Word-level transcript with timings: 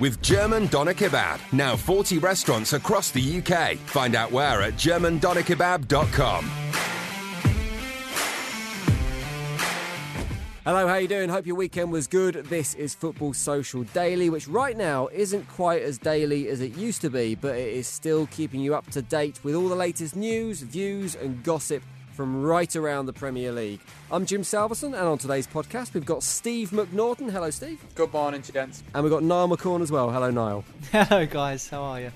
With 0.00 0.22
German 0.22 0.66
Doner 0.68 0.94
Kebab, 0.94 1.40
now 1.52 1.74
40 1.74 2.18
restaurants 2.18 2.72
across 2.72 3.10
the 3.10 3.38
UK. 3.38 3.76
Find 3.76 4.14
out 4.14 4.30
where 4.30 4.62
at 4.62 4.74
germandonerkebab.com. 4.74 6.50
Hello, 10.64 10.86
how 10.86 10.96
you 10.96 11.08
doing? 11.08 11.30
Hope 11.30 11.46
your 11.46 11.56
weekend 11.56 11.90
was 11.90 12.06
good. 12.06 12.34
This 12.34 12.74
is 12.74 12.94
Football 12.94 13.32
Social 13.32 13.84
Daily, 13.84 14.28
which 14.28 14.46
right 14.46 14.76
now 14.76 15.08
isn't 15.08 15.48
quite 15.48 15.82
as 15.82 15.96
daily 15.96 16.48
as 16.48 16.60
it 16.60 16.76
used 16.76 17.00
to 17.00 17.10
be, 17.10 17.34
but 17.34 17.56
it 17.56 17.72
is 17.72 17.88
still 17.88 18.26
keeping 18.26 18.60
you 18.60 18.74
up 18.74 18.88
to 18.90 19.00
date 19.00 19.40
with 19.42 19.54
all 19.54 19.68
the 19.68 19.74
latest 19.74 20.14
news, 20.14 20.60
views, 20.60 21.14
and 21.14 21.42
gossip 21.42 21.82
from 22.18 22.42
right 22.42 22.74
around 22.74 23.06
the 23.06 23.12
Premier 23.12 23.52
League. 23.52 23.78
I'm 24.10 24.26
Jim 24.26 24.42
Salverson, 24.42 24.92
and 24.92 25.06
on 25.06 25.18
today's 25.18 25.46
podcast, 25.46 25.94
we've 25.94 26.04
got 26.04 26.24
Steve 26.24 26.70
McNaughton. 26.70 27.30
Hello, 27.30 27.48
Steve. 27.48 27.80
Good 27.94 28.12
morning, 28.12 28.42
gents. 28.42 28.82
And 28.92 29.04
we've 29.04 29.12
got 29.12 29.22
Niall 29.22 29.48
McCorn 29.48 29.82
as 29.82 29.92
well. 29.92 30.10
Hello, 30.10 30.28
Niall. 30.28 30.64
Hello, 30.90 31.26
guys. 31.26 31.68
How 31.68 31.80
are 31.80 32.00
you? 32.00 32.10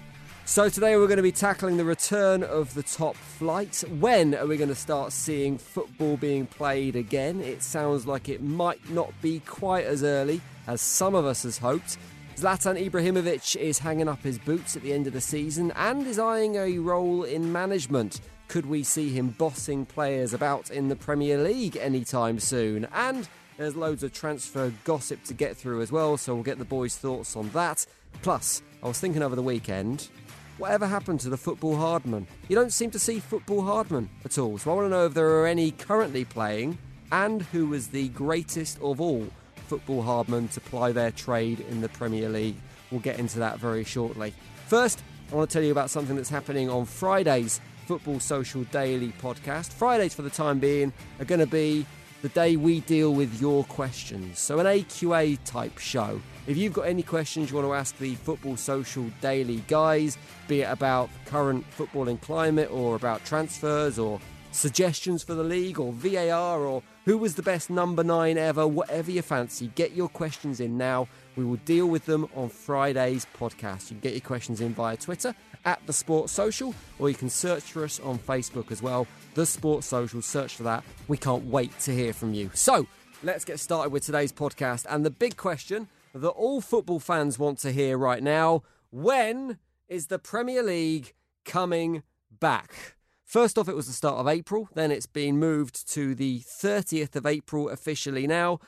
So, 0.45 0.69
today 0.69 0.97
we're 0.97 1.07
going 1.07 1.19
to 1.19 1.23
be 1.23 1.31
tackling 1.31 1.77
the 1.77 1.85
return 1.85 2.43
of 2.43 2.75
the 2.75 2.83
top 2.83 3.15
flight. 3.15 3.85
When 4.01 4.35
are 4.35 4.49
we 4.49 4.57
going 4.57 4.71
to 4.71 4.75
start 4.75 5.13
seeing 5.13 5.57
football 5.57 6.17
being 6.17 6.47
played 6.47 6.97
again? 6.97 7.41
It 7.41 7.63
sounds 7.63 8.05
like 8.05 8.29
it 8.29 8.43
might 8.43 8.91
not 8.91 9.13
be 9.23 9.39
quite 9.47 9.85
as 9.85 10.03
early 10.03 10.41
as 10.67 10.81
some 10.81 11.15
of 11.15 11.27
us 11.27 11.45
has 11.45 11.59
hoped. 11.59 11.97
Zlatan 12.35 12.91
Ibrahimovic 12.91 13.55
is 13.55 13.79
hanging 13.79 14.09
up 14.09 14.25
his 14.25 14.41
boots 14.41 14.75
at 14.75 14.83
the 14.83 14.93
end 14.93 15.07
of 15.07 15.13
the 15.13 15.21
season 15.21 15.71
and 15.77 16.05
is 16.09 16.19
eyeing 16.19 16.57
a 16.57 16.79
role 16.79 17.23
in 17.23 17.53
management. 17.53 18.21
Could 18.53 18.67
we 18.67 18.83
see 18.83 19.09
him 19.09 19.31
bossing 19.31 19.87
players 19.87 20.35
about 20.35 20.71
in 20.71 20.89
the 20.89 20.95
Premier 20.95 21.43
League 21.43 21.79
anytime 21.79 22.39
soon? 22.39 22.87
And 22.93 23.27
there's 23.57 23.75
loads 23.75 24.03
of 24.03 24.13
transfer 24.13 24.71
gossip 24.85 25.25
to 25.25 25.33
get 25.33 25.57
through 25.57 25.81
as 25.81 25.91
well, 25.91 26.19
so 26.19 26.35
we'll 26.35 26.43
get 26.43 26.59
the 26.59 26.67
boys' 26.67 26.95
thoughts 26.95 27.35
on 27.35 27.49
that. 27.53 27.87
Plus, 28.21 28.61
I 28.83 28.89
was 28.89 29.01
thinking 29.01 29.23
over 29.23 29.35
the 29.35 29.43
weekend, 29.43 30.11
whatever 30.59 30.87
happened 30.87 31.21
to 31.21 31.31
the 31.31 31.37
football 31.39 31.77
hardman? 31.77 32.27
You 32.51 32.55
don't 32.55 32.75
seem 32.75 32.91
to 32.91 32.99
see 32.99 33.21
football 33.21 33.63
hardman 33.63 34.11
at 34.23 34.37
all, 34.37 34.59
so 34.59 34.71
I 34.71 34.75
want 34.75 34.85
to 34.85 34.91
know 34.91 35.07
if 35.07 35.15
there 35.15 35.31
are 35.41 35.47
any 35.47 35.71
currently 35.71 36.27
playing 36.27 36.77
and 37.11 37.41
who 37.41 37.69
was 37.69 37.89
the 37.89 38.09
greatest 38.11 38.79
of 38.83 39.01
all 39.01 39.27
football 39.67 40.03
hardmen 40.03 40.49
to 40.49 40.61
ply 40.61 40.93
their 40.93 41.11
trade 41.11 41.61
in 41.71 41.81
the 41.81 41.89
Premier 41.89 42.29
League. 42.29 42.57
We'll 42.91 43.01
get 43.01 43.19
into 43.19 43.39
that 43.39 43.59
very 43.59 43.85
shortly. 43.85 44.35
First, 44.67 45.03
I 45.31 45.37
want 45.37 45.49
to 45.49 45.55
tell 45.55 45.65
you 45.65 45.73
about 45.73 45.89
something 45.89 46.17
that's 46.17 46.29
happening 46.29 46.69
on 46.69 46.85
Fridays 46.85 47.59
Football 47.93 48.21
Social 48.21 48.65
Daily 48.65 49.13
podcast. 49.21 49.71
Fridays, 49.75 50.15
for 50.15 50.23
the 50.23 50.31
time 50.31 50.59
being, 50.59 50.95
are 51.21 51.27
going 51.27 51.41
to 51.41 51.47
be 51.47 51.85
the 52.23 52.31
day 52.31 52.57
we 52.57 52.81
deal 52.81 53.13
with 53.13 53.39
your 53.39 53.65
questions. 53.65 54.39
So, 54.39 54.61
an 54.61 54.65
AQA 54.65 55.39
type 55.45 55.77
show. 55.77 56.19
If 56.47 56.57
you've 56.57 56.73
got 56.73 56.87
any 56.87 57.03
questions 57.03 57.51
you 57.51 57.57
want 57.57 57.69
to 57.69 57.75
ask 57.75 57.99
the 57.99 58.15
Football 58.15 58.57
Social 58.57 59.05
Daily 59.21 59.63
guys, 59.69 60.17
be 60.49 60.63
it 60.63 60.71
about 60.71 61.11
current 61.27 61.67
footballing 61.77 62.19
climate 62.23 62.71
or 62.73 62.97
about 62.97 63.27
transfers 63.27 63.99
or 63.99 64.19
suggestions 64.53 65.23
for 65.23 65.35
the 65.35 65.45
league 65.45 65.79
or 65.79 65.93
VAR 65.93 66.61
or 66.61 66.83
who 67.05 67.19
was 67.19 67.35
the 67.35 67.43
best 67.43 67.69
number 67.69 68.03
nine 68.03 68.39
ever, 68.39 68.67
whatever 68.67 69.11
you 69.11 69.21
fancy, 69.21 69.71
get 69.75 69.93
your 69.93 70.09
questions 70.09 70.61
in 70.61 70.79
now. 70.79 71.09
We 71.37 71.45
will 71.45 71.57
deal 71.57 71.89
with 71.89 72.07
them 72.07 72.27
on 72.35 72.49
Friday's 72.49 73.27
podcast. 73.39 73.91
You 73.91 73.97
can 73.97 74.01
get 74.01 74.13
your 74.13 74.23
questions 74.23 74.63
in 74.63 74.73
via 74.73 74.97
Twitter 74.97 75.35
at 75.65 75.85
the 75.87 75.93
Sports 75.93 76.33
Social, 76.33 76.75
or 76.99 77.09
you 77.09 77.15
can 77.15 77.31
search 77.31 77.65
for 77.65 77.85
us 77.85 78.01
on 78.01 78.19
Facebook 78.19 78.71
as 78.71 78.83
well. 78.83 79.07
The 79.35 79.47
Sports 79.47 79.87
Social, 79.87 80.23
search 80.23 80.57
for 80.57 80.63
that. 80.65 80.85
We 81.09 81.17
can't 81.17 81.45
wait 81.47 81.79
to 81.81 81.93
hear 81.93 82.13
from 82.13 82.35
you. 82.35 82.51
So 82.55 82.87
let's 83.23 83.45
get 83.45 83.61
started 83.61 83.91
with 83.91 84.05
today's 84.05 84.33
podcast. 84.33 84.87
And 84.89 85.05
the 85.05 85.11
big 85.11 85.37
question 85.37 85.89
that 86.15 86.29
all 86.31 86.61
football 86.61 87.01
fans 87.01 87.39
want 87.39 87.59
to 87.61 87.73
hear 87.73 87.97
right 87.97 88.23
now 88.23 88.63
when 88.91 89.59
is 89.89 90.09
the 90.09 90.19
Premier 90.19 90.63
League 90.63 91.15
coming 91.45 92.03
back? 92.31 92.97
First 93.25 93.57
off, 93.57 93.69
it 93.69 93.75
was 93.75 93.87
the 93.87 93.95
start 93.95 94.17
of 94.17 94.29
April, 94.29 94.69
then 94.75 94.91
it's 94.91 95.07
been 95.07 95.39
moved 95.39 95.91
to 95.93 96.15
the 96.15 96.41
30th 96.41 97.17
of 97.17 97.25
April 97.25 97.71
officially 97.71 98.27
now, 98.27 98.59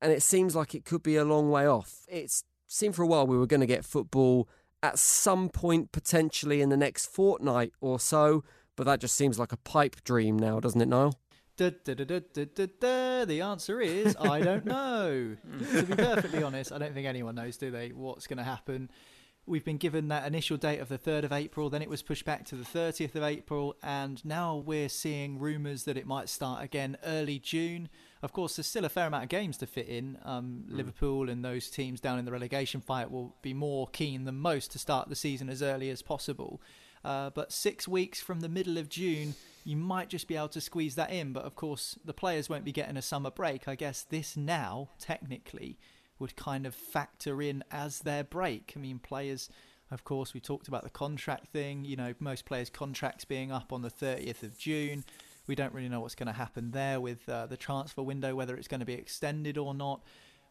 and 0.00 0.12
it 0.12 0.22
seems 0.22 0.54
like 0.54 0.76
it 0.76 0.84
could 0.84 1.02
be 1.02 1.16
a 1.16 1.24
long 1.24 1.50
way 1.50 1.66
off. 1.66 2.04
It's 2.06 2.44
seemed 2.68 2.94
for 2.94 3.02
a 3.02 3.06
while 3.06 3.26
we 3.26 3.36
were 3.36 3.46
going 3.46 3.60
to 3.60 3.66
get 3.66 3.84
football 3.84 4.48
at 4.82 4.98
some 4.98 5.48
point 5.48 5.92
potentially 5.92 6.60
in 6.60 6.68
the 6.68 6.76
next 6.76 7.06
fortnight 7.06 7.72
or 7.80 7.98
so, 7.98 8.44
but 8.76 8.84
that 8.84 9.00
just 9.00 9.14
seems 9.14 9.38
like 9.38 9.52
a 9.52 9.56
pipe 9.56 9.96
dream 10.04 10.38
now, 10.38 10.60
doesn't 10.60 10.80
it, 10.80 10.88
Niall? 10.88 11.18
Da, 11.56 11.70
da, 11.84 11.94
da. 11.94 13.24
The 13.24 13.40
answer 13.40 13.80
is 13.80 14.14
I 14.20 14.40
don't 14.40 14.66
know. 14.66 15.36
to 15.70 15.82
be 15.82 15.94
perfectly 15.94 16.42
honest, 16.42 16.70
I 16.70 16.78
don't 16.78 16.92
think 16.92 17.06
anyone 17.06 17.34
knows, 17.34 17.56
do 17.56 17.70
they, 17.70 17.88
what's 17.90 18.26
going 18.26 18.36
to 18.36 18.44
happen. 18.44 18.90
We've 19.46 19.64
been 19.64 19.78
given 19.78 20.08
that 20.08 20.26
initial 20.26 20.56
date 20.56 20.80
of 20.80 20.88
the 20.88 20.98
3rd 20.98 21.24
of 21.24 21.32
April, 21.32 21.70
then 21.70 21.80
it 21.80 21.88
was 21.88 22.02
pushed 22.02 22.24
back 22.24 22.44
to 22.46 22.56
the 22.56 22.64
30th 22.64 23.14
of 23.14 23.22
April, 23.22 23.76
and 23.82 24.22
now 24.24 24.56
we're 24.56 24.88
seeing 24.88 25.38
rumours 25.38 25.84
that 25.84 25.96
it 25.96 26.04
might 26.04 26.28
start 26.28 26.62
again 26.64 26.98
early 27.04 27.38
June. 27.38 27.88
Of 28.22 28.32
course, 28.32 28.56
there's 28.56 28.66
still 28.66 28.84
a 28.84 28.88
fair 28.88 29.06
amount 29.06 29.24
of 29.24 29.28
games 29.28 29.56
to 29.58 29.66
fit 29.66 29.88
in. 29.88 30.18
Um, 30.24 30.64
mm. 30.68 30.76
Liverpool 30.76 31.28
and 31.28 31.44
those 31.44 31.70
teams 31.70 32.00
down 32.00 32.18
in 32.18 32.24
the 32.24 32.32
relegation 32.32 32.80
fight 32.80 33.10
will 33.10 33.34
be 33.42 33.54
more 33.54 33.88
keen 33.88 34.24
than 34.24 34.36
most 34.36 34.72
to 34.72 34.78
start 34.78 35.08
the 35.08 35.14
season 35.14 35.48
as 35.48 35.62
early 35.62 35.90
as 35.90 36.02
possible. 36.02 36.60
Uh, 37.04 37.30
but 37.30 37.52
six 37.52 37.86
weeks 37.86 38.20
from 38.20 38.40
the 38.40 38.48
middle 38.48 38.78
of 38.78 38.88
June, 38.88 39.34
you 39.64 39.76
might 39.76 40.08
just 40.08 40.26
be 40.26 40.36
able 40.36 40.48
to 40.48 40.60
squeeze 40.60 40.96
that 40.96 41.10
in. 41.10 41.32
But 41.32 41.44
of 41.44 41.54
course, 41.54 41.96
the 42.04 42.14
players 42.14 42.48
won't 42.48 42.64
be 42.64 42.72
getting 42.72 42.96
a 42.96 43.02
summer 43.02 43.30
break. 43.30 43.68
I 43.68 43.74
guess 43.74 44.02
this 44.02 44.36
now, 44.36 44.90
technically, 44.98 45.78
would 46.18 46.36
kind 46.36 46.66
of 46.66 46.74
factor 46.74 47.42
in 47.42 47.62
as 47.70 48.00
their 48.00 48.24
break. 48.24 48.72
I 48.74 48.80
mean, 48.80 48.98
players, 48.98 49.50
of 49.90 50.04
course, 50.04 50.34
we 50.34 50.40
talked 50.40 50.68
about 50.68 50.82
the 50.82 50.90
contract 50.90 51.48
thing. 51.48 51.84
You 51.84 51.96
know, 51.96 52.14
most 52.18 52.44
players' 52.44 52.70
contracts 52.70 53.24
being 53.24 53.52
up 53.52 53.72
on 53.72 53.82
the 53.82 53.90
30th 53.90 54.42
of 54.42 54.58
June. 54.58 55.04
We 55.46 55.54
don't 55.54 55.72
really 55.72 55.88
know 55.88 56.00
what's 56.00 56.14
going 56.14 56.26
to 56.26 56.32
happen 56.32 56.72
there 56.72 57.00
with 57.00 57.28
uh, 57.28 57.46
the 57.46 57.56
transfer 57.56 58.02
window, 58.02 58.34
whether 58.34 58.56
it's 58.56 58.68
going 58.68 58.80
to 58.80 58.86
be 58.86 58.94
extended 58.94 59.56
or 59.58 59.74
not. 59.74 60.02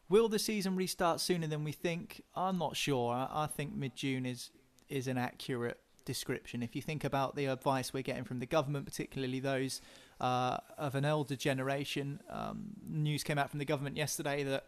Will 0.08 0.28
the 0.28 0.38
season 0.38 0.76
restart 0.76 1.20
sooner 1.20 1.46
than 1.46 1.64
we 1.64 1.72
think? 1.72 2.22
I'm 2.34 2.58
not 2.58 2.76
sure. 2.76 3.12
I, 3.12 3.28
I 3.32 3.46
think 3.46 3.74
mid 3.74 3.96
June 3.96 4.24
is 4.26 4.50
is 4.88 5.08
an 5.08 5.18
accurate 5.18 5.80
description. 6.04 6.62
If 6.62 6.76
you 6.76 6.80
think 6.80 7.04
about 7.04 7.34
the 7.34 7.46
advice 7.46 7.92
we're 7.92 8.02
getting 8.02 8.24
from 8.24 8.38
the 8.38 8.46
government, 8.46 8.86
particularly 8.86 9.40
those 9.40 9.80
uh, 10.20 10.58
of 10.78 10.94
an 10.94 11.04
elder 11.04 11.36
generation, 11.36 12.20
um, 12.30 12.68
news 12.88 13.24
came 13.24 13.36
out 13.36 13.50
from 13.50 13.58
the 13.58 13.64
government 13.64 13.96
yesterday 13.96 14.44
that 14.44 14.64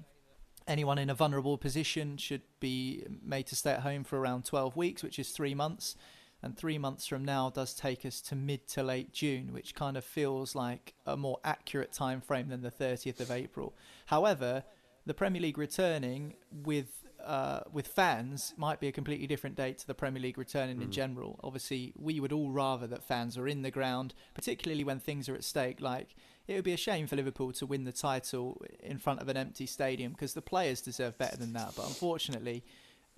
anyone 0.67 0.99
in 0.99 1.09
a 1.09 1.15
vulnerable 1.15 1.57
position 1.57 2.17
should 2.19 2.43
be 2.61 3.05
made 3.25 3.47
to 3.47 3.57
stay 3.57 3.71
at 3.71 3.81
home 3.81 4.05
for 4.05 4.19
around 4.19 4.45
12 4.45 4.77
weeks, 4.77 5.03
which 5.03 5.19
is 5.19 5.31
three 5.31 5.55
months. 5.55 5.97
And 6.43 6.57
three 6.57 6.79
months 6.79 7.07
from 7.07 7.25
now 7.25 7.51
does 7.51 7.75
take 7.75 8.07
us 8.07 8.21
to 8.23 8.37
mid 8.37 8.69
to 8.69 8.83
late 8.83 9.13
June, 9.13 9.53
which 9.53 9.75
kind 9.75 9.97
of 9.97 10.05
feels 10.05 10.55
like 10.55 10.95
a 11.05 11.17
more 11.17 11.39
accurate 11.45 11.93
time 11.93 12.21
frame 12.21 12.49
than 12.49 12.63
the 12.63 12.71
30th 12.71 13.21
of 13.21 13.31
April. 13.31 13.75
However, 14.07 14.63
the 15.05 15.15
Premier 15.15 15.43
League 15.43 15.59
returning 15.59 16.35
with 16.53 17.05
uh, 17.25 17.61
with 17.73 17.89
fans 17.89 18.55
might 18.57 18.79
be 18.79 18.87
a 18.87 18.93
completely 18.93 19.27
different 19.27 19.57
date 19.57 19.79
to 19.79 19.87
the 19.87 19.95
Premier 19.95 20.23
League 20.23 20.39
returning 20.39 20.79
mm. 20.79 20.83
in 20.83 20.93
general. 20.93 21.41
Obviously, 21.43 21.93
we 21.99 22.21
would 22.21 22.33
all 22.33 22.51
rather 22.51 22.87
that 22.87 23.03
fans 23.03 23.37
are 23.37 23.49
in 23.49 23.63
the 23.63 23.71
ground, 23.71 24.15
particularly 24.35 24.85
when 24.85 25.01
things 25.01 25.29
are 25.29 25.35
at 25.35 25.43
stake. 25.43 25.81
Like 25.81 26.15
it 26.47 26.55
would 26.55 26.65
be 26.65 26.73
a 26.73 26.79
shame 26.79 27.07
for 27.07 27.17
Liverpool 27.17 27.53
to 27.53 27.67
win 27.67 27.85
the 27.85 27.93
title 27.93 28.63
in 28.81 28.99
front 28.99 29.21
of 29.21 29.29
an 29.29 29.37
empty 29.37 29.67
stadium 29.67 30.13
because 30.13 30.35
the 30.35 30.43
players 30.43 30.81
deserve 30.81 31.19
better 31.19 31.37
than 31.37 31.53
that. 31.55 31.73
But 31.77 31.87
unfortunately, 31.87 32.65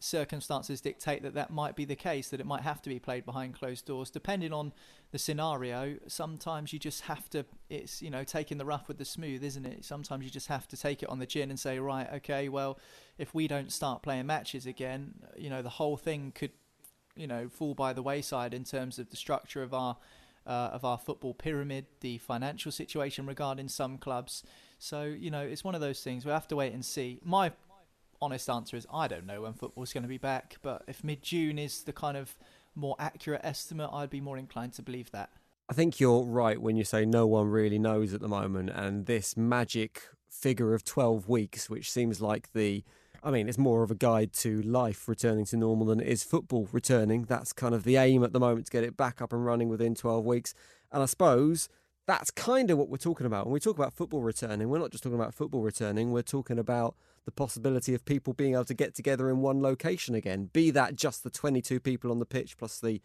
circumstances 0.01 0.81
dictate 0.81 1.23
that 1.23 1.35
that 1.35 1.51
might 1.51 1.77
be 1.77 1.85
the 1.85 1.97
case, 1.97 2.29
that 2.31 2.41
it 2.41 2.47
might 2.47 2.63
have 2.63 2.83
to 2.83 2.89
be 2.89 2.99
played 2.99 3.25
behind 3.25 3.55
closed 3.55 3.87
doors. 3.87 4.11
Depending 4.11 4.53
on 4.53 4.73
the 5.13 5.19
scenario, 5.19 5.97
sometimes 6.07 6.73
you 6.73 6.79
just 6.79 7.03
have 7.03 7.29
to, 7.31 7.45
it's, 7.69 8.03
you 8.03 8.11
know, 8.11 8.25
taking 8.25 8.59
the 8.59 8.65
rough 8.65 8.89
with 8.89 8.99
the 8.99 9.05
smooth, 9.05 9.45
isn't 9.45 9.67
it? 9.67 9.85
Sometimes 9.85 10.25
you 10.25 10.31
just 10.31 10.49
have 10.49 10.67
to 10.69 10.77
take 10.77 11.03
it 11.03 11.09
on 11.09 11.19
the 11.19 11.27
chin 11.27 11.51
and 11.51 11.61
say, 11.61 11.79
right, 11.79 12.09
okay, 12.15 12.49
well, 12.49 12.79
if 13.19 13.35
we 13.35 13.47
don't 13.47 13.73
start 13.73 14.03
playing 14.03 14.27
matches 14.27 14.67
again, 14.67 15.15
you 15.37 15.51
know, 15.51 15.63
the 15.63 15.69
whole 15.69 15.97
thing 15.97 16.33
could, 16.35 16.53
you 17.17 17.27
know, 17.27 17.49
fall 17.49 17.75
by 17.75 17.93
the 17.93 18.03
wayside 18.03 18.55
in 18.55 18.65
terms 18.65 18.99
of 18.99 19.11
the 19.11 19.17
structure 19.17 19.63
of 19.63 19.75
our. 19.75 19.97
Uh, 20.47 20.71
of 20.73 20.87
our 20.87 20.97
football 20.97 21.35
pyramid, 21.35 21.85
the 22.01 22.17
financial 22.17 22.73
situation 22.73 23.27
regarding 23.27 23.69
some 23.69 23.99
clubs. 23.99 24.43
So, 24.79 25.03
you 25.03 25.31
know, 25.31 25.43
it's 25.43 25.63
one 25.63 25.75
of 25.75 25.83
those 25.83 26.03
things. 26.03 26.25
we 26.25 26.33
have 26.33 26.49
to 26.49 26.57
wait 26.57 26.73
and 26.73 26.83
see. 26.83 27.21
My 27.23 27.53
honest 28.23 28.49
answer 28.49 28.77
is 28.77 28.87
I 28.93 29.09
don't 29.09 29.27
know 29.27 29.43
when 29.43 29.55
football's 29.55 29.93
going 29.93 30.03
to 30.03 30.09
be 30.09 30.19
back, 30.19 30.57
but 30.63 30.83
if 30.87 31.05
mid 31.05 31.23
June 31.23 31.59
is 31.59 31.83
the 31.83 31.93
kind 31.93 32.17
of 32.17 32.37
more 32.75 32.97
accurate 32.99 33.41
estimate, 33.45 33.91
I'd 33.93 34.11
be 34.11 34.21
more 34.21 34.39
inclined 34.39 34.75
to 34.75 34.83
believe 34.83 35.11
that. 35.13 35.31
I 35.69 35.73
think 35.73 36.01
you're 36.01 36.25
right 36.25 36.61
when 36.61 36.77
you 36.77 36.85
say 36.85 37.05
no 37.05 37.27
one 37.27 37.49
really 37.49 37.79
knows 37.79 38.13
at 38.13 38.21
the 38.21 38.29
moment, 38.29 38.71
and 38.71 39.07
this 39.07 39.37
magic 39.37 40.03
figure 40.29 40.75
of 40.75 40.85
12 40.85 41.29
weeks, 41.29 41.71
which 41.71 41.91
seems 41.91 42.21
like 42.21 42.53
the 42.53 42.85
I 43.23 43.31
mean, 43.31 43.49
it's 43.49 43.59
more 43.59 43.83
of 43.83 43.91
a 43.91 43.95
guide 43.95 44.33
to 44.35 44.63
life 44.63 45.07
returning 45.07 45.45
to 45.47 45.57
normal 45.57 45.87
than 45.87 46.01
it 46.01 46.07
is 46.07 46.25
football 46.25 46.69
returning. 46.73 47.25
That's 47.25 47.53
kind 47.53 47.75
of 47.75 47.85
the 47.85 47.97
aim 47.97 48.25
at 48.25 48.33
the 48.33 48.41
moment 48.41 48.67
to 48.67 48.73
get 48.73 48.83
it 48.83 48.97
back 48.97 49.21
up 49.21 49.33
and 49.33 49.45
running 49.45 49.69
within 49.69 49.95
12 49.95 50.25
weeks. 50.25 50.55
And 50.91 51.03
I 51.03 51.07
suppose 51.07 51.69
that's 52.11 52.33
kind 52.33 52.73
of 52.73 52.79
what 52.79 52.89
we're 52.89 52.97
talking 52.97 53.25
about. 53.25 53.47
When 53.47 53.53
we 53.53 53.61
talk 53.61 53.79
about 53.79 53.93
football 53.93 54.21
returning, 54.21 54.69
we're 54.69 54.81
not 54.81 54.91
just 54.91 55.05
talking 55.05 55.19
about 55.19 55.33
football 55.33 55.63
returning, 55.63 56.11
we're 56.11 56.23
talking 56.23 56.59
about 56.59 56.97
the 57.25 57.31
possibility 57.31 57.95
of 57.95 58.05
people 58.05 58.33
being 58.33 58.55
able 58.55 58.65
to 58.65 58.75
get 58.75 58.97
together 58.97 59.31
in 59.31 59.39
one 59.39 59.63
location 59.63 60.17
again, 60.17 60.51
be 60.53 60.73
that 60.73 60.97
just 60.97 61.23
the 61.23 61.31
22 61.31 61.79
people 61.79 62.11
on 62.11 62.19
the 62.19 62.27
pitch 62.27 62.57
plus 62.59 62.81
the 62.81 63.01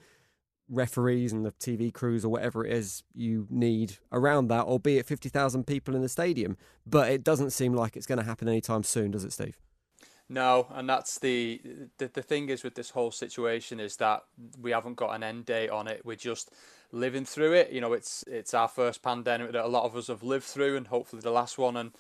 referees 0.68 1.32
and 1.32 1.46
the 1.46 1.52
TV 1.52 1.94
crews 1.94 2.26
or 2.26 2.30
whatever 2.30 2.66
it 2.66 2.74
is 2.74 3.04
you 3.14 3.46
need 3.52 3.98
around 4.12 4.48
that, 4.48 4.64
or 4.64 4.80
be 4.80 4.98
it 4.98 5.06
50,000 5.06 5.68
people 5.68 5.96
in 5.96 6.02
the 6.02 6.10
stadium. 6.10 6.58
But 6.88 7.12
it 7.12 7.24
doesn't 7.24 7.52
seem 7.52 7.74
like 7.74 7.96
it's 7.96 8.08
going 8.08 8.18
to 8.18 8.26
happen 8.26 8.48
anytime 8.48 8.82
soon, 8.82 9.12
does 9.12 9.24
it, 9.24 9.34
Steve? 9.34 9.60
No, 10.28 10.68
and 10.72 10.90
that's 10.90 11.20
the, 11.20 11.62
the 12.00 12.08
the 12.08 12.24
thing 12.24 12.50
is 12.50 12.64
with 12.64 12.74
this 12.74 12.90
whole 12.90 13.12
situation 13.12 13.80
is 13.80 13.98
that 13.98 14.24
we 14.60 14.72
haven't 14.72 14.96
got 14.96 15.12
an 15.12 15.22
end 15.22 15.46
date 15.46 15.70
on 15.70 15.88
it. 15.88 16.02
We're 16.04 16.16
just 16.16 16.50
living 16.92 17.26
through 17.26 17.54
it. 17.54 17.72
You 17.72 17.82
know, 17.82 17.94
it's 17.94 18.24
it's 18.28 18.54
our 18.56 18.68
first 18.68 19.04
pandemic 19.04 19.52
that 19.52 19.66
a 19.66 19.68
lot 19.68 19.84
of 19.84 19.96
us 19.96 20.08
have 20.08 20.24
lived 20.24 20.46
through, 20.46 20.78
and 20.78 20.88
hopefully 20.88 21.22
the 21.22 21.30
last 21.32 21.60
one. 21.60 21.78
And 21.78 21.92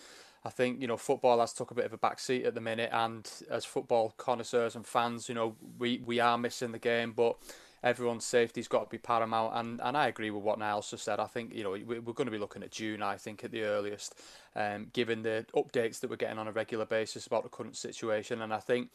I 0.44 0.50
think 0.50 0.82
you 0.82 0.88
know 0.88 0.98
football 0.98 1.40
has 1.40 1.54
took 1.54 1.70
a 1.70 1.76
bit 1.76 1.86
of 1.86 1.94
a 1.94 1.98
back 1.98 2.20
seat 2.20 2.46
at 2.46 2.56
the 2.56 2.62
minute, 2.62 2.90
and 2.92 3.30
as 3.50 3.64
football 3.64 4.16
connoisseurs 4.18 4.76
and 4.76 4.88
fans, 4.88 5.30
you 5.30 5.36
know 5.36 5.56
we 5.78 6.02
we 6.04 6.20
are 6.20 6.38
missing 6.38 6.72
the 6.72 6.80
game, 6.80 7.12
but 7.12 7.38
everyone's 7.86 8.26
safety's 8.26 8.68
got 8.68 8.86
to 8.86 8.90
be 8.90 8.98
paramount. 8.98 9.54
And, 9.56 9.80
and 9.82 9.96
I 9.96 10.08
agree 10.08 10.32
with 10.32 10.44
what 10.44 10.58
Niall's 10.60 10.90
just 10.90 11.06
said. 11.06 11.20
I 11.20 11.28
think 11.28 11.54
you 11.54 11.64
know 11.64 11.72
we're 11.72 12.02
going 12.02 12.26
to 12.26 12.32
be 12.32 12.40
looking 12.40 12.64
at 12.64 12.72
June. 12.72 13.02
I 13.02 13.16
think 13.16 13.44
at 13.46 13.52
the 13.52 13.62
earliest, 13.62 14.16
um, 14.56 14.88
given 14.92 15.22
the 15.22 15.46
updates 15.56 16.00
that 16.02 16.10
we're 16.10 16.18
getting 16.18 16.40
on 16.40 16.48
a 16.48 16.52
regular 16.52 16.86
basis 16.86 17.28
about 17.28 17.44
the 17.44 17.50
current 17.50 17.78
situation. 17.78 18.42
And 18.42 18.54
I 18.54 18.60
think 18.60 18.90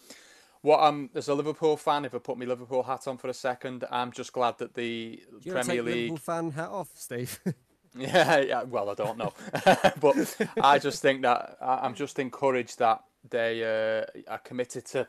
what 0.63 0.81
I'm 0.81 1.09
as 1.15 1.29
a 1.29 1.35
Liverpool 1.35 1.77
fan, 1.77 2.05
if 2.05 2.15
I 2.15 2.19
put 2.19 2.37
my 2.37 2.45
Liverpool 2.45 2.83
hat 2.83 3.07
on 3.07 3.17
for 3.17 3.29
a 3.29 3.35
second, 3.35 3.85
I'm 3.91 4.11
just 4.11 4.33
glad 4.33 4.59
that 4.59 4.75
the 4.75 5.23
Premier 5.47 5.83
League 5.83 6.11
Liverpool 6.11 6.17
fan 6.17 6.51
hat 6.51 6.69
off, 6.69 6.91
Steve. 6.95 7.41
Yeah, 7.99 8.39
yeah. 8.39 8.63
Well, 8.63 8.89
I 8.89 8.95
don't 8.95 9.19
know, 9.19 9.33
but 10.01 10.37
I 10.63 10.79
just 10.79 11.03
think 11.03 11.23
that 11.23 11.59
I'm 11.61 11.95
just 11.95 12.21
encouraged 12.21 12.79
that 12.79 13.03
they 13.29 13.65
uh, 13.65 14.31
are 14.31 14.39
committed 14.39 14.85
to 14.87 15.09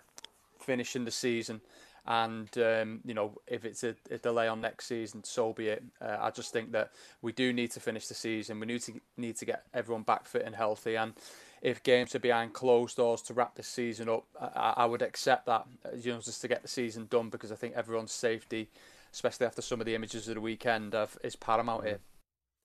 finishing 0.60 1.06
the 1.06 1.12
season, 1.12 1.62
and 2.06 2.50
um, 2.58 3.00
you 3.06 3.14
know 3.14 3.38
if 3.48 3.64
it's 3.64 3.84
a, 3.84 3.96
a, 4.10 4.18
delay 4.18 4.48
on 4.48 4.62
next 4.62 4.88
season, 4.88 5.24
so 5.24 5.54
be 5.54 5.68
it. 5.70 5.84
Uh, 6.02 6.18
I 6.20 6.32
just 6.32 6.52
think 6.52 6.72
that 6.72 6.92
we 7.22 7.32
do 7.32 7.54
need 7.54 7.72
to 7.72 7.80
finish 7.80 8.08
the 8.08 8.14
season. 8.14 8.60
We 8.60 8.68
need 8.68 8.82
to 8.82 8.94
need 9.18 9.38
to 9.38 9.46
get 9.46 9.66
everyone 9.74 10.04
back 10.04 10.26
fit 10.26 10.44
and 10.44 10.56
healthy, 10.56 10.96
and 10.96 11.14
if 11.62 11.84
games 11.84 12.16
are 12.16 12.20
behind 12.20 12.54
closed 12.54 12.98
doors 12.98 13.22
to 13.24 13.34
wrap 13.34 13.56
the 13.56 13.64
season 13.64 14.10
up, 14.10 14.26
I, 14.40 14.74
I 14.78 14.86
would 14.86 15.02
accept 15.02 15.46
that. 15.46 15.66
You 15.96 16.14
know, 16.14 16.20
just 16.20 16.42
to 16.42 16.48
get 16.48 16.64
the 16.64 16.68
season 16.68 17.08
done 17.10 17.30
because 17.30 17.52
I 17.52 17.56
think 17.56 17.76
everyone's 17.76 18.12
safety, 18.12 18.70
especially 19.14 19.46
after 19.46 19.62
some 19.62 19.80
of 19.80 19.86
the 19.86 19.96
images 19.96 20.28
of 20.28 20.36
the 20.36 20.42
weekend, 20.42 20.94
have, 20.94 21.18
is 21.24 21.36
paramount 21.36 21.86
here. 21.86 22.00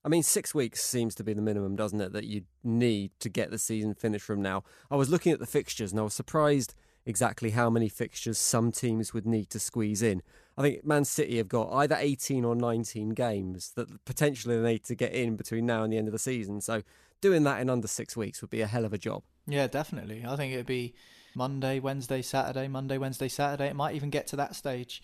I 0.03 0.09
mean, 0.09 0.23
six 0.23 0.55
weeks 0.55 0.83
seems 0.83 1.15
to 1.15 1.23
be 1.23 1.33
the 1.33 1.41
minimum, 1.41 1.75
doesn't 1.75 1.99
it, 1.99 2.13
that 2.13 2.25
you 2.25 2.43
need 2.63 3.11
to 3.19 3.29
get 3.29 3.51
the 3.51 3.57
season 3.57 3.93
finished 3.93 4.25
from 4.25 4.41
now. 4.41 4.63
I 4.89 4.95
was 4.95 5.09
looking 5.09 5.33
at 5.33 5.39
the 5.39 5.45
fixtures 5.45 5.91
and 5.91 5.99
I 5.99 6.03
was 6.03 6.13
surprised 6.13 6.75
exactly 7.07 7.51
how 7.51 7.69
many 7.69 7.87
fixtures 7.87 8.37
some 8.37 8.71
teams 8.71 9.13
would 9.13 9.25
need 9.25 9.49
to 9.49 9.59
squeeze 9.59 10.01
in. 10.01 10.21
I 10.57 10.61
think 10.61 10.85
Man 10.85 11.05
City 11.05 11.37
have 11.37 11.47
got 11.47 11.71
either 11.71 11.95
18 11.97 12.43
or 12.43 12.55
19 12.55 13.09
games 13.11 13.71
that 13.75 14.03
potentially 14.05 14.59
they 14.59 14.73
need 14.73 14.83
to 14.85 14.95
get 14.95 15.13
in 15.13 15.37
between 15.37 15.65
now 15.65 15.83
and 15.83 15.93
the 15.93 15.97
end 15.97 16.07
of 16.07 16.11
the 16.11 16.19
season. 16.19 16.59
So 16.61 16.83
doing 17.21 17.43
that 17.43 17.61
in 17.61 17.69
under 17.69 17.87
six 17.87 18.17
weeks 18.17 18.41
would 18.41 18.49
be 18.49 18.61
a 18.61 18.67
hell 18.67 18.83
of 18.83 18.91
a 18.91 18.97
job. 18.97 19.23
Yeah, 19.47 19.67
definitely. 19.67 20.25
I 20.27 20.35
think 20.35 20.53
it'd 20.53 20.65
be 20.65 20.95
Monday, 21.33 21.79
Wednesday, 21.79 22.21
Saturday, 22.21 22.67
Monday, 22.67 22.97
Wednesday, 22.97 23.29
Saturday. 23.29 23.67
It 23.67 23.75
might 23.75 23.95
even 23.95 24.09
get 24.09 24.27
to 24.27 24.35
that 24.35 24.55
stage. 24.55 25.01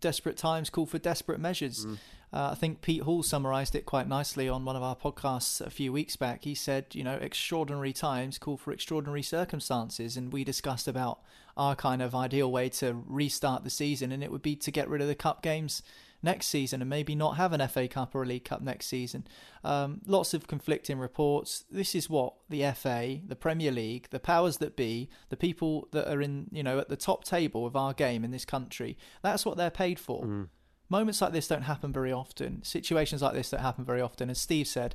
Desperate 0.00 0.36
times 0.36 0.70
call 0.70 0.86
for 0.86 0.98
desperate 0.98 1.40
measures. 1.40 1.86
Mm. 1.86 1.98
Uh, 2.32 2.50
I 2.52 2.54
think 2.54 2.82
Pete 2.82 3.02
Hall 3.02 3.22
summarised 3.22 3.74
it 3.74 3.86
quite 3.86 4.08
nicely 4.08 4.48
on 4.48 4.64
one 4.64 4.76
of 4.76 4.82
our 4.82 4.96
podcasts 4.96 5.60
a 5.60 5.70
few 5.70 5.92
weeks 5.92 6.16
back. 6.16 6.44
He 6.44 6.54
said, 6.54 6.86
you 6.92 7.04
know, 7.04 7.14
extraordinary 7.14 7.92
times 7.92 8.38
call 8.38 8.56
for 8.56 8.72
extraordinary 8.72 9.22
circumstances, 9.22 10.16
and 10.16 10.32
we 10.32 10.44
discussed 10.44 10.88
about 10.88 11.20
our 11.56 11.74
kind 11.74 12.02
of 12.02 12.14
ideal 12.14 12.50
way 12.50 12.68
to 12.68 13.02
restart 13.06 13.64
the 13.64 13.70
season, 13.70 14.12
and 14.12 14.22
it 14.22 14.30
would 14.30 14.42
be 14.42 14.56
to 14.56 14.70
get 14.70 14.88
rid 14.88 15.00
of 15.00 15.08
the 15.08 15.14
cup 15.14 15.40
games 15.40 15.82
next 16.26 16.48
season 16.48 16.82
and 16.82 16.90
maybe 16.90 17.14
not 17.14 17.38
have 17.38 17.54
an 17.54 17.66
FA 17.68 17.88
Cup 17.88 18.14
or 18.14 18.22
a 18.22 18.26
League 18.26 18.44
Cup 18.44 18.60
next 18.60 18.86
season. 18.88 19.26
Um, 19.64 20.02
lots 20.06 20.34
of 20.34 20.46
conflicting 20.46 20.98
reports. 20.98 21.64
This 21.70 21.94
is 21.94 22.10
what 22.10 22.34
the 22.50 22.70
FA, 22.72 23.20
the 23.26 23.36
Premier 23.36 23.72
League, 23.72 24.08
the 24.10 24.20
powers 24.20 24.58
that 24.58 24.76
be, 24.76 25.08
the 25.30 25.36
people 25.36 25.88
that 25.92 26.12
are 26.12 26.20
in, 26.20 26.48
you 26.52 26.62
know, 26.62 26.78
at 26.78 26.90
the 26.90 26.96
top 26.96 27.24
table 27.24 27.64
of 27.64 27.74
our 27.74 27.94
game 27.94 28.24
in 28.24 28.30
this 28.30 28.44
country, 28.44 28.98
that's 29.22 29.46
what 29.46 29.56
they're 29.56 29.70
paid 29.70 29.98
for. 29.98 30.24
Mm 30.24 30.48
moments 30.88 31.20
like 31.20 31.32
this 31.32 31.48
don't 31.48 31.62
happen 31.62 31.92
very 31.92 32.12
often. 32.12 32.62
Situations 32.62 33.22
like 33.22 33.34
this 33.34 33.50
don't 33.50 33.60
happen 33.60 33.84
very 33.84 34.00
often. 34.00 34.30
As 34.30 34.38
Steve 34.38 34.68
said, 34.68 34.94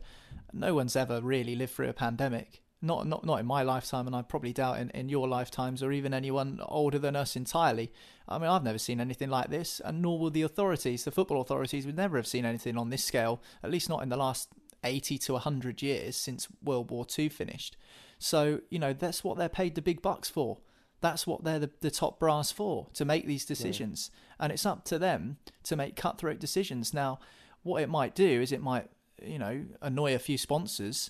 no 0.53 0.73
one's 0.73 0.95
ever 0.95 1.21
really 1.21 1.55
lived 1.55 1.73
through 1.73 1.89
a 1.89 1.93
pandemic. 1.93 2.61
Not 2.81 3.07
not 3.07 3.23
not 3.25 3.39
in 3.39 3.45
my 3.45 3.61
lifetime, 3.61 4.07
and 4.07 4.15
I 4.15 4.23
probably 4.23 4.53
doubt 4.53 4.79
in, 4.79 4.89
in 4.91 5.07
your 5.07 5.27
lifetimes 5.27 5.83
or 5.83 5.91
even 5.91 6.13
anyone 6.13 6.59
older 6.67 6.97
than 6.97 7.15
us 7.15 7.35
entirely. 7.35 7.91
I 8.27 8.38
mean, 8.39 8.50
I've 8.50 8.63
never 8.63 8.79
seen 8.79 9.00
anything 9.00 9.29
like 9.29 9.50
this, 9.50 9.79
and 9.83 10.01
nor 10.01 10.17
will 10.17 10.31
the 10.31 10.41
authorities. 10.41 11.03
The 11.03 11.11
football 11.11 11.41
authorities 11.41 11.85
would 11.85 11.97
never 11.97 12.17
have 12.17 12.25
seen 12.27 12.45
anything 12.45 12.77
on 12.77 12.89
this 12.89 13.03
scale, 13.03 13.41
at 13.63 13.69
least 13.69 13.89
not 13.89 14.01
in 14.01 14.09
the 14.09 14.17
last 14.17 14.50
80 14.83 15.17
to 15.19 15.33
100 15.33 15.81
years 15.81 16.15
since 16.15 16.47
World 16.63 16.91
War 16.91 17.05
II 17.17 17.29
finished. 17.29 17.77
So, 18.17 18.61
you 18.69 18.79
know, 18.79 18.93
that's 18.93 19.23
what 19.23 19.38
they're 19.38 19.50
paid 19.50 19.75
the 19.75 19.81
big 19.81 20.01
bucks 20.01 20.29
for. 20.29 20.59
That's 21.01 21.25
what 21.25 21.43
they're 21.43 21.59
the, 21.59 21.71
the 21.81 21.91
top 21.91 22.19
brass 22.19 22.51
for, 22.51 22.88
to 22.93 23.05
make 23.05 23.25
these 23.25 23.45
decisions. 23.45 24.11
Yeah. 24.13 24.45
And 24.45 24.53
it's 24.53 24.65
up 24.65 24.85
to 24.85 25.00
them 25.00 25.38
to 25.63 25.75
make 25.75 25.95
cutthroat 25.95 26.39
decisions. 26.39 26.93
Now, 26.93 27.19
what 27.63 27.81
it 27.81 27.89
might 27.89 28.13
do 28.15 28.41
is 28.41 28.51
it 28.51 28.61
might, 28.61 28.88
you 29.21 29.39
know, 29.39 29.65
annoy 29.81 30.13
a 30.13 30.19
few 30.19 30.38
sponsors. 30.38 31.09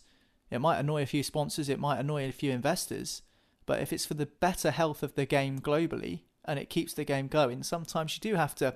It 0.52 0.60
might 0.60 0.80
annoy 0.80 1.02
a 1.02 1.08
few 1.08 1.24
sponsors, 1.24 1.70
it 1.70 1.80
might 1.80 2.00
annoy 2.00 2.28
a 2.28 2.32
few 2.32 2.52
investors. 2.52 3.24
But 3.66 3.82
if 3.82 3.94
it's 3.94 4.06
for 4.06 4.16
the 4.16 4.26
better 4.26 4.70
health 4.70 5.02
of 5.02 5.16
the 5.16 5.26
game 5.26 5.60
globally 5.60 6.22
and 6.46 6.60
it 6.60 6.70
keeps 6.70 6.94
the 6.94 7.06
game 7.06 7.28
going, 7.28 7.64
sometimes 7.64 8.16
you 8.16 8.20
do 8.20 8.36
have 8.36 8.54
to 8.56 8.76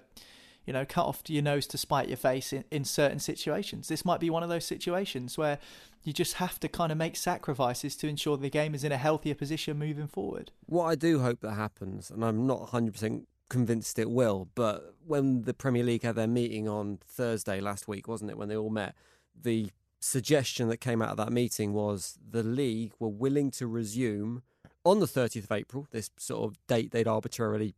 you 0.66 0.74
know, 0.74 0.86
cut 0.86 1.06
off 1.06 1.22
your 1.28 1.44
nose 1.44 1.68
to 1.68 1.78
spite 1.78 2.08
your 2.08 2.18
face 2.18 2.52
in, 2.52 2.64
in 2.72 2.84
certain 2.84 3.20
situations. 3.20 3.88
This 3.88 4.04
might 4.04 4.20
be 4.20 4.30
one 4.30 4.44
of 4.44 4.50
those 4.50 4.66
situations 4.66 5.38
where 5.38 5.60
you 6.04 6.12
just 6.12 6.36
have 6.36 6.60
to 6.60 6.68
kind 6.68 6.92
of 6.92 6.98
make 6.98 7.16
sacrifices 7.16 7.96
to 7.98 8.08
ensure 8.08 8.38
the 8.38 8.50
game 8.50 8.74
is 8.74 8.84
in 8.84 8.92
a 8.92 8.98
healthier 8.98 9.36
position 9.36 9.78
moving 9.78 10.08
forward. 10.08 10.52
What 10.66 10.86
I 10.86 10.96
do 10.96 11.20
hope 11.20 11.42
that 11.42 11.54
happens, 11.54 12.10
and 12.10 12.24
I'm 12.24 12.48
not 12.48 12.70
100% 12.70 13.26
convinced 13.50 14.00
it 14.00 14.10
will, 14.10 14.50
but 14.56 14.96
when 15.06 15.44
the 15.44 15.54
Premier 15.54 15.84
League 15.84 16.04
had 16.04 16.16
their 16.16 16.28
meeting 16.28 16.68
on 16.68 17.00
Thursday 17.06 17.60
last 17.60 17.88
week, 17.88 18.08
wasn't 18.08 18.32
it, 18.32 18.38
when 18.38 18.50
they 18.50 18.58
all 18.58 18.72
met, 18.72 18.96
the 19.40 19.70
suggestion 20.06 20.68
that 20.68 20.78
came 20.78 21.02
out 21.02 21.10
of 21.10 21.18
that 21.18 21.32
meeting 21.32 21.74
was 21.74 22.20
the 22.30 22.44
league 22.44 22.94
were 23.00 23.10
willing 23.10 23.50
to 23.50 23.66
resume 23.66 24.44
on 24.84 25.00
the 25.00 25.08
30th 25.08 25.46
of 25.46 25.52
April, 25.52 25.88
this 25.90 26.12
sort 26.18 26.44
of 26.44 26.58
date 26.68 26.92
they'd 26.92 27.08
arbitrarily 27.08 27.74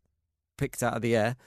picked 0.58 0.84
out 0.84 0.94
of 0.94 1.02
the 1.02 1.16
air, 1.16 1.38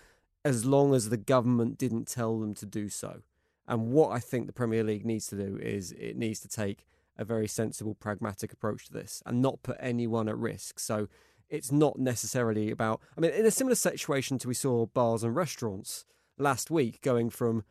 as 0.42 0.64
long 0.64 0.94
as 0.94 1.10
the 1.10 1.18
government 1.18 1.76
didn't 1.76 2.08
tell 2.08 2.38
them 2.38 2.54
to 2.54 2.64
do 2.64 2.88
so. 2.88 3.20
And 3.68 3.92
what 3.92 4.10
I 4.10 4.20
think 4.20 4.46
the 4.46 4.54
Premier 4.54 4.82
League 4.82 5.04
needs 5.04 5.26
to 5.28 5.37
do 5.37 5.58
is 5.60 5.92
it 5.92 6.16
needs 6.16 6.40
to 6.40 6.49
take 6.49 6.87
a 7.18 7.25
very 7.25 7.46
sensible, 7.46 7.94
pragmatic 7.94 8.50
approach 8.50 8.87
to 8.87 8.92
this 8.94 9.22
and 9.26 9.42
not 9.42 9.62
put 9.62 9.76
anyone 9.80 10.28
at 10.30 10.38
risk. 10.38 10.78
So 10.78 11.08
it's 11.50 11.70
not 11.70 11.99
necessarily 11.99 12.70
about, 12.70 13.02
I 13.18 13.20
mean, 13.20 13.32
in 13.32 13.44
a 13.44 13.50
similar 13.50 13.75
situation 13.75 14.38
to 14.38 14.49
we 14.49 14.54
saw 14.54 14.87
bars 14.87 15.22
and 15.22 15.37
restaurants 15.37 16.06
last 16.38 16.70
week 16.70 17.02
going 17.02 17.28
from 17.28 17.64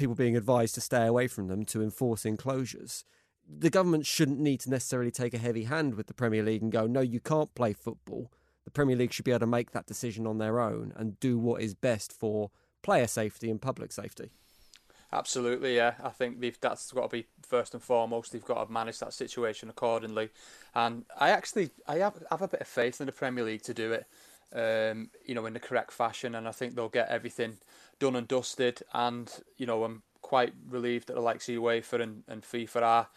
people 0.00 0.14
being 0.14 0.36
advised 0.36 0.74
to 0.74 0.80
stay 0.80 1.06
away 1.06 1.28
from 1.28 1.48
them 1.48 1.64
to 1.66 1.82
enforcing 1.82 2.38
closures. 2.38 3.04
The 3.46 3.68
government 3.68 4.06
shouldn't 4.06 4.40
need 4.40 4.60
to 4.60 4.70
necessarily 4.70 5.10
take 5.10 5.34
a 5.34 5.38
heavy 5.38 5.64
hand 5.64 5.94
with 5.94 6.06
the 6.06 6.14
Premier 6.14 6.42
League 6.42 6.62
and 6.62 6.72
go, 6.72 6.86
no, 6.86 7.00
you 7.00 7.20
can't 7.20 7.54
play 7.54 7.74
football. 7.74 8.32
The 8.64 8.70
Premier 8.70 8.96
League 8.96 9.12
should 9.12 9.26
be 9.26 9.30
able 9.30 9.40
to 9.40 9.46
make 9.46 9.72
that 9.72 9.86
decision 9.86 10.26
on 10.26 10.38
their 10.38 10.58
own 10.58 10.94
and 10.96 11.20
do 11.20 11.38
what 11.38 11.60
is 11.60 11.74
best 11.74 12.12
for 12.12 12.50
player 12.82 13.06
safety 13.06 13.50
and 13.50 13.60
public 13.60 13.92
safety. 13.92 14.30
Absolutely, 15.12 15.76
yeah. 15.76 15.94
I 16.02 16.10
think 16.10 16.40
they've, 16.40 16.58
that's 16.60 16.92
got 16.92 17.10
to 17.10 17.16
be 17.16 17.26
first 17.42 17.74
and 17.74 17.82
foremost. 17.82 18.32
They've 18.32 18.44
got 18.44 18.64
to 18.64 18.72
manage 18.72 19.00
that 19.00 19.12
situation 19.12 19.68
accordingly, 19.68 20.30
and 20.74 21.04
I 21.18 21.30
actually 21.30 21.70
I 21.86 21.96
have, 21.96 22.22
have 22.30 22.42
a 22.42 22.48
bit 22.48 22.60
of 22.60 22.68
faith 22.68 23.00
in 23.00 23.06
the 23.06 23.12
Premier 23.12 23.44
League 23.44 23.62
to 23.62 23.74
do 23.74 23.92
it, 23.92 24.06
um, 24.54 25.10
you 25.24 25.34
know, 25.34 25.46
in 25.46 25.52
the 25.52 25.60
correct 25.60 25.92
fashion, 25.92 26.34
and 26.34 26.48
I 26.48 26.52
think 26.52 26.74
they'll 26.74 26.88
get 26.88 27.08
everything 27.08 27.58
done 27.98 28.16
and 28.16 28.26
dusted. 28.26 28.82
And 28.92 29.30
you 29.56 29.66
know, 29.66 29.84
I'm 29.84 30.02
quite 30.22 30.52
relieved 30.68 31.08
that 31.08 31.14
the 31.14 31.20
likes 31.20 31.48
of 31.48 31.56
UEFA 31.56 32.00
and, 32.02 32.22
and 32.28 32.42
FIFA 32.42 32.82
are 32.82 33.08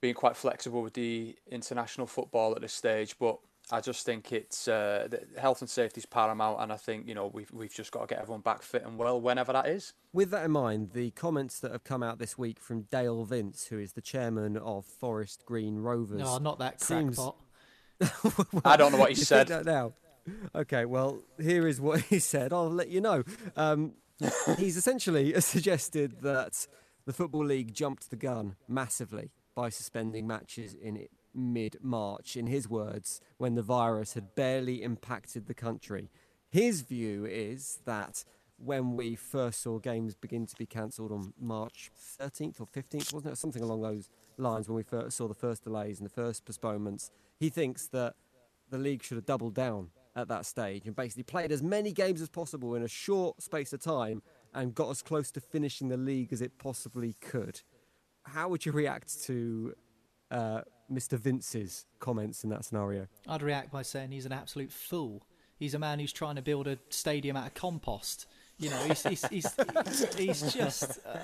being 0.00 0.14
quite 0.14 0.36
flexible 0.36 0.82
with 0.82 0.94
the 0.94 1.36
international 1.50 2.06
football 2.06 2.54
at 2.54 2.60
this 2.60 2.72
stage, 2.72 3.16
but 3.18 3.38
I 3.70 3.80
just 3.80 4.06
think 4.06 4.32
it's 4.32 4.66
uh, 4.66 5.08
health 5.36 5.60
and 5.60 5.68
safety 5.68 5.98
is 5.98 6.06
paramount, 6.06 6.60
and 6.60 6.72
I 6.72 6.76
think 6.76 7.06
you 7.06 7.14
know 7.14 7.26
we've 7.26 7.50
we've 7.50 7.72
just 7.72 7.92
got 7.92 8.00
to 8.00 8.06
get 8.06 8.22
everyone 8.22 8.40
back 8.40 8.62
fit 8.62 8.84
and 8.84 8.96
well 8.96 9.20
whenever 9.20 9.52
that 9.52 9.66
is. 9.66 9.92
With 10.12 10.30
that 10.30 10.44
in 10.44 10.52
mind, 10.52 10.92
the 10.94 11.10
comments 11.10 11.60
that 11.60 11.72
have 11.72 11.84
come 11.84 12.02
out 12.02 12.18
this 12.18 12.38
week 12.38 12.60
from 12.60 12.82
Dale 12.82 13.24
Vince, 13.24 13.66
who 13.66 13.78
is 13.78 13.92
the 13.92 14.00
chairman 14.00 14.56
of 14.56 14.86
Forest 14.86 15.44
Green 15.44 15.76
Rovers, 15.76 16.20
no, 16.20 16.38
not 16.38 16.58
that 16.60 16.80
crackpot. 16.80 17.36
well, 18.00 18.62
I 18.64 18.76
don't 18.76 18.92
know 18.92 18.98
what 18.98 19.10
he 19.10 19.16
said 19.16 19.50
now. 19.66 19.92
Okay, 20.54 20.84
well 20.84 21.22
here 21.40 21.66
is 21.66 21.80
what 21.80 22.00
he 22.10 22.18
said. 22.18 22.52
I'll 22.52 22.70
let 22.70 22.88
you 22.88 23.00
know. 23.00 23.24
Um, 23.56 23.94
he's 24.56 24.76
essentially 24.76 25.38
suggested 25.40 26.20
that 26.22 26.66
the 27.06 27.12
football 27.12 27.44
league 27.44 27.72
jumped 27.72 28.10
the 28.10 28.16
gun 28.16 28.56
massively 28.68 29.30
by 29.54 29.68
suspending 29.68 30.26
matches 30.26 30.74
in 30.74 31.06
mid 31.34 31.76
March, 31.80 32.36
in 32.36 32.46
his 32.46 32.68
words, 32.68 33.20
when 33.38 33.54
the 33.54 33.62
virus 33.62 34.14
had 34.14 34.34
barely 34.34 34.82
impacted 34.82 35.46
the 35.46 35.54
country. 35.54 36.10
His 36.50 36.82
view 36.82 37.26
is 37.26 37.80
that 37.84 38.24
when 38.58 38.96
we 38.96 39.14
first 39.14 39.62
saw 39.62 39.78
games 39.78 40.14
begin 40.14 40.46
to 40.46 40.56
be 40.56 40.66
cancelled 40.66 41.12
on 41.12 41.32
March 41.38 41.90
13th 42.20 42.60
or 42.60 42.66
15th, 42.66 43.12
wasn't 43.12 43.32
it? 43.32 43.38
Something 43.38 43.62
along 43.62 43.82
those 43.82 44.08
lines 44.36 44.68
when 44.68 44.76
we 44.76 44.82
first 44.82 45.16
saw 45.16 45.28
the 45.28 45.34
first 45.34 45.64
delays 45.64 46.00
and 46.00 46.08
the 46.08 46.12
first 46.12 46.44
postponements. 46.44 47.10
He 47.38 47.50
thinks 47.50 47.86
that 47.88 48.14
the 48.70 48.78
league 48.78 49.02
should 49.02 49.16
have 49.16 49.26
doubled 49.26 49.54
down 49.54 49.90
at 50.18 50.28
that 50.28 50.44
stage 50.44 50.86
and 50.86 50.96
basically 50.96 51.22
played 51.22 51.52
as 51.52 51.62
many 51.62 51.92
games 51.92 52.20
as 52.20 52.28
possible 52.28 52.74
in 52.74 52.82
a 52.82 52.88
short 52.88 53.40
space 53.40 53.72
of 53.72 53.80
time 53.80 54.20
and 54.52 54.74
got 54.74 54.90
as 54.90 55.00
close 55.00 55.30
to 55.30 55.40
finishing 55.40 55.88
the 55.88 55.96
league 55.96 56.32
as 56.32 56.42
it 56.42 56.58
possibly 56.58 57.14
could. 57.20 57.60
How 58.24 58.48
would 58.48 58.66
you 58.66 58.72
react 58.72 59.22
to 59.24 59.74
uh, 60.30 60.62
Mr. 60.92 61.18
Vince's 61.18 61.86
comments 62.00 62.42
in 62.42 62.50
that 62.50 62.64
scenario? 62.64 63.06
I'd 63.28 63.42
react 63.42 63.70
by 63.70 63.82
saying 63.82 64.10
he's 64.10 64.26
an 64.26 64.32
absolute 64.32 64.72
fool. 64.72 65.22
He's 65.56 65.74
a 65.74 65.78
man 65.78 66.00
who's 66.00 66.12
trying 66.12 66.36
to 66.36 66.42
build 66.42 66.66
a 66.66 66.78
stadium 66.90 67.36
out 67.36 67.46
of 67.46 67.54
compost. 67.54 68.26
You 68.58 68.70
know, 68.70 68.76
he's 68.78 69.02
he's 69.04 69.26
he's, 69.28 70.14
he's 70.16 70.52
just 70.52 70.98
uh, 71.06 71.18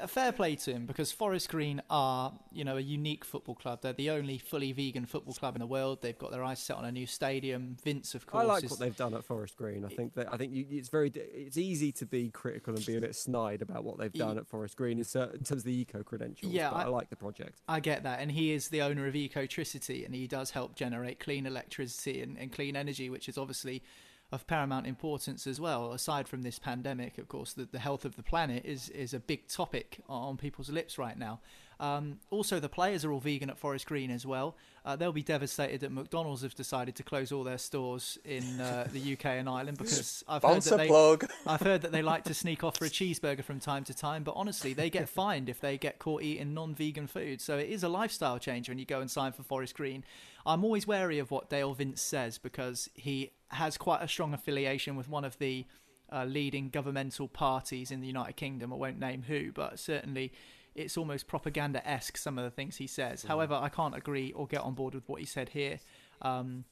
a 0.00 0.08
fair 0.08 0.32
play 0.32 0.56
to 0.56 0.72
him 0.72 0.86
because 0.86 1.12
Forest 1.12 1.48
Green 1.48 1.82
are, 1.90 2.32
you 2.52 2.64
know, 2.64 2.76
a 2.76 2.80
unique 2.80 3.24
football 3.24 3.54
club. 3.54 3.80
They're 3.82 3.92
the 3.92 4.10
only 4.10 4.38
fully 4.38 4.72
vegan 4.72 5.06
football 5.06 5.34
club 5.34 5.56
in 5.56 5.60
the 5.60 5.66
world. 5.66 6.02
They've 6.02 6.18
got 6.18 6.30
their 6.30 6.44
eyes 6.44 6.60
set 6.60 6.76
on 6.76 6.84
a 6.84 6.92
new 6.92 7.06
stadium. 7.06 7.76
Vince, 7.82 8.14
of 8.14 8.26
course, 8.26 8.44
I 8.44 8.46
like 8.46 8.64
is, 8.64 8.70
what 8.70 8.80
they've 8.80 8.96
done 8.96 9.14
at 9.14 9.24
Forest 9.24 9.56
Green. 9.56 9.84
I 9.84 9.88
think 9.88 10.14
that 10.14 10.28
I 10.32 10.36
think 10.36 10.52
you, 10.52 10.66
it's 10.70 10.88
very 10.88 11.10
it's 11.14 11.56
easy 11.56 11.92
to 11.92 12.06
be 12.06 12.30
critical 12.30 12.74
and 12.74 12.84
be 12.84 12.96
a 12.96 13.00
bit 13.00 13.14
snide 13.16 13.62
about 13.62 13.84
what 13.84 13.98
they've 13.98 14.12
done 14.12 14.38
at 14.38 14.46
Forest 14.46 14.76
Green 14.76 14.98
in, 14.98 15.04
terms 15.04 15.50
of 15.50 15.64
the 15.64 15.80
eco 15.80 16.02
credentials. 16.02 16.52
Yeah, 16.52 16.70
I, 16.70 16.82
I, 16.82 16.86
like 16.86 17.10
the 17.10 17.16
project. 17.16 17.60
I 17.68 17.80
get 17.80 18.02
that, 18.04 18.20
and 18.20 18.30
he 18.30 18.52
is 18.52 18.68
the 18.68 18.82
owner 18.82 19.06
of 19.06 19.14
Ecotricity, 19.14 20.04
and 20.04 20.14
he 20.14 20.26
does 20.26 20.50
help 20.50 20.76
generate 20.76 21.18
clean 21.20 21.46
electricity 21.46 22.22
and, 22.22 22.38
and 22.38 22.52
clean 22.52 22.76
energy, 22.76 23.10
which 23.10 23.28
is 23.28 23.38
obviously 23.38 23.82
of 24.30 24.46
paramount 24.46 24.86
importance 24.86 25.46
as 25.46 25.60
well. 25.60 25.92
Aside 25.92 26.28
from 26.28 26.42
this 26.42 26.58
pandemic, 26.58 27.18
of 27.18 27.28
course, 27.28 27.52
the, 27.52 27.64
the 27.64 27.78
health 27.78 28.04
of 28.04 28.16
the 28.16 28.22
planet 28.22 28.64
is 28.64 28.88
is 28.90 29.14
a 29.14 29.20
big 29.20 29.48
topic 29.48 30.00
on 30.08 30.36
people's 30.36 30.70
lips 30.70 30.98
right 30.98 31.18
now. 31.18 31.40
Um, 31.80 32.18
also, 32.30 32.58
the 32.58 32.68
players 32.68 33.04
are 33.04 33.12
all 33.12 33.20
vegan 33.20 33.50
at 33.50 33.58
Forest 33.58 33.86
Green 33.86 34.10
as 34.10 34.26
well. 34.26 34.56
Uh, 34.84 34.96
they'll 34.96 35.12
be 35.12 35.22
devastated 35.22 35.80
that 35.80 35.92
McDonald's 35.92 36.42
have 36.42 36.54
decided 36.54 36.96
to 36.96 37.02
close 37.02 37.30
all 37.30 37.44
their 37.44 37.58
stores 37.58 38.18
in 38.24 38.60
uh, 38.60 38.88
the 38.92 39.12
UK 39.12 39.26
and 39.26 39.48
Ireland 39.48 39.78
because 39.78 40.24
I've 40.26 40.42
heard, 40.42 40.62
that 40.62 40.76
they, 40.76 40.88
plug. 40.88 41.30
I've 41.46 41.60
heard 41.60 41.82
that 41.82 41.92
they 41.92 42.02
like 42.02 42.24
to 42.24 42.34
sneak 42.34 42.64
off 42.64 42.78
for 42.78 42.84
a 42.84 42.90
cheeseburger 42.90 43.44
from 43.44 43.60
time 43.60 43.84
to 43.84 43.94
time. 43.94 44.24
But 44.24 44.34
honestly, 44.34 44.72
they 44.72 44.90
get 44.90 45.08
fined 45.08 45.48
if 45.48 45.60
they 45.60 45.78
get 45.78 45.98
caught 45.98 46.22
eating 46.22 46.54
non-vegan 46.54 47.06
food. 47.06 47.40
So 47.40 47.58
it 47.58 47.68
is 47.68 47.84
a 47.84 47.88
lifestyle 47.88 48.38
change 48.38 48.68
when 48.68 48.78
you 48.78 48.84
go 48.84 49.00
and 49.00 49.10
sign 49.10 49.32
for 49.32 49.42
Forest 49.42 49.74
Green. 49.74 50.04
I'm 50.44 50.64
always 50.64 50.86
wary 50.86 51.18
of 51.18 51.30
what 51.30 51.50
Dale 51.50 51.74
Vince 51.74 52.00
says 52.00 52.38
because 52.38 52.88
he 52.94 53.30
has 53.48 53.76
quite 53.76 54.02
a 54.02 54.08
strong 54.08 54.34
affiliation 54.34 54.96
with 54.96 55.08
one 55.08 55.24
of 55.24 55.38
the 55.38 55.66
uh, 56.10 56.24
leading 56.24 56.70
governmental 56.70 57.28
parties 57.28 57.90
in 57.90 58.00
the 58.00 58.06
United 58.06 58.36
Kingdom. 58.36 58.72
I 58.72 58.76
won't 58.76 58.98
name 58.98 59.24
who, 59.26 59.52
but 59.52 59.78
certainly 59.78 60.32
it's 60.78 60.96
almost 60.96 61.26
propaganda 61.26 61.86
esque, 61.88 62.16
some 62.16 62.38
of 62.38 62.44
the 62.44 62.50
things 62.50 62.76
he 62.76 62.86
says. 62.86 63.24
Mm. 63.24 63.28
However, 63.28 63.54
I 63.54 63.68
can't 63.68 63.96
agree 63.96 64.32
or 64.32 64.46
get 64.46 64.60
on 64.60 64.74
board 64.74 64.94
with 64.94 65.08
what 65.08 65.20
he 65.20 65.26
said 65.26 65.50
here. 65.50 65.80
Um, 66.22 66.64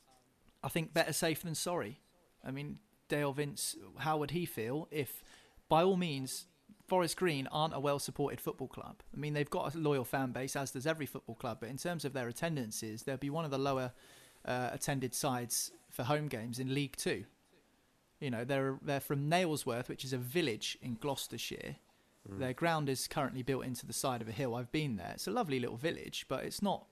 I 0.63 0.69
think 0.69 0.95
better 0.95 1.13
safe 1.13 1.43
than 1.43 1.55
sorry. 1.55 2.01
I 2.45 2.51
mean, 2.51 2.79
Dale 3.09 3.33
Vince, 3.33 3.77
how 3.99 4.19
would 4.19 4.31
he 4.31 4.47
feel 4.47 4.89
if, 4.91 5.23
by 5.69 5.83
all 5.83 5.97
means, 5.97 6.47
Forest 6.87 7.17
Green 7.17 7.49
aren't 7.49 7.75
a 7.75 7.81
well 7.81 7.99
supported 7.99 8.41
football 8.41 8.69
club? 8.69 9.03
I 9.15 9.19
mean, 9.19 9.35
they've 9.35 9.51
got 9.51 9.75
a 9.75 9.79
loyal 9.79 10.05
fan 10.05 10.31
base, 10.33 10.57
as 10.57 10.71
does 10.71 10.87
every 10.87 11.07
football 11.07 11.35
club, 11.35 11.59
but 11.61 11.69
in 11.69 11.77
terms 11.77 12.05
of 12.05 12.13
their 12.13 12.29
attendances, 12.29 13.03
they'll 13.03 13.17
be 13.17 13.31
one 13.31 13.45
of 13.45 13.51
the 13.51 13.59
lower 13.59 13.93
uh, 14.45 14.71
attended 14.73 15.15
sides 15.15 15.73
for 15.91 16.05
home 16.05 16.29
games 16.29 16.59
in 16.59 16.73
League 16.73 16.97
Two. 16.97 17.25
You 18.21 18.31
know, 18.31 18.45
they're 18.45 18.79
they're 18.83 19.01
from 19.01 19.29
Nailsworth, 19.29 19.89
which 19.89 20.05
is 20.05 20.13
a 20.13 20.19
village 20.19 20.79
in 20.81 20.97
Gloucestershire. 21.01 21.77
Mm. 22.31 22.39
Their 22.39 22.53
ground 22.53 22.89
is 22.89 23.07
currently 23.07 23.43
built 23.43 23.65
into 23.65 23.87
the 23.87 23.93
side 23.93 24.23
of 24.23 24.29
a 24.29 24.33
hill. 24.33 24.55
I've 24.55 24.73
been 24.73 24.97
there. 24.97 25.13
It's 25.15 25.27
a 25.27 25.31
lovely 25.31 25.61
little 25.61 25.77
village, 25.77 26.27
but 26.29 26.45
it's 26.45 26.63
not 26.63 26.87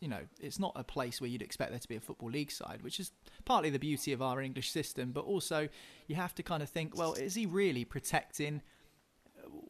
you 0.00 0.08
know, 0.08 0.20
it's 0.40 0.58
not 0.58 0.72
a 0.76 0.84
place 0.84 1.20
where 1.20 1.28
you'd 1.28 1.42
expect 1.42 1.70
there 1.70 1.78
to 1.78 1.88
be 1.88 1.96
a 1.96 2.00
football 2.00 2.30
league 2.30 2.50
side, 2.50 2.80
which 2.82 2.98
is 2.98 3.12
partly 3.44 3.70
the 3.70 3.78
beauty 3.78 4.12
of 4.12 4.22
our 4.22 4.40
English 4.40 4.70
system. 4.70 5.12
But 5.12 5.24
also, 5.24 5.68
you 6.06 6.14
have 6.14 6.34
to 6.36 6.42
kind 6.42 6.62
of 6.62 6.70
think, 6.70 6.96
well, 6.96 7.14
is 7.14 7.34
he 7.34 7.44
really 7.44 7.84
protecting 7.84 8.62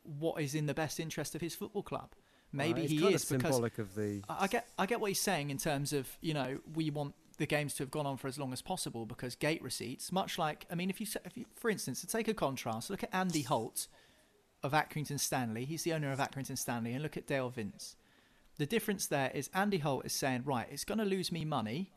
what 0.03 0.41
is 0.41 0.55
in 0.55 0.67
the 0.67 0.75
best 0.75 1.01
interest 1.01 1.35
of 1.35 1.41
his 1.41 1.55
football 1.55 1.83
club? 1.83 2.13
Maybe 2.53 2.85
uh, 2.85 2.89
he 2.89 3.15
is 3.15 3.25
because 3.25 3.59
of 3.59 3.95
the... 3.95 4.23
I 4.29 4.47
get 4.47 4.69
I 4.79 4.87
get 4.87 5.01
what 5.01 5.09
he's 5.09 5.21
saying 5.21 5.51
in 5.51 5.57
terms 5.57 5.93
of 5.93 6.07
you 6.21 6.35
know 6.35 6.59
we 6.75 6.91
want 6.91 7.15
the 7.39 7.47
games 7.47 7.75
to 7.75 7.83
have 7.83 7.91
gone 7.91 8.07
on 8.07 8.19
for 8.19 8.29
as 8.29 8.39
long 8.39 8.53
as 8.53 8.61
possible 8.61 9.07
because 9.07 9.35
gate 9.35 9.63
receipts, 9.63 10.13
much 10.13 10.39
like, 10.39 10.67
I 10.71 10.75
mean, 10.75 10.91
if 10.91 11.01
you, 11.01 11.07
if 11.25 11.37
you 11.37 11.47
for 11.57 11.71
instance, 11.71 12.03
to 12.03 12.07
take 12.07 12.29
a 12.29 12.35
contrast, 12.35 12.91
look 12.91 13.03
at 13.03 13.09
Andy 13.13 13.43
Holt 13.43 13.89
of 14.63 14.73
Accrington 14.73 15.19
Stanley. 15.19 15.65
He's 15.65 15.83
the 15.83 15.93
owner 15.93 16.13
of 16.13 16.19
Accrington 16.19 16.59
Stanley, 16.59 16.93
and 16.93 17.03
look 17.03 17.17
at 17.17 17.27
Dale 17.27 17.51
Vince. 17.51 17.97
The 18.59 18.67
difference 18.67 19.07
there 19.07 19.31
is 19.35 19.51
Andy 19.55 19.79
Holt 19.79 20.05
is 20.07 20.13
saying, 20.13 20.43
right, 20.45 20.69
it's 20.71 20.85
going 20.85 20.99
to 20.99 21.05
lose 21.05 21.33
me 21.33 21.45
money, 21.45 21.91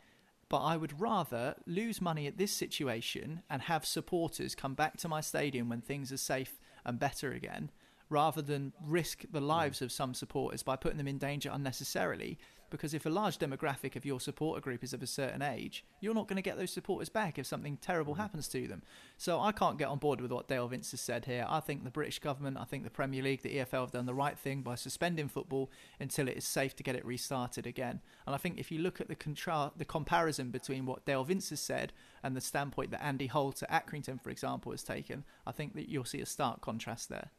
but 0.50 0.62
I 0.62 0.78
would 0.78 1.00
rather 1.00 1.56
lose 1.66 2.02
money 2.02 2.28
at 2.28 2.38
this 2.38 2.52
situation 2.52 3.42
and 3.50 3.64
have 3.64 3.86
supporters 3.86 4.56
come 4.56 4.74
back 4.74 4.98
to 4.98 5.08
my 5.08 5.22
stadium 5.22 5.70
when 5.70 5.82
things 5.82 6.12
are 6.12 6.18
safe 6.18 6.60
and 6.86 7.00
better 7.00 7.32
again 7.32 7.72
rather 8.10 8.42
than 8.42 8.74
risk 8.86 9.24
the 9.32 9.42
mm. 9.42 9.48
lives 9.48 9.82
of 9.82 9.92
some 9.92 10.14
supporters 10.14 10.64
by 10.64 10.76
putting 10.76 10.98
them 10.98 11.08
in 11.08 11.18
danger 11.18 11.50
unnecessarily. 11.52 12.38
Because 12.70 12.94
if 12.94 13.06
a 13.06 13.10
large 13.10 13.38
demographic 13.38 13.96
of 13.96 14.06
your 14.06 14.20
supporter 14.20 14.62
group 14.62 14.84
is 14.84 14.94
of 14.94 15.04
a 15.04 15.08
certain 15.08 15.42
age, 15.42 15.86
you're 16.00 16.14
not 16.14 16.28
going 16.28 16.38
to 16.38 16.42
get 16.42 16.58
those 16.58 16.72
supporters 16.72 17.10
back 17.10 17.38
if 17.38 17.46
something 17.46 17.78
terrible 17.78 18.14
mm-hmm. 18.14 18.22
happens 18.22 18.48
to 18.50 18.68
them. 18.68 18.82
So 19.18 19.40
I 19.40 19.52
can't 19.52 19.78
get 19.78 19.88
on 19.88 20.00
board 20.00 20.22
with 20.22 20.32
what 20.32 20.48
Dale 20.48 20.68
Vince 20.68 20.92
has 20.92 21.02
said 21.02 21.26
here. 21.26 21.46
I 21.48 21.60
think 21.60 21.84
the 21.84 21.92
British 21.92 22.20
government, 22.20 22.58
I 22.58 22.64
think 22.64 22.84
the 22.84 22.90
Premier 22.90 23.24
League, 23.24 23.44
the 23.44 23.58
EFL 23.58 23.82
have 23.82 23.92
done 23.92 24.06
the 24.06 24.14
right 24.14 24.38
thing 24.38 24.62
by 24.62 24.76
suspending 24.76 25.28
football 25.28 25.72
until 26.00 26.28
it 26.28 26.38
is 26.38 26.46
safe 26.46 26.76
to 26.78 26.84
get 26.84 26.96
it 26.96 27.06
restarted 27.06 27.68
again. 27.68 28.02
And 28.26 28.36
I 28.36 28.38
think 28.38 28.60
if 28.60 28.72
you 28.72 28.80
look 28.80 29.00
at 29.00 29.08
the 29.08 29.16
contra- 29.16 29.72
the 29.76 29.86
comparison 29.86 30.50
between 30.50 30.86
what 30.86 31.06
Dale 31.06 31.24
Vince 31.24 31.50
has 31.52 31.62
said 31.62 31.94
and 32.24 32.36
the 32.36 32.42
standpoint 32.42 32.92
that 32.92 33.04
Andy 33.04 33.28
Holt 33.28 33.64
at 33.64 33.88
Accrington, 33.88 34.22
for 34.22 34.30
example, 34.30 34.72
has 34.72 34.84
taken, 34.84 35.24
I 35.46 35.52
think 35.52 35.76
that 35.76 35.90
you'll 35.90 36.06
see 36.06 36.22
a 36.22 36.26
stark 36.26 36.62
contrast 36.62 37.10
there. 37.10 37.32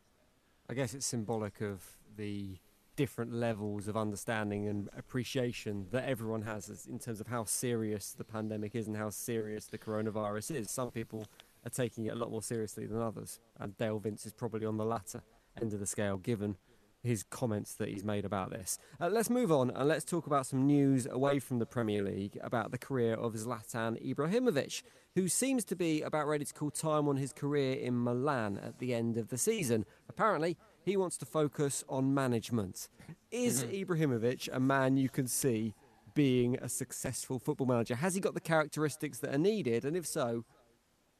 I 0.68 0.74
guess 0.74 0.94
it's 0.94 1.06
symbolic 1.06 1.60
of 1.60 1.84
the 2.16 2.58
different 2.96 3.32
levels 3.32 3.88
of 3.88 3.96
understanding 3.96 4.66
and 4.68 4.88
appreciation 4.96 5.86
that 5.92 6.08
everyone 6.08 6.42
has 6.42 6.86
in 6.90 6.98
terms 6.98 7.20
of 7.20 7.26
how 7.26 7.44
serious 7.44 8.12
the 8.12 8.24
pandemic 8.24 8.74
is 8.74 8.86
and 8.86 8.96
how 8.96 9.10
serious 9.10 9.66
the 9.66 9.78
coronavirus 9.78 10.56
is. 10.56 10.70
Some 10.70 10.90
people 10.90 11.26
are 11.64 11.70
taking 11.70 12.06
it 12.06 12.12
a 12.12 12.16
lot 12.16 12.30
more 12.30 12.42
seriously 12.42 12.86
than 12.86 13.00
others, 13.00 13.40
and 13.60 13.76
Dale 13.76 13.98
Vince 13.98 14.26
is 14.26 14.32
probably 14.32 14.66
on 14.66 14.76
the 14.76 14.84
latter 14.84 15.22
end 15.60 15.72
of 15.72 15.80
the 15.80 15.86
scale 15.86 16.16
given 16.16 16.56
his 17.02 17.22
comments 17.22 17.74
that 17.74 17.88
he's 17.88 18.04
made 18.04 18.24
about 18.24 18.50
this. 18.50 18.78
Uh, 19.00 19.08
let's 19.08 19.30
move 19.30 19.52
on 19.52 19.70
and 19.70 19.88
let's 19.88 20.04
talk 20.04 20.26
about 20.26 20.46
some 20.46 20.66
news 20.66 21.06
away 21.06 21.38
from 21.38 21.58
the 21.58 21.66
Premier 21.66 22.02
League 22.02 22.38
about 22.42 22.72
the 22.72 22.78
career 22.78 23.14
of 23.14 23.34
Zlatan 23.34 23.96
Ibrahimovic, 24.04 24.82
who 25.14 25.28
seems 25.28 25.64
to 25.66 25.76
be 25.76 26.02
about 26.02 26.26
ready 26.26 26.44
to 26.44 26.52
call 26.52 26.70
time 26.70 27.08
on 27.08 27.16
his 27.16 27.32
career 27.32 27.74
in 27.74 28.02
Milan 28.02 28.58
at 28.58 28.78
the 28.80 28.92
end 28.92 29.16
of 29.16 29.28
the 29.28 29.38
season. 29.38 29.86
Apparently, 30.08 30.56
he 30.86 30.96
wants 30.96 31.16
to 31.18 31.26
focus 31.26 31.84
on 31.88 32.14
management. 32.14 32.88
Is 33.32 33.64
Ibrahimovic 33.64 34.48
a 34.52 34.60
man 34.60 34.96
you 34.96 35.08
can 35.08 35.26
see 35.26 35.74
being 36.14 36.56
a 36.62 36.68
successful 36.68 37.40
football 37.40 37.66
manager? 37.66 37.96
Has 37.96 38.14
he 38.14 38.20
got 38.20 38.34
the 38.34 38.40
characteristics 38.40 39.18
that 39.18 39.34
are 39.34 39.38
needed? 39.38 39.84
And 39.84 39.96
if 39.96 40.06
so, 40.06 40.44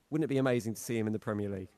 wouldn't 0.08 0.25
it 0.25 0.28
be 0.28 0.38
amazing 0.38 0.75
to 0.75 0.80
see 0.80 0.96
him 0.96 1.08
in 1.08 1.12
the 1.12 1.18
Premier 1.18 1.49
League? 1.49 1.68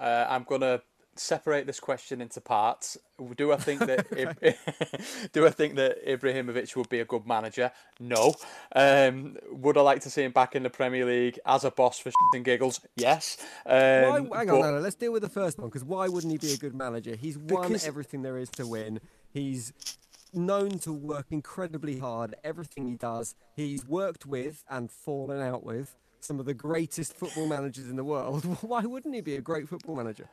Uh, 0.00 0.26
I'm 0.26 0.44
going 0.44 0.62
to 0.62 0.82
separate 1.14 1.66
this 1.66 1.80
question 1.80 2.20
into 2.20 2.40
parts. 2.40 2.96
Do 3.36 3.52
I 3.52 3.56
think 3.56 3.80
that 3.80 4.08
do 5.32 5.46
I 5.46 5.50
think 5.50 5.76
that 5.76 6.04
Ibrahimovic 6.06 6.74
would 6.76 6.88
be 6.88 7.00
a 7.00 7.04
good 7.04 7.26
manager? 7.26 7.70
No. 8.00 8.34
Um, 8.74 9.36
would 9.50 9.76
I 9.76 9.82
like 9.82 10.00
to 10.02 10.10
see 10.10 10.22
him 10.22 10.32
back 10.32 10.54
in 10.56 10.62
the 10.62 10.70
Premier 10.70 11.04
League 11.04 11.38
as 11.46 11.64
a 11.64 11.70
boss 11.70 11.98
for 11.98 12.10
and 12.34 12.44
giggles? 12.44 12.80
Yes. 12.96 13.38
Um, 13.66 14.28
why, 14.28 14.38
hang 14.38 14.46
but- 14.48 14.54
on, 14.54 14.60
no, 14.60 14.70
no, 14.72 14.78
let's 14.80 14.96
deal 14.96 15.12
with 15.12 15.22
the 15.22 15.28
first 15.28 15.58
one 15.58 15.68
because 15.68 15.84
why 15.84 16.08
wouldn't 16.08 16.32
he 16.32 16.38
be 16.38 16.52
a 16.52 16.56
good 16.56 16.74
manager? 16.74 17.14
He's 17.16 17.38
won 17.38 17.68
Because- 17.68 17.86
everything 17.86 18.22
there 18.22 18.38
is 18.38 18.48
to 18.50 18.66
win. 18.66 19.00
He's 19.30 19.72
known 20.34 20.78
to 20.80 20.92
work 20.92 21.26
incredibly 21.30 21.98
hard. 21.98 22.34
Everything 22.42 22.86
he 22.88 22.94
does, 22.94 23.34
he's 23.54 23.86
worked 23.86 24.24
with 24.26 24.64
and 24.70 24.90
fallen 24.90 25.40
out 25.40 25.64
with 25.64 25.96
some 26.20 26.38
of 26.38 26.46
the 26.46 26.54
greatest 26.54 27.14
football 27.14 27.46
managers 27.46 27.88
in 27.88 27.96
the 27.96 28.04
world. 28.04 28.44
Why 28.62 28.82
wouldn't 28.82 29.14
he 29.14 29.20
be 29.20 29.36
a 29.36 29.40
great 29.40 29.68
football 29.68 29.96
manager? 29.96 30.28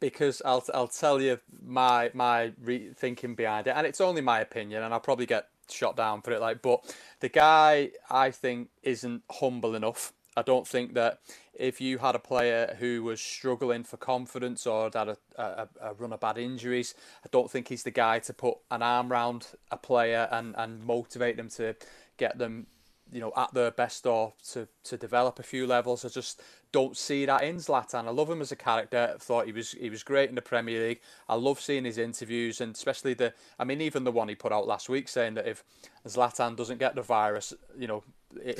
Because 0.00 0.42
I'll 0.44 0.64
I'll 0.72 0.88
tell 0.88 1.20
you 1.20 1.40
my 1.64 2.10
my 2.14 2.52
re- 2.60 2.90
thinking 2.94 3.34
behind 3.34 3.66
it, 3.66 3.74
and 3.76 3.86
it's 3.86 4.00
only 4.00 4.20
my 4.20 4.40
opinion, 4.40 4.82
and 4.82 4.92
I'll 4.92 5.00
probably 5.00 5.26
get 5.26 5.48
shot 5.70 5.96
down 5.96 6.22
for 6.22 6.32
it. 6.32 6.40
Like, 6.40 6.62
but 6.62 6.94
the 7.20 7.28
guy 7.28 7.90
I 8.10 8.30
think 8.30 8.68
isn't 8.82 9.22
humble 9.30 9.74
enough. 9.74 10.12
I 10.36 10.42
don't 10.42 10.66
think 10.66 10.94
that 10.94 11.20
if 11.54 11.80
you 11.80 11.98
had 11.98 12.16
a 12.16 12.18
player 12.18 12.76
who 12.80 13.04
was 13.04 13.20
struggling 13.20 13.84
for 13.84 13.96
confidence 13.96 14.66
or 14.66 14.90
had 14.92 15.08
a, 15.08 15.16
a, 15.36 15.68
a 15.80 15.94
run 15.94 16.12
of 16.12 16.18
bad 16.18 16.38
injuries, 16.38 16.94
I 17.24 17.28
don't 17.30 17.48
think 17.48 17.68
he's 17.68 17.84
the 17.84 17.92
guy 17.92 18.18
to 18.18 18.32
put 18.32 18.56
an 18.70 18.82
arm 18.82 19.10
round 19.10 19.46
a 19.70 19.76
player 19.76 20.28
and, 20.32 20.54
and 20.58 20.84
motivate 20.84 21.36
them 21.36 21.50
to 21.50 21.76
get 22.16 22.38
them 22.38 22.66
you 23.12 23.20
know, 23.20 23.32
at 23.36 23.52
their 23.54 23.70
best 23.70 24.06
or 24.06 24.32
to, 24.52 24.66
to 24.84 24.96
develop 24.96 25.38
a 25.38 25.42
few 25.42 25.66
levels. 25.66 26.04
I 26.04 26.08
just 26.08 26.42
don't 26.72 26.96
see 26.96 27.26
that 27.26 27.44
in 27.44 27.56
Zlatan. 27.56 28.06
I 28.06 28.10
love 28.10 28.28
him 28.28 28.40
as 28.40 28.50
a 28.50 28.56
character. 28.56 29.12
I 29.14 29.18
thought 29.18 29.46
he 29.46 29.52
was 29.52 29.72
he 29.72 29.90
was 29.90 30.02
great 30.02 30.28
in 30.28 30.34
the 30.34 30.42
Premier 30.42 30.88
League. 30.88 31.00
I 31.28 31.36
love 31.36 31.60
seeing 31.60 31.84
his 31.84 31.98
interviews 31.98 32.60
and 32.60 32.74
especially 32.74 33.14
the 33.14 33.32
I 33.58 33.64
mean 33.64 33.80
even 33.80 34.04
the 34.04 34.12
one 34.12 34.28
he 34.28 34.34
put 34.34 34.52
out 34.52 34.66
last 34.66 34.88
week 34.88 35.08
saying 35.08 35.34
that 35.34 35.46
if 35.46 35.62
Zlatan 36.06 36.56
doesn't 36.56 36.78
get 36.78 36.94
the 36.94 37.02
virus, 37.02 37.54
you 37.78 37.86
know, 37.86 38.02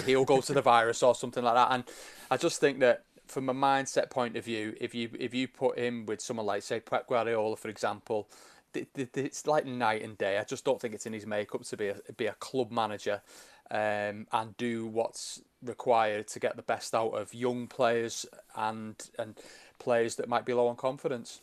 he'll 0.06 0.24
go 0.24 0.40
to 0.40 0.52
the 0.52 0.62
virus 0.62 1.02
or 1.02 1.14
something 1.14 1.42
like 1.42 1.54
that. 1.54 1.72
And 1.72 1.84
I 2.30 2.36
just 2.36 2.60
think 2.60 2.78
that 2.80 3.04
from 3.26 3.48
a 3.48 3.54
mindset 3.54 4.10
point 4.10 4.36
of 4.36 4.44
view, 4.44 4.74
if 4.80 4.94
you 4.94 5.10
if 5.18 5.34
you 5.34 5.48
put 5.48 5.78
him 5.78 6.06
with 6.06 6.20
someone 6.20 6.46
like 6.46 6.62
say 6.62 6.80
Pep 6.80 7.08
Guardiola, 7.08 7.56
for 7.56 7.68
example, 7.68 8.28
it's 8.74 9.46
like 9.46 9.66
night 9.66 10.02
and 10.02 10.18
day. 10.18 10.38
I 10.38 10.44
just 10.44 10.64
don't 10.64 10.80
think 10.80 10.94
it's 10.94 11.06
in 11.06 11.12
his 11.12 11.26
makeup 11.26 11.64
to 11.64 11.76
be 11.76 11.88
a 11.88 11.96
be 12.16 12.26
a 12.26 12.34
club 12.34 12.70
manager 12.70 13.22
um, 13.70 14.26
and 14.32 14.56
do 14.56 14.86
what's 14.86 15.42
required 15.62 16.28
to 16.28 16.38
get 16.38 16.56
the 16.56 16.62
best 16.62 16.94
out 16.94 17.10
of 17.10 17.32
young 17.32 17.66
players 17.66 18.26
and 18.56 19.10
and 19.18 19.38
players 19.78 20.16
that 20.16 20.28
might 20.28 20.44
be 20.44 20.52
low 20.52 20.68
on 20.68 20.76
confidence. 20.76 21.40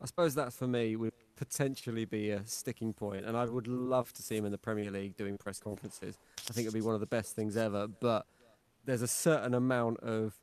I 0.00 0.06
suppose 0.06 0.34
that 0.36 0.52
for 0.52 0.66
me 0.68 0.96
would 0.96 1.12
potentially 1.36 2.04
be 2.04 2.30
a 2.30 2.44
sticking 2.46 2.92
point, 2.92 3.24
and 3.24 3.36
I 3.36 3.44
would 3.44 3.66
love 3.66 4.12
to 4.14 4.22
see 4.22 4.36
him 4.36 4.44
in 4.44 4.52
the 4.52 4.58
Premier 4.58 4.90
League 4.90 5.16
doing 5.16 5.38
press 5.38 5.58
conferences. 5.58 6.16
I 6.48 6.52
think 6.52 6.66
it 6.66 6.68
would 6.68 6.78
be 6.78 6.84
one 6.84 6.94
of 6.94 7.00
the 7.00 7.06
best 7.06 7.34
things 7.34 7.56
ever. 7.56 7.88
But 7.88 8.26
there's 8.84 9.02
a 9.02 9.08
certain 9.08 9.54
amount 9.54 10.00
of 10.00 10.34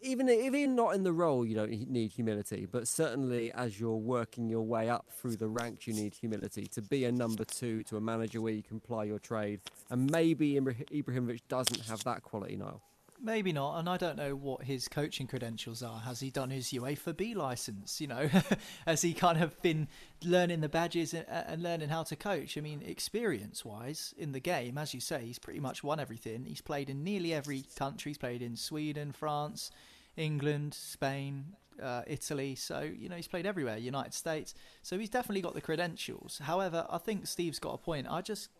even 0.00 0.28
if 0.28 0.54
you're 0.54 0.68
not 0.68 0.94
in 0.94 1.02
the 1.02 1.12
role, 1.12 1.46
you 1.46 1.54
don't 1.54 1.70
need 1.90 2.12
humility. 2.12 2.66
But 2.70 2.86
certainly, 2.86 3.52
as 3.52 3.80
you're 3.80 3.96
working 3.96 4.48
your 4.48 4.62
way 4.62 4.88
up 4.88 5.06
through 5.10 5.36
the 5.36 5.48
ranks, 5.48 5.86
you 5.86 5.94
need 5.94 6.14
humility 6.14 6.66
to 6.66 6.82
be 6.82 7.04
a 7.04 7.12
number 7.12 7.44
two 7.44 7.82
to 7.84 7.96
a 7.96 8.00
manager 8.00 8.40
where 8.40 8.52
you 8.52 8.62
can 8.62 8.80
ply 8.80 9.04
your 9.04 9.18
trade. 9.18 9.60
And 9.90 10.10
maybe 10.10 10.54
Ibrahimovic 10.54 11.40
doesn't 11.48 11.86
have 11.86 12.04
that 12.04 12.22
quality 12.22 12.56
now. 12.56 12.80
Maybe 13.18 13.52
not, 13.52 13.78
and 13.78 13.88
I 13.88 13.96
don't 13.96 14.16
know 14.16 14.36
what 14.36 14.64
his 14.64 14.88
coaching 14.88 15.26
credentials 15.26 15.82
are. 15.82 16.00
Has 16.00 16.20
he 16.20 16.30
done 16.30 16.50
his 16.50 16.68
UEFA 16.68 17.16
B 17.16 17.34
license? 17.34 18.00
You 18.00 18.08
know, 18.08 18.28
has 18.86 19.02
he 19.02 19.14
kind 19.14 19.42
of 19.42 19.60
been 19.62 19.88
learning 20.22 20.60
the 20.60 20.68
badges 20.68 21.14
and, 21.14 21.24
and 21.28 21.62
learning 21.62 21.88
how 21.88 22.02
to 22.04 22.16
coach? 22.16 22.58
I 22.58 22.60
mean, 22.60 22.82
experience-wise 22.82 24.14
in 24.18 24.32
the 24.32 24.40
game, 24.40 24.76
as 24.76 24.92
you 24.92 25.00
say, 25.00 25.24
he's 25.24 25.38
pretty 25.38 25.60
much 25.60 25.82
won 25.82 25.98
everything. 25.98 26.44
He's 26.44 26.60
played 26.60 26.90
in 26.90 27.02
nearly 27.04 27.32
every 27.32 27.64
country. 27.76 28.10
He's 28.10 28.18
played 28.18 28.42
in 28.42 28.54
Sweden, 28.54 29.12
France, 29.12 29.70
England, 30.16 30.74
Spain, 30.74 31.56
uh, 31.82 32.02
Italy. 32.06 32.54
So 32.54 32.80
you 32.80 33.08
know, 33.08 33.16
he's 33.16 33.28
played 33.28 33.46
everywhere. 33.46 33.78
United 33.78 34.14
States. 34.14 34.54
So 34.82 34.98
he's 34.98 35.10
definitely 35.10 35.42
got 35.42 35.54
the 35.54 35.60
credentials. 35.60 36.40
However, 36.42 36.86
I 36.90 36.98
think 36.98 37.26
Steve's 37.26 37.58
got 37.58 37.74
a 37.74 37.78
point. 37.78 38.06
I 38.10 38.20
just 38.20 38.50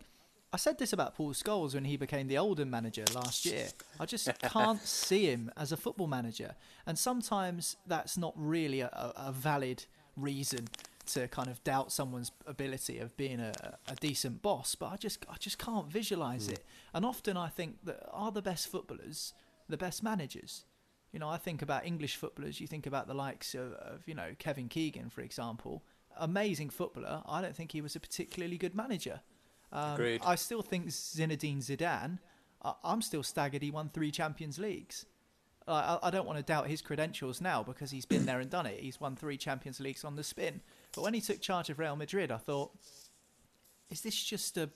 I 0.57 0.59
said 0.59 0.79
this 0.79 0.91
about 0.91 1.13
Paul 1.13 1.33
Scholes 1.33 1.75
when 1.75 1.85
he 1.85 1.97
became 1.97 2.27
the 2.27 2.39
Oldham 2.39 2.71
manager 2.71 3.05
last 3.13 3.45
year. 3.45 3.67
I 3.99 4.07
just 4.07 4.27
can't 4.41 4.81
see 4.83 5.27
him 5.27 5.51
as 5.55 5.71
a 5.71 5.77
football 5.77 6.07
manager. 6.07 6.55
And 6.87 6.97
sometimes 6.97 7.75
that's 7.85 8.17
not 8.17 8.33
really 8.35 8.81
a, 8.81 8.89
a 9.15 9.31
valid 9.31 9.85
reason 10.15 10.67
to 11.13 11.27
kind 11.27 11.47
of 11.47 11.63
doubt 11.63 11.91
someone's 11.91 12.31
ability 12.47 12.97
of 12.97 13.15
being 13.17 13.39
a, 13.39 13.53
a 13.87 13.93
decent 13.97 14.41
boss. 14.41 14.73
But 14.73 14.87
I 14.87 14.95
just 14.95 15.27
I 15.29 15.35
just 15.37 15.59
can't 15.59 15.91
visualize 15.91 16.47
hmm. 16.47 16.53
it. 16.53 16.65
And 16.91 17.05
often 17.05 17.37
I 17.37 17.49
think 17.49 17.75
that 17.83 18.09
are 18.11 18.31
the 18.31 18.41
best 18.41 18.67
footballers 18.67 19.35
the 19.69 19.77
best 19.77 20.01
managers. 20.01 20.65
You 21.11 21.19
know, 21.19 21.29
I 21.29 21.37
think 21.37 21.61
about 21.61 21.85
English 21.85 22.15
footballers. 22.15 22.59
You 22.59 22.65
think 22.65 22.87
about 22.87 23.05
the 23.05 23.13
likes 23.13 23.53
of, 23.53 23.73
of 23.73 24.07
you 24.07 24.15
know 24.15 24.31
Kevin 24.39 24.69
Keegan, 24.69 25.11
for 25.11 25.21
example. 25.21 25.83
Amazing 26.17 26.71
footballer. 26.71 27.21
I 27.27 27.43
don't 27.43 27.55
think 27.55 27.73
he 27.73 27.81
was 27.81 27.95
a 27.95 27.99
particularly 27.99 28.57
good 28.57 28.73
manager. 28.73 29.21
Um, 29.71 29.93
Agreed. 29.93 30.21
I 30.25 30.35
still 30.35 30.61
think 30.61 30.87
Zinedine 30.87 31.59
Zidane. 31.59 32.19
I, 32.63 32.73
I'm 32.83 33.01
still 33.01 33.23
staggered. 33.23 33.61
He 33.61 33.71
won 33.71 33.89
three 33.89 34.11
Champions 34.11 34.59
Leagues. 34.59 35.05
I, 35.67 35.99
I 36.03 36.09
don't 36.11 36.25
want 36.25 36.37
to 36.37 36.43
doubt 36.43 36.67
his 36.67 36.81
credentials 36.81 37.41
now 37.41 37.61
because 37.61 37.91
he's 37.91 38.05
been 38.05 38.25
there 38.25 38.39
and 38.39 38.49
done 38.49 38.65
it. 38.65 38.79
He's 38.79 39.01
won 39.01 39.15
three 39.15 39.37
Champions 39.37 39.79
Leagues 39.79 40.05
on 40.05 40.15
the 40.15 40.23
spin. 40.23 40.61
But 40.95 41.01
when 41.01 41.13
he 41.13 41.21
took 41.21 41.41
charge 41.41 41.69
of 41.69 41.77
Real 41.77 41.95
Madrid, 41.95 42.31
I 42.31 42.37
thought, 42.37 42.71
is 43.89 44.01
this 44.01 44.15
just 44.15 44.57
a 44.57 44.69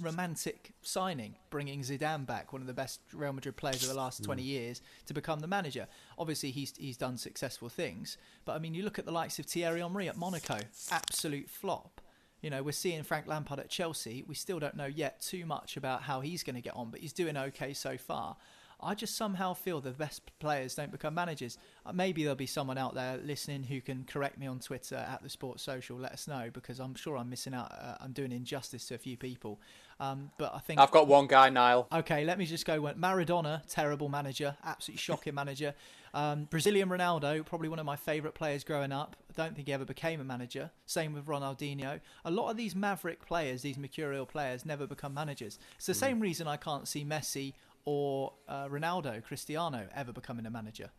romantic 0.00 0.72
signing, 0.82 1.34
bringing 1.50 1.82
Zidane 1.82 2.24
back, 2.24 2.52
one 2.52 2.62
of 2.62 2.66
the 2.66 2.74
best 2.74 3.00
Real 3.12 3.34
Madrid 3.34 3.56
players 3.56 3.82
of 3.82 3.88
the 3.88 3.94
last 3.94 4.24
20 4.24 4.42
years, 4.42 4.80
to 5.06 5.14
become 5.14 5.40
the 5.40 5.46
manager? 5.46 5.86
Obviously, 6.18 6.50
he's 6.50 6.74
he's 6.76 6.96
done 6.96 7.18
successful 7.18 7.68
things, 7.68 8.16
but 8.46 8.52
I 8.52 8.58
mean, 8.58 8.74
you 8.74 8.82
look 8.82 8.98
at 8.98 9.04
the 9.04 9.12
likes 9.12 9.38
of 9.38 9.46
Thierry 9.46 9.80
Henry 9.80 10.08
at 10.08 10.16
Monaco, 10.16 10.58
absolute 10.90 11.50
flop. 11.50 11.99
You 12.42 12.50
know, 12.50 12.62
we're 12.62 12.72
seeing 12.72 13.02
Frank 13.02 13.26
Lampard 13.26 13.60
at 13.60 13.68
Chelsea. 13.68 14.24
We 14.26 14.34
still 14.34 14.58
don't 14.58 14.76
know 14.76 14.86
yet 14.86 15.20
too 15.20 15.44
much 15.44 15.76
about 15.76 16.02
how 16.02 16.20
he's 16.20 16.42
going 16.42 16.56
to 16.56 16.62
get 16.62 16.74
on, 16.74 16.90
but 16.90 17.00
he's 17.00 17.12
doing 17.12 17.36
okay 17.36 17.74
so 17.74 17.96
far. 17.96 18.36
I 18.82 18.94
just 18.94 19.16
somehow 19.16 19.52
feel 19.52 19.80
the 19.80 19.90
best 19.90 20.22
players 20.38 20.74
don't 20.74 20.90
become 20.90 21.14
managers. 21.14 21.58
Uh, 21.84 21.92
maybe 21.92 22.22
there'll 22.22 22.36
be 22.36 22.46
someone 22.46 22.78
out 22.78 22.94
there 22.94 23.18
listening 23.18 23.64
who 23.64 23.80
can 23.80 24.04
correct 24.04 24.38
me 24.38 24.46
on 24.46 24.58
Twitter 24.58 24.96
at 24.96 25.22
the 25.22 25.28
Sports 25.28 25.62
Social. 25.62 25.98
Let 25.98 26.12
us 26.12 26.26
know 26.26 26.48
because 26.52 26.80
I'm 26.80 26.94
sure 26.94 27.16
I'm 27.16 27.28
missing 27.28 27.52
out. 27.52 27.72
Uh, 27.72 27.96
I'm 28.00 28.12
doing 28.12 28.32
injustice 28.32 28.86
to 28.86 28.94
a 28.94 28.98
few 28.98 29.16
people. 29.16 29.60
Um, 30.00 30.30
but 30.38 30.54
I 30.54 30.58
think 30.58 30.80
I've 30.80 30.90
got 30.90 31.06
one 31.06 31.26
guy, 31.26 31.50
Niall. 31.50 31.86
Okay, 31.92 32.24
let 32.24 32.38
me 32.38 32.46
just 32.46 32.64
go. 32.64 32.80
with 32.80 32.96
Maradona, 32.96 33.62
terrible 33.68 34.08
manager, 34.08 34.56
absolutely 34.64 34.98
shocking 34.98 35.34
manager. 35.34 35.74
Um, 36.14 36.44
Brazilian 36.44 36.88
Ronaldo, 36.88 37.44
probably 37.44 37.68
one 37.68 37.78
of 37.78 37.84
my 37.84 37.96
favourite 37.96 38.34
players 38.34 38.64
growing 38.64 38.92
up. 38.92 39.14
I 39.28 39.34
don't 39.42 39.54
think 39.54 39.68
he 39.68 39.74
ever 39.74 39.84
became 39.84 40.20
a 40.20 40.24
manager. 40.24 40.70
Same 40.86 41.12
with 41.12 41.26
Ronaldinho. 41.26 42.00
A 42.24 42.30
lot 42.30 42.50
of 42.50 42.56
these 42.56 42.74
maverick 42.74 43.26
players, 43.26 43.60
these 43.60 43.76
mercurial 43.76 44.24
players, 44.24 44.64
never 44.64 44.86
become 44.86 45.12
managers. 45.12 45.58
It's 45.76 45.86
the 45.86 45.94
same 45.94 46.18
reason 46.18 46.48
I 46.48 46.56
can't 46.56 46.88
see 46.88 47.04
Messi 47.04 47.52
or 47.84 48.32
uh, 48.48 48.68
Ronaldo, 48.68 49.22
Cristiano, 49.22 49.86
ever 49.94 50.12
becoming 50.12 50.46
a 50.46 50.50
manager. 50.50 50.90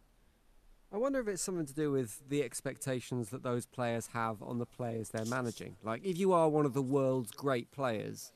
I 0.93 0.97
wonder 0.97 1.19
if 1.19 1.27
it's 1.27 1.41
something 1.41 1.65
to 1.65 1.73
do 1.73 1.91
with 1.91 2.21
the 2.29 2.43
expectations 2.43 3.29
that 3.29 3.43
those 3.43 3.65
players 3.65 4.07
have 4.07 4.43
on 4.43 4.59
the 4.59 4.65
players 4.65 5.09
they're 5.09 5.25
managing. 5.25 5.77
Like, 5.83 6.05
if 6.05 6.17
you 6.17 6.33
are 6.33 6.49
one 6.49 6.65
of 6.65 6.73
the 6.73 6.81
world's 6.81 7.31
great 7.31 7.71
players, 7.71 8.33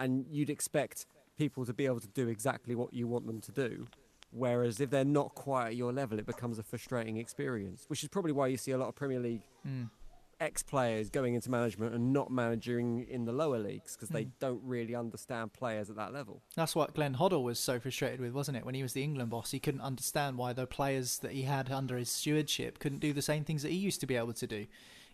and 0.00 0.26
you'd 0.30 0.50
expect 0.50 1.06
people 1.38 1.64
to 1.64 1.72
be 1.72 1.86
able 1.86 2.00
to 2.00 2.08
do 2.08 2.26
exactly 2.28 2.74
what 2.74 2.92
you 2.92 3.06
want 3.06 3.26
them 3.26 3.40
to 3.42 3.52
do, 3.52 3.86
whereas 4.32 4.80
if 4.80 4.90
they're 4.90 5.04
not 5.04 5.34
quite 5.34 5.68
at 5.68 5.76
your 5.76 5.92
level, 5.92 6.18
it 6.18 6.26
becomes 6.26 6.58
a 6.58 6.62
frustrating 6.62 7.16
experience. 7.16 7.84
Which 7.88 8.02
is 8.02 8.08
probably 8.08 8.32
why 8.32 8.48
you 8.48 8.56
see 8.56 8.72
a 8.72 8.78
lot 8.78 8.88
of 8.88 8.94
Premier 8.94 9.20
League 9.20 9.42
Mm. 9.66 9.90
ex 10.40 10.62
players 10.62 11.10
going 11.10 11.34
into 11.34 11.50
management 11.50 11.94
and 11.94 12.14
not 12.14 12.30
managing 12.30 13.06
in 13.08 13.26
the 13.26 13.32
lower 13.32 13.58
leagues 13.58 13.94
because 13.94 14.08
they 14.08 14.24
Mm. 14.24 14.30
don't 14.38 14.62
really 14.64 14.94
understand 14.94 15.52
players 15.52 15.90
at 15.90 15.96
that 15.96 16.14
level. 16.14 16.40
That's 16.56 16.74
what 16.74 16.94
Glenn 16.94 17.14
Hoddle 17.16 17.42
was 17.42 17.58
so 17.58 17.78
frustrated 17.78 18.20
with, 18.20 18.32
wasn't 18.32 18.56
it? 18.56 18.64
When 18.64 18.74
he 18.74 18.82
was 18.82 18.94
the 18.94 19.02
England 19.02 19.28
boss, 19.30 19.50
he 19.50 19.60
couldn't 19.60 19.82
understand 19.82 20.38
why 20.38 20.54
the 20.54 20.66
players 20.66 21.18
that 21.18 21.32
he 21.32 21.42
had 21.42 21.70
under 21.70 21.98
his 21.98 22.08
stewardship 22.10 22.78
couldn't 22.78 23.00
do 23.00 23.12
the 23.12 23.20
same 23.20 23.44
things 23.44 23.62
that 23.62 23.70
he 23.70 23.76
used 23.76 24.00
to 24.00 24.06
be 24.06 24.16
able 24.16 24.32
to 24.32 24.46
do. 24.46 24.66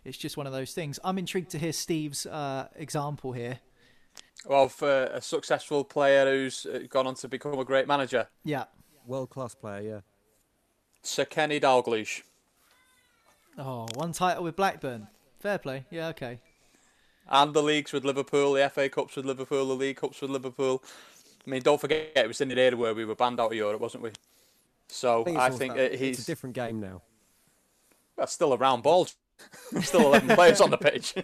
It's 0.05 0.17
just 0.17 0.37
one 0.37 0.47
of 0.47 0.53
those 0.53 0.73
things. 0.73 0.97
I'm 1.03 1.17
intrigued 1.17 1.49
to 1.51 1.59
hear 1.59 1.73
Steve's 1.73 2.25
uh, 2.25 2.69
example 2.75 3.33
here. 3.33 3.59
Well, 4.45 4.69
for 4.69 5.05
a 5.05 5.21
successful 5.21 5.83
player 5.83 6.25
who's 6.25 6.65
gone 6.89 7.07
on 7.07 7.15
to 7.15 7.27
become 7.27 7.59
a 7.59 7.65
great 7.65 7.87
manager, 7.87 8.27
Yeah. 8.43 8.65
World 9.05 9.29
class 9.29 9.55
player, 9.55 9.81
yeah. 9.81 9.99
Sir 11.01 11.23
Kenny 11.25 11.59
Dalglish. 11.61 12.23
Oh, 13.57 13.87
one 13.95 14.11
title 14.11 14.43
with 14.43 14.55
Blackburn. 14.57 15.07
Fair 15.39 15.57
play. 15.57 15.85
Yeah, 15.89 16.07
okay. 16.09 16.39
And 17.29 17.53
the 17.53 17.63
leagues 17.63 17.93
with 17.93 18.03
Liverpool, 18.03 18.53
the 18.53 18.69
FA 18.69 18.89
Cups 18.89 19.15
with 19.15 19.25
Liverpool, 19.25 19.65
the 19.67 19.73
League 19.75 19.97
Cups 19.97 20.21
with 20.21 20.29
Liverpool. 20.31 20.83
I 21.45 21.49
mean, 21.49 21.61
don't 21.61 21.79
forget, 21.79 22.11
it 22.15 22.27
was 22.27 22.41
in 22.41 22.49
the 22.49 22.59
era 22.59 22.75
where 22.75 22.93
we 22.93 23.05
were 23.05 23.15
banned 23.15 23.39
out 23.39 23.51
of 23.51 23.57
Europe, 23.57 23.79
wasn't 23.81 24.03
we? 24.03 24.11
So 24.89 25.23
it's 25.25 25.37
I 25.37 25.49
think 25.51 25.75
that- 25.75 25.93
uh, 25.93 25.97
he's 25.97 26.19
it's 26.19 26.27
a 26.27 26.31
different 26.31 26.55
game 26.55 26.79
now. 26.81 27.01
That's 28.17 28.33
still 28.33 28.51
a 28.53 28.57
round 28.57 28.83
ball. 28.83 29.07
Still 29.81 30.07
11 30.07 30.35
players 30.35 30.61
on 30.61 30.69
the 30.69 30.77
pitch. 30.77 31.13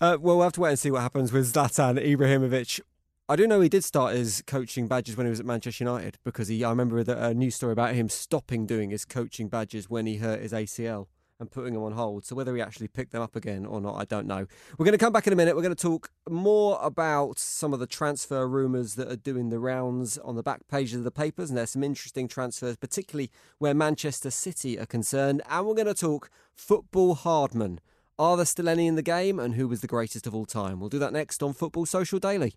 Uh, 0.00 0.16
well, 0.18 0.36
we'll 0.36 0.42
have 0.42 0.52
to 0.52 0.60
wait 0.60 0.70
and 0.70 0.78
see 0.78 0.90
what 0.90 1.02
happens 1.02 1.30
with 1.30 1.52
Zlatan 1.52 2.02
Ibrahimovic. 2.02 2.80
I 3.28 3.36
do 3.36 3.46
know 3.46 3.60
he 3.60 3.68
did 3.68 3.84
start 3.84 4.14
his 4.14 4.42
coaching 4.46 4.88
badges 4.88 5.16
when 5.16 5.26
he 5.26 5.30
was 5.30 5.40
at 5.40 5.46
Manchester 5.46 5.84
United 5.84 6.16
because 6.24 6.48
he. 6.48 6.64
I 6.64 6.70
remember 6.70 7.04
the, 7.04 7.22
a 7.22 7.34
news 7.34 7.56
story 7.56 7.72
about 7.72 7.94
him 7.94 8.08
stopping 8.08 8.64
doing 8.64 8.90
his 8.90 9.04
coaching 9.04 9.48
badges 9.48 9.90
when 9.90 10.06
he 10.06 10.16
hurt 10.16 10.40
his 10.40 10.52
ACL 10.52 11.08
and 11.40 11.50
putting 11.50 11.74
them 11.74 11.82
on 11.82 11.92
hold. 11.92 12.24
So 12.24 12.36
whether 12.36 12.54
he 12.54 12.62
actually 12.62 12.88
picked 12.88 13.12
them 13.12 13.22
up 13.22 13.34
again 13.34 13.66
or 13.66 13.80
not, 13.80 13.96
I 13.96 14.04
don't 14.04 14.26
know. 14.26 14.46
We're 14.78 14.84
going 14.84 14.92
to 14.92 15.04
come 15.04 15.12
back 15.12 15.26
in 15.26 15.32
a 15.32 15.36
minute. 15.36 15.56
We're 15.56 15.62
going 15.62 15.74
to 15.74 15.82
talk 15.82 16.10
more 16.28 16.78
about 16.80 17.38
some 17.38 17.72
of 17.72 17.80
the 17.80 17.86
transfer 17.86 18.46
rumours 18.46 18.94
that 18.94 19.10
are 19.10 19.16
doing 19.16 19.50
the 19.50 19.58
rounds 19.58 20.18
on 20.18 20.36
the 20.36 20.42
back 20.42 20.68
pages 20.68 20.98
of 20.98 21.04
the 21.04 21.10
papers, 21.10 21.50
and 21.50 21.58
there's 21.58 21.70
some 21.70 21.82
interesting 21.82 22.28
transfers, 22.28 22.76
particularly 22.76 23.30
where 23.58 23.74
Manchester 23.74 24.30
City 24.30 24.78
are 24.78 24.86
concerned. 24.86 25.42
And 25.50 25.66
we're 25.66 25.74
going 25.74 25.86
to 25.86 25.94
talk 25.94 26.30
football 26.54 27.14
hardman. 27.14 27.80
Are 28.18 28.36
there 28.36 28.46
still 28.46 28.68
any 28.68 28.86
in 28.86 28.94
the 28.94 29.02
game, 29.02 29.40
and 29.40 29.54
who 29.54 29.66
was 29.66 29.80
the 29.80 29.88
greatest 29.88 30.26
of 30.26 30.34
all 30.34 30.46
time? 30.46 30.78
We'll 30.78 30.90
do 30.90 30.98
that 31.00 31.12
next 31.12 31.42
on 31.42 31.54
Football 31.54 31.86
Social 31.86 32.18
Daily. 32.18 32.54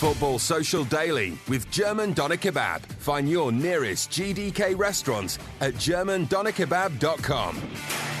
Football 0.00 0.38
Social 0.38 0.84
Daily 0.84 1.36
with 1.46 1.70
German 1.70 2.14
Doner 2.14 2.38
Kebab. 2.38 2.80
Find 2.80 3.28
your 3.28 3.52
nearest 3.52 4.08
GDK 4.08 4.78
restaurants 4.78 5.38
at 5.60 5.74
germandonerkebab.com. 5.74 8.19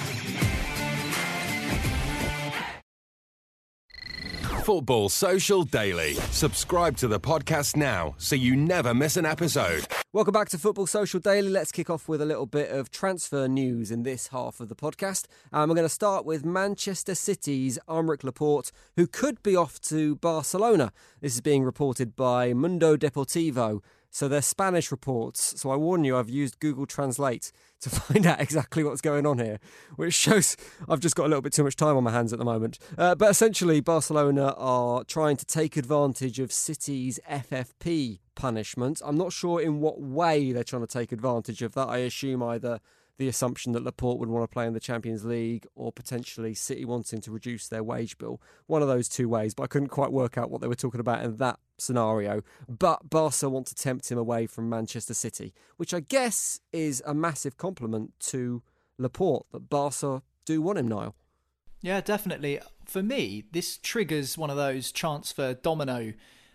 Football 4.64 5.08
Social 5.08 5.62
Daily. 5.64 6.14
Subscribe 6.30 6.96
to 6.98 7.08
the 7.08 7.18
podcast 7.18 7.76
now 7.76 8.14
so 8.18 8.36
you 8.36 8.54
never 8.54 8.92
miss 8.92 9.16
an 9.16 9.24
episode. 9.24 9.86
Welcome 10.12 10.32
back 10.32 10.48
to 10.50 10.58
Football 10.58 10.86
Social 10.86 11.18
Daily. 11.18 11.48
Let's 11.48 11.72
kick 11.72 11.88
off 11.88 12.08
with 12.08 12.20
a 12.20 12.26
little 12.26 12.46
bit 12.46 12.70
of 12.70 12.90
transfer 12.90 13.48
news 13.48 13.90
in 13.90 14.02
this 14.02 14.28
half 14.28 14.60
of 14.60 14.68
the 14.68 14.76
podcast. 14.76 15.26
Um, 15.52 15.68
we're 15.70 15.76
going 15.76 15.86
to 15.86 15.88
start 15.88 16.26
with 16.26 16.44
Manchester 16.44 17.14
City's 17.14 17.78
Aymeric 17.88 18.22
Laporte, 18.22 18.70
who 18.96 19.06
could 19.06 19.42
be 19.42 19.56
off 19.56 19.80
to 19.82 20.16
Barcelona. 20.16 20.92
This 21.20 21.34
is 21.34 21.40
being 21.40 21.64
reported 21.64 22.14
by 22.14 22.52
Mundo 22.52 22.96
Deportivo. 22.96 23.80
So 24.10 24.28
they're 24.28 24.42
Spanish 24.42 24.90
reports. 24.90 25.60
So 25.60 25.70
I 25.70 25.76
warn 25.76 26.04
you, 26.04 26.16
I've 26.16 26.28
used 26.28 26.58
Google 26.58 26.84
Translate 26.84 27.52
to 27.80 27.90
find 27.90 28.26
out 28.26 28.40
exactly 28.40 28.82
what's 28.82 29.00
going 29.00 29.24
on 29.24 29.38
here, 29.38 29.58
which 29.96 30.14
shows 30.14 30.56
I've 30.88 31.00
just 31.00 31.16
got 31.16 31.26
a 31.26 31.28
little 31.28 31.42
bit 31.42 31.52
too 31.52 31.64
much 31.64 31.76
time 31.76 31.96
on 31.96 32.04
my 32.04 32.10
hands 32.10 32.32
at 32.32 32.38
the 32.38 32.44
moment. 32.44 32.78
Uh, 32.98 33.14
but 33.14 33.30
essentially, 33.30 33.80
Barcelona 33.80 34.54
are 34.56 35.04
trying 35.04 35.36
to 35.36 35.46
take 35.46 35.76
advantage 35.76 36.40
of 36.40 36.52
City's 36.52 37.20
FFP 37.30 38.18
punishment. 38.34 39.00
I'm 39.04 39.16
not 39.16 39.32
sure 39.32 39.60
in 39.60 39.80
what 39.80 40.00
way 40.00 40.52
they're 40.52 40.64
trying 40.64 40.86
to 40.86 40.92
take 40.92 41.12
advantage 41.12 41.62
of 41.62 41.74
that. 41.74 41.88
I 41.88 41.98
assume 41.98 42.42
either 42.42 42.80
the 43.20 43.28
assumption 43.28 43.72
that 43.72 43.84
Laporte 43.84 44.18
would 44.18 44.30
want 44.30 44.42
to 44.42 44.52
play 44.52 44.66
in 44.66 44.72
the 44.72 44.80
Champions 44.80 45.26
League 45.26 45.66
or 45.74 45.92
potentially 45.92 46.54
City 46.54 46.86
wanting 46.86 47.20
to 47.20 47.30
reduce 47.30 47.68
their 47.68 47.84
wage 47.84 48.16
bill. 48.16 48.40
One 48.66 48.80
of 48.80 48.88
those 48.88 49.10
two 49.10 49.28
ways, 49.28 49.52
but 49.52 49.64
I 49.64 49.66
couldn't 49.66 49.88
quite 49.88 50.10
work 50.10 50.38
out 50.38 50.50
what 50.50 50.62
they 50.62 50.66
were 50.66 50.74
talking 50.74 51.00
about 51.00 51.22
in 51.22 51.36
that 51.36 51.58
scenario. 51.80 52.42
But 52.68 53.10
Barca 53.10 53.48
want 53.48 53.66
to 53.68 53.74
tempt 53.74 54.10
him 54.10 54.18
away 54.18 54.46
from 54.46 54.68
Manchester 54.68 55.14
City, 55.14 55.54
which 55.76 55.94
I 55.94 56.00
guess 56.00 56.60
is 56.72 57.02
a 57.06 57.14
massive 57.14 57.56
compliment 57.56 58.12
to 58.20 58.62
Laporte 58.98 59.46
that 59.52 59.70
Barca 59.70 60.22
do 60.44 60.60
want 60.62 60.78
him, 60.78 60.88
Niall. 60.88 61.14
Yeah, 61.82 62.00
definitely. 62.00 62.60
For 62.84 63.02
me, 63.02 63.44
this 63.52 63.78
triggers 63.78 64.36
one 64.36 64.50
of 64.50 64.56
those 64.56 64.92
transfer 64.92 65.54
domino 65.54 66.12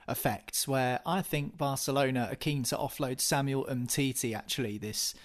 effects 0.08 0.68
where 0.68 1.00
I 1.06 1.22
think 1.22 1.58
Barcelona 1.58 2.28
are 2.32 2.36
keen 2.36 2.64
to 2.64 2.78
offload 2.78 3.20
Samuel 3.20 3.66
Umtiti 3.66 4.36
actually 4.36 4.78
this 4.78 5.16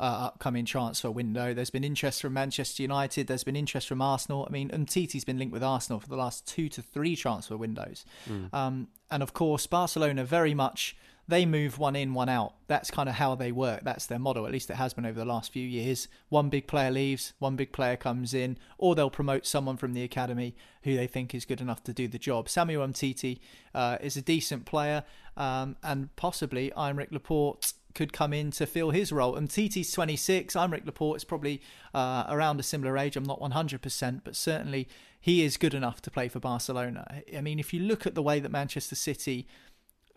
uh, 0.00 0.02
upcoming 0.02 0.64
transfer 0.64 1.10
window. 1.10 1.54
There's 1.54 1.70
been 1.70 1.84
interest 1.84 2.22
from 2.22 2.32
Manchester 2.34 2.82
United, 2.82 3.26
there's 3.26 3.44
been 3.44 3.56
interest 3.56 3.88
from 3.88 4.00
Arsenal. 4.00 4.46
I 4.48 4.52
mean, 4.52 4.70
Umtiti's 4.70 5.24
been 5.24 5.38
linked 5.38 5.52
with 5.52 5.62
Arsenal 5.62 6.00
for 6.00 6.08
the 6.08 6.16
last 6.16 6.46
two 6.46 6.68
to 6.70 6.82
three 6.82 7.16
transfer 7.16 7.56
windows. 7.56 8.04
Um, 8.52 8.88
and 9.10 9.22
of 9.22 9.32
course, 9.32 9.66
Barcelona 9.66 10.24
very 10.24 10.54
much 10.54 10.96
they 11.28 11.44
move 11.44 11.78
one 11.78 11.94
in, 11.94 12.14
one 12.14 12.30
out. 12.30 12.54
That's 12.68 12.90
kind 12.90 13.08
of 13.08 13.16
how 13.16 13.34
they 13.34 13.52
work. 13.52 13.82
That's 13.84 14.06
their 14.06 14.18
model. 14.18 14.46
At 14.46 14.52
least 14.52 14.70
it 14.70 14.76
has 14.76 14.94
been 14.94 15.04
over 15.04 15.18
the 15.18 15.26
last 15.26 15.52
few 15.52 15.66
years. 15.66 16.08
One 16.30 16.48
big 16.48 16.66
player 16.66 16.90
leaves, 16.90 17.34
one 17.38 17.54
big 17.54 17.70
player 17.70 17.96
comes 17.96 18.32
in, 18.32 18.56
or 18.78 18.94
they'll 18.94 19.10
promote 19.10 19.46
someone 19.46 19.76
from 19.76 19.92
the 19.92 20.02
academy 20.02 20.56
who 20.84 20.96
they 20.96 21.06
think 21.06 21.34
is 21.34 21.44
good 21.44 21.60
enough 21.60 21.84
to 21.84 21.92
do 21.92 22.08
the 22.08 22.18
job. 22.18 22.48
Samuel 22.48 22.86
Umtiti 22.86 23.40
uh, 23.74 23.98
is 24.00 24.16
a 24.16 24.22
decent 24.22 24.64
player, 24.64 25.04
um, 25.36 25.76
and 25.82 26.14
possibly 26.16 26.72
Aymeric 26.74 27.12
Laporte 27.12 27.74
could 27.94 28.12
come 28.12 28.32
in 28.32 28.50
to 28.52 28.64
fill 28.64 28.90
his 28.90 29.12
role. 29.12 29.36
Umtiti's 29.36 29.92
26. 29.92 30.54
Aymeric 30.54 30.86
Laporte 30.86 31.18
is 31.18 31.24
probably 31.24 31.60
uh, 31.92 32.24
around 32.28 32.58
a 32.58 32.62
similar 32.62 32.96
age. 32.96 33.16
I'm 33.16 33.24
not 33.24 33.40
100%, 33.40 34.20
but 34.24 34.34
certainly 34.34 34.88
he 35.20 35.42
is 35.42 35.56
good 35.56 35.74
enough 35.74 36.00
to 36.02 36.10
play 36.10 36.28
for 36.28 36.40
Barcelona. 36.40 37.22
I 37.36 37.40
mean, 37.40 37.58
if 37.58 37.74
you 37.74 37.80
look 37.80 38.06
at 38.06 38.14
the 38.14 38.22
way 38.22 38.40
that 38.40 38.50
Manchester 38.50 38.94
City 38.94 39.46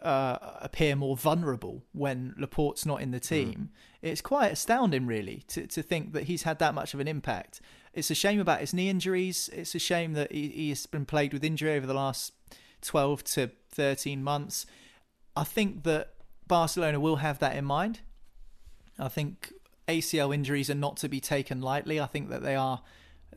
uh, 0.01 0.37
appear 0.61 0.95
more 0.95 1.15
vulnerable 1.15 1.83
when 1.91 2.33
Laporte's 2.37 2.85
not 2.85 3.01
in 3.01 3.11
the 3.11 3.19
team. 3.19 3.69
It's 4.01 4.21
quite 4.21 4.51
astounding, 4.51 5.05
really, 5.05 5.43
to, 5.49 5.67
to 5.67 5.83
think 5.83 6.13
that 6.13 6.23
he's 6.23 6.43
had 6.43 6.59
that 6.59 6.73
much 6.73 6.93
of 6.93 6.99
an 6.99 7.07
impact. 7.07 7.61
It's 7.93 8.09
a 8.09 8.15
shame 8.15 8.39
about 8.39 8.61
his 8.61 8.73
knee 8.73 8.89
injuries. 8.89 9.49
It's 9.53 9.75
a 9.75 9.79
shame 9.79 10.13
that 10.13 10.31
he, 10.31 10.49
he 10.49 10.69
has 10.69 10.85
been 10.85 11.05
plagued 11.05 11.33
with 11.33 11.43
injury 11.43 11.75
over 11.75 11.85
the 11.85 11.93
last 11.93 12.33
12 12.81 13.23
to 13.25 13.51
13 13.69 14.23
months. 14.23 14.65
I 15.35 15.43
think 15.43 15.83
that 15.83 16.13
Barcelona 16.47 16.99
will 16.99 17.17
have 17.17 17.39
that 17.39 17.55
in 17.55 17.65
mind. 17.65 17.99
I 18.97 19.07
think 19.07 19.53
ACL 19.87 20.33
injuries 20.33 20.69
are 20.69 20.75
not 20.75 20.97
to 20.97 21.09
be 21.09 21.19
taken 21.19 21.61
lightly. 21.61 21.99
I 21.99 22.07
think 22.07 22.29
that 22.29 22.43
they 22.43 22.55
are 22.55 22.81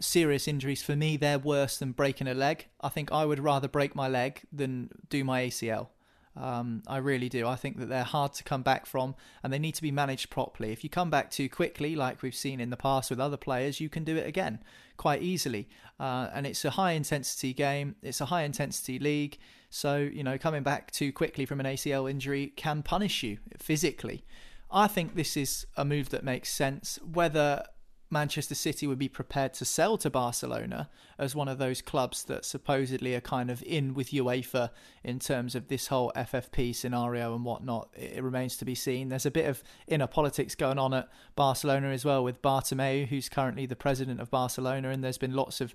serious 0.01 0.49
injuries. 0.49 0.83
For 0.83 0.97
me, 0.97 1.17
they're 1.17 1.39
worse 1.39 1.79
than 1.79 1.93
breaking 1.93 2.27
a 2.27 2.35
leg. 2.35 2.67
I 2.81 2.89
think 2.89 3.13
I 3.13 3.25
would 3.25 3.41
rather 3.41 3.69
break 3.69 3.95
my 3.95 4.09
leg 4.09 4.41
than 4.53 4.91
do 5.09 5.25
my 5.25 5.43
ACL. 5.43 5.89
Um, 6.37 6.83
I 6.87 6.97
really 6.97 7.29
do. 7.29 7.47
I 7.47 7.57
think 7.57 7.79
that 7.79 7.89
they're 7.89 8.03
hard 8.03 8.35
to 8.35 8.45
come 8.45 8.63
back 8.63 8.87
from 8.87 9.15
and 9.43 9.53
they 9.53 9.59
need 9.59 9.75
to 9.77 9.83
be 9.83 9.93
managed 9.93 10.31
properly. 10.31 10.73
If 10.73 10.83
you 10.83 10.91
come 10.91 11.11
back 11.11 11.31
too 11.31 11.49
quickly, 11.49 11.95
like 11.95 12.23
we've 12.23 12.35
seen 12.35 12.61
in 12.61 12.71
the 12.71 12.77
past 12.77 13.11
with 13.11 13.21
other 13.21 13.37
players, 13.37 13.81
you 13.81 13.89
can 13.89 14.05
do 14.05 14.17
it 14.17 14.27
again 14.27 14.59
quite 14.97 15.23
easily. 15.23 15.69
Uh, 15.99 16.29
and 16.35 16.47
it's 16.47 16.65
a 16.65 16.71
high 16.71 16.93
intensity 16.93 17.53
game, 17.53 17.95
it's 18.03 18.21
a 18.21 18.27
high 18.27 18.43
intensity 18.43 18.99
league. 18.99 19.39
So, 19.71 19.97
you 19.99 20.23
know, 20.23 20.39
coming 20.39 20.63
back 20.63 20.91
too 20.91 21.13
quickly 21.13 21.47
from 21.47 21.61
an 21.61 21.67
ACL 21.67 22.11
injury 22.11 22.53
can 22.57 22.83
punish 22.83 23.23
you 23.23 23.39
physically. 23.59 24.25
I 24.71 24.89
think 24.89 25.15
this 25.15 25.37
is 25.37 25.67
a 25.77 25.85
move 25.85 26.11
that 26.11 26.25
makes 26.25 26.53
sense. 26.53 26.99
Whether 27.03 27.65
Manchester 28.11 28.55
City 28.55 28.87
would 28.87 28.99
be 28.99 29.09
prepared 29.09 29.55
to 29.55 29.65
sell 29.65 29.97
to 29.99 30.11
Barcelona 30.11 30.89
as 31.19 31.35
one 31.35 31.49
of 31.49 31.59
those 31.59 31.83
clubs 31.83 32.25
that 32.25 32.45
supposedly 32.45 33.15
are 33.15 33.21
kind 33.21 33.51
of 33.51 33.63
in 33.65 33.95
with 33.95 34.11
UEFA 34.11 34.71
in 35.03 35.19
terms 35.19 35.55
of 35.55 35.69
this 35.69 35.89
whole 35.89 36.13
FFP 36.15 36.75
scenario 36.75 37.35
and 37.35 37.45
whatnot. 37.45 37.89
It 37.95 38.23
remains 38.23 38.57
to 38.59 38.65
be 38.65 38.75
seen. 38.75 39.09
There's 39.09 39.27
a 39.27 39.31
bit 39.31 39.47
of 39.47 39.63
inner 39.87 40.07
politics 40.07 40.55
going 40.55 40.79
on 40.79 40.95
at 40.95 41.09
Barcelona 41.35 41.89
as 41.89 42.05
well 42.05 42.23
with 42.23 42.43
Bartomeu, 42.43 43.07
who's 43.07 43.29
currently 43.29 43.67
the 43.67 43.77
president 43.77 44.21
of 44.21 44.31
Barcelona, 44.31 44.91
and 44.91 45.03
there's 45.03 45.19
been 45.19 45.35
lots 45.35 45.61
of 45.61 45.75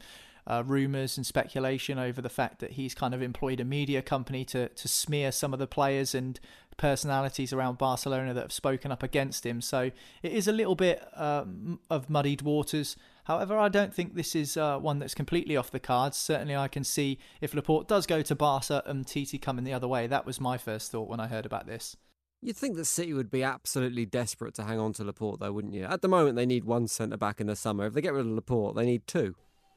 uh, 0.49 0.63
rumours 0.65 1.15
and 1.15 1.25
speculation 1.25 1.99
over 1.99 2.21
the 2.21 2.29
fact 2.29 2.59
that 2.59 2.71
he's 2.71 2.95
kind 2.95 3.13
of 3.13 3.21
employed 3.21 3.59
a 3.59 3.65
media 3.65 4.01
company 4.01 4.43
to 4.45 4.69
to 4.69 4.87
smear 4.87 5.31
some 5.31 5.53
of 5.53 5.59
the 5.59 5.67
players 5.67 6.15
and 6.15 6.39
personalities 6.77 7.53
around 7.53 7.77
Barcelona 7.77 8.33
that 8.33 8.41
have 8.41 8.53
spoken 8.53 8.91
up 8.91 9.03
against 9.03 9.45
him. 9.45 9.61
So 9.61 9.91
it 10.23 10.31
is 10.31 10.47
a 10.47 10.51
little 10.51 10.75
bit 10.75 11.05
um, 11.15 11.79
of 11.89 12.09
muddied 12.09 12.41
waters. 12.41 12.95
However, 13.25 13.57
I 13.57 13.69
don't 13.69 13.93
think 13.93 14.15
this 14.15 14.35
is 14.35 14.57
uh, 14.57 14.79
one 14.79 14.97
that's 14.97 15.13
completely 15.13 15.55
off 15.55 15.69
the 15.69 15.79
cards. 15.79 16.17
Certainly, 16.17 16.55
I 16.55 16.67
can 16.67 16.83
see 16.83 17.19
if 17.41 17.53
Laporte 17.53 17.87
does 17.87 18.07
go 18.07 18.23
to 18.23 18.33
Barca 18.33 18.81
Umtiti 18.87 19.39
coming 19.39 19.65
the 19.65 19.73
other 19.73 19.87
way. 19.87 20.07
That 20.07 20.25
was 20.25 20.41
my 20.41 20.57
first 20.57 20.91
thought 20.91 21.09
when 21.09 21.19
I 21.19 21.27
heard 21.27 21.45
about 21.45 21.67
this. 21.67 21.95
You'd 22.41 22.55
think 22.55 22.77
that 22.77 22.85
City 22.85 23.13
would 23.13 23.29
be 23.29 23.43
absolutely 23.43 24.05
desperate 24.05 24.55
to 24.55 24.63
hang 24.63 24.79
on 24.79 24.93
to 24.93 25.03
Laporte, 25.03 25.41
though, 25.41 25.51
wouldn't 25.51 25.73
you? 25.73 25.83
At 25.83 26.01
the 26.01 26.07
moment, 26.07 26.37
they 26.37 26.45
need 26.45 26.63
one 26.63 26.87
centre 26.87 27.17
back 27.17 27.41
in 27.41 27.47
the 27.47 27.55
summer. 27.55 27.85
If 27.85 27.93
they 27.93 28.01
get 28.01 28.13
rid 28.13 28.25
of 28.25 28.31
Laporte, 28.31 28.75
they 28.75 28.85
need 28.85 29.05
two. 29.05 29.35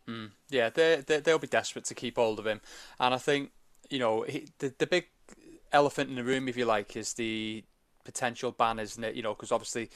Mm. 0.09 0.31
Yeah, 0.51 0.71
they, 0.71 1.03
they 1.07 1.21
they'll 1.21 1.38
be 1.38 1.47
desperate 1.47 1.85
to 1.87 1.95
keep 1.95 2.17
hold 2.17 2.38
of 2.38 2.47
him, 2.47 2.61
and 2.99 3.15
I 3.15 3.19
think 3.19 3.51
you 3.88 3.99
know 3.99 4.23
he, 4.23 4.49
the 4.59 4.75
the 4.79 4.87
big 4.87 5.07
elephant 5.73 6.11
in 6.11 6.17
the 6.17 6.25
room, 6.25 6.49
if 6.49 6.57
you 6.57 6.65
like, 6.65 6.97
is 6.97 7.15
the 7.15 7.65
potential 8.05 8.53
ban, 8.53 8.79
isn't 8.79 9.03
it? 9.03 9.15
You 9.15 9.23
know, 9.23 9.35
because 9.35 9.53
obviously 9.53 9.91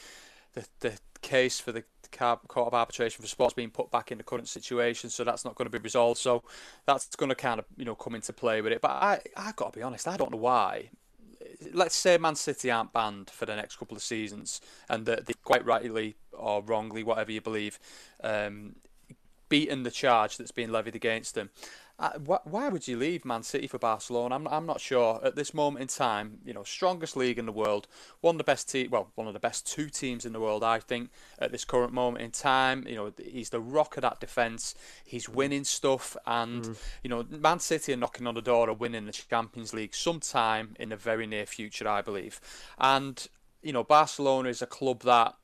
the 0.54 0.66
the 0.80 0.98
case 1.22 1.58
for 1.58 1.72
the 1.72 1.84
Court 2.12 2.68
of 2.68 2.74
Arbitration 2.74 3.20
for 3.20 3.28
Sports 3.28 3.54
being 3.54 3.70
put 3.70 3.90
back 3.90 4.12
in 4.12 4.18
the 4.18 4.24
current 4.24 4.48
situation, 4.48 5.10
so 5.10 5.24
that's 5.24 5.44
not 5.44 5.54
going 5.54 5.66
to 5.66 5.78
be 5.78 5.82
resolved. 5.82 6.18
So 6.18 6.44
that's 6.86 7.14
going 7.16 7.28
to 7.30 7.34
kind 7.34 7.58
of 7.58 7.66
you 7.76 7.84
know 7.84 7.94
come 7.94 8.14
into 8.14 8.32
play 8.32 8.60
with 8.60 8.72
it. 8.72 8.80
But 8.80 8.92
I 8.92 9.20
I 9.36 9.52
got 9.56 9.72
to 9.72 9.78
be 9.78 9.82
honest, 9.82 10.08
I 10.08 10.16
don't 10.16 10.30
know 10.30 10.38
why. 10.38 10.90
Let's 11.72 11.96
say 11.96 12.18
Man 12.18 12.36
City 12.36 12.70
aren't 12.70 12.92
banned 12.92 13.30
for 13.30 13.46
the 13.46 13.56
next 13.56 13.76
couple 13.76 13.96
of 13.96 14.02
seasons, 14.02 14.60
and 14.88 15.06
that 15.06 15.26
they 15.26 15.34
quite 15.42 15.64
rightly 15.64 16.16
or 16.32 16.62
wrongly, 16.62 17.02
whatever 17.02 17.32
you 17.32 17.40
believe, 17.40 17.78
um, 18.22 18.76
beaten 19.48 19.82
the 19.82 19.90
charge 19.90 20.36
that's 20.36 20.52
being 20.52 20.70
levied 20.70 20.96
against 20.96 21.34
them. 21.34 21.50
Uh, 21.98 22.18
wh- 22.18 22.46
why 22.46 22.68
would 22.68 22.86
you 22.86 22.96
leave 22.96 23.24
Man 23.24 23.42
City 23.42 23.66
for 23.66 23.78
Barcelona? 23.78 24.34
I'm, 24.34 24.46
I'm 24.48 24.66
not 24.66 24.80
sure. 24.80 25.18
At 25.24 25.34
this 25.34 25.54
moment 25.54 25.80
in 25.80 25.88
time, 25.88 26.38
you 26.44 26.52
know, 26.52 26.62
strongest 26.62 27.16
league 27.16 27.38
in 27.38 27.46
the 27.46 27.52
world, 27.52 27.88
one 28.20 28.34
of 28.34 28.38
the 28.38 28.44
best 28.44 28.68
te- 28.68 28.88
well, 28.88 29.10
one 29.14 29.26
of 29.26 29.32
the 29.32 29.40
best 29.40 29.66
two 29.66 29.88
teams 29.88 30.26
in 30.26 30.34
the 30.34 30.40
world, 30.40 30.62
I 30.62 30.78
think, 30.78 31.10
at 31.38 31.52
this 31.52 31.64
current 31.64 31.94
moment 31.94 32.22
in 32.22 32.32
time. 32.32 32.86
You 32.86 32.96
know, 32.96 33.12
he's 33.24 33.48
the 33.48 33.60
rock 33.60 33.96
of 33.96 34.02
that 34.02 34.20
defence. 34.20 34.74
He's 35.06 35.26
winning 35.26 35.64
stuff, 35.64 36.18
and 36.26 36.64
mm. 36.64 36.76
you 37.02 37.08
know, 37.08 37.24
Man 37.30 37.60
City 37.60 37.94
are 37.94 37.96
knocking 37.96 38.26
on 38.26 38.34
the 38.34 38.42
door 38.42 38.68
of 38.68 38.78
winning 38.78 39.06
the 39.06 39.12
Champions 39.12 39.72
League 39.72 39.94
sometime 39.94 40.76
in 40.78 40.90
the 40.90 40.96
very 40.96 41.26
near 41.26 41.46
future, 41.46 41.88
I 41.88 42.02
believe. 42.02 42.40
And 42.78 43.26
you 43.62 43.72
know, 43.72 43.84
Barcelona 43.84 44.50
is 44.50 44.60
a 44.60 44.66
club 44.66 45.00
that 45.02 45.34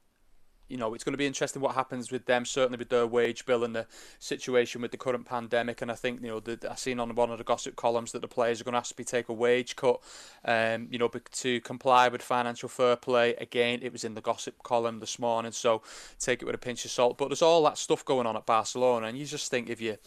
you 0.72 0.78
know, 0.78 0.94
it's 0.94 1.04
going 1.04 1.12
to 1.12 1.18
be 1.18 1.26
interesting 1.26 1.60
what 1.60 1.74
happens 1.74 2.10
with 2.10 2.24
them, 2.24 2.46
certainly 2.46 2.78
with 2.78 2.88
their 2.88 3.06
wage 3.06 3.44
bill 3.44 3.62
and 3.62 3.76
the 3.76 3.86
situation 4.18 4.80
with 4.80 4.90
the 4.90 4.96
current 4.96 5.26
pandemic. 5.26 5.82
And 5.82 5.92
I 5.92 5.94
think, 5.94 6.22
you 6.22 6.28
know, 6.28 6.40
the, 6.40 6.58
I've 6.68 6.78
seen 6.78 6.98
on 6.98 7.14
one 7.14 7.30
of 7.30 7.36
the 7.36 7.44
gossip 7.44 7.76
columns 7.76 8.12
that 8.12 8.22
the 8.22 8.28
players 8.28 8.58
are 8.58 8.64
going 8.64 8.72
to 8.72 8.78
have 8.78 8.88
to 8.88 8.96
be, 8.96 9.04
take 9.04 9.28
a 9.28 9.34
wage 9.34 9.76
cut, 9.76 10.00
um, 10.46 10.88
you 10.90 10.98
know, 10.98 11.08
to 11.08 11.60
comply 11.60 12.08
with 12.08 12.22
financial 12.22 12.70
fair 12.70 12.96
play. 12.96 13.34
Again, 13.34 13.80
it 13.82 13.92
was 13.92 14.02
in 14.02 14.14
the 14.14 14.22
gossip 14.22 14.62
column 14.62 15.00
this 15.00 15.18
morning, 15.18 15.52
so 15.52 15.82
take 16.18 16.40
it 16.40 16.46
with 16.46 16.54
a 16.54 16.58
pinch 16.58 16.86
of 16.86 16.90
salt. 16.90 17.18
But 17.18 17.28
there's 17.28 17.42
all 17.42 17.62
that 17.64 17.76
stuff 17.76 18.02
going 18.02 18.26
on 18.26 18.34
at 18.34 18.46
Barcelona, 18.46 19.08
and 19.08 19.18
you 19.18 19.26
just 19.26 19.50
think 19.50 19.68
if 19.68 19.78
you, 19.78 19.98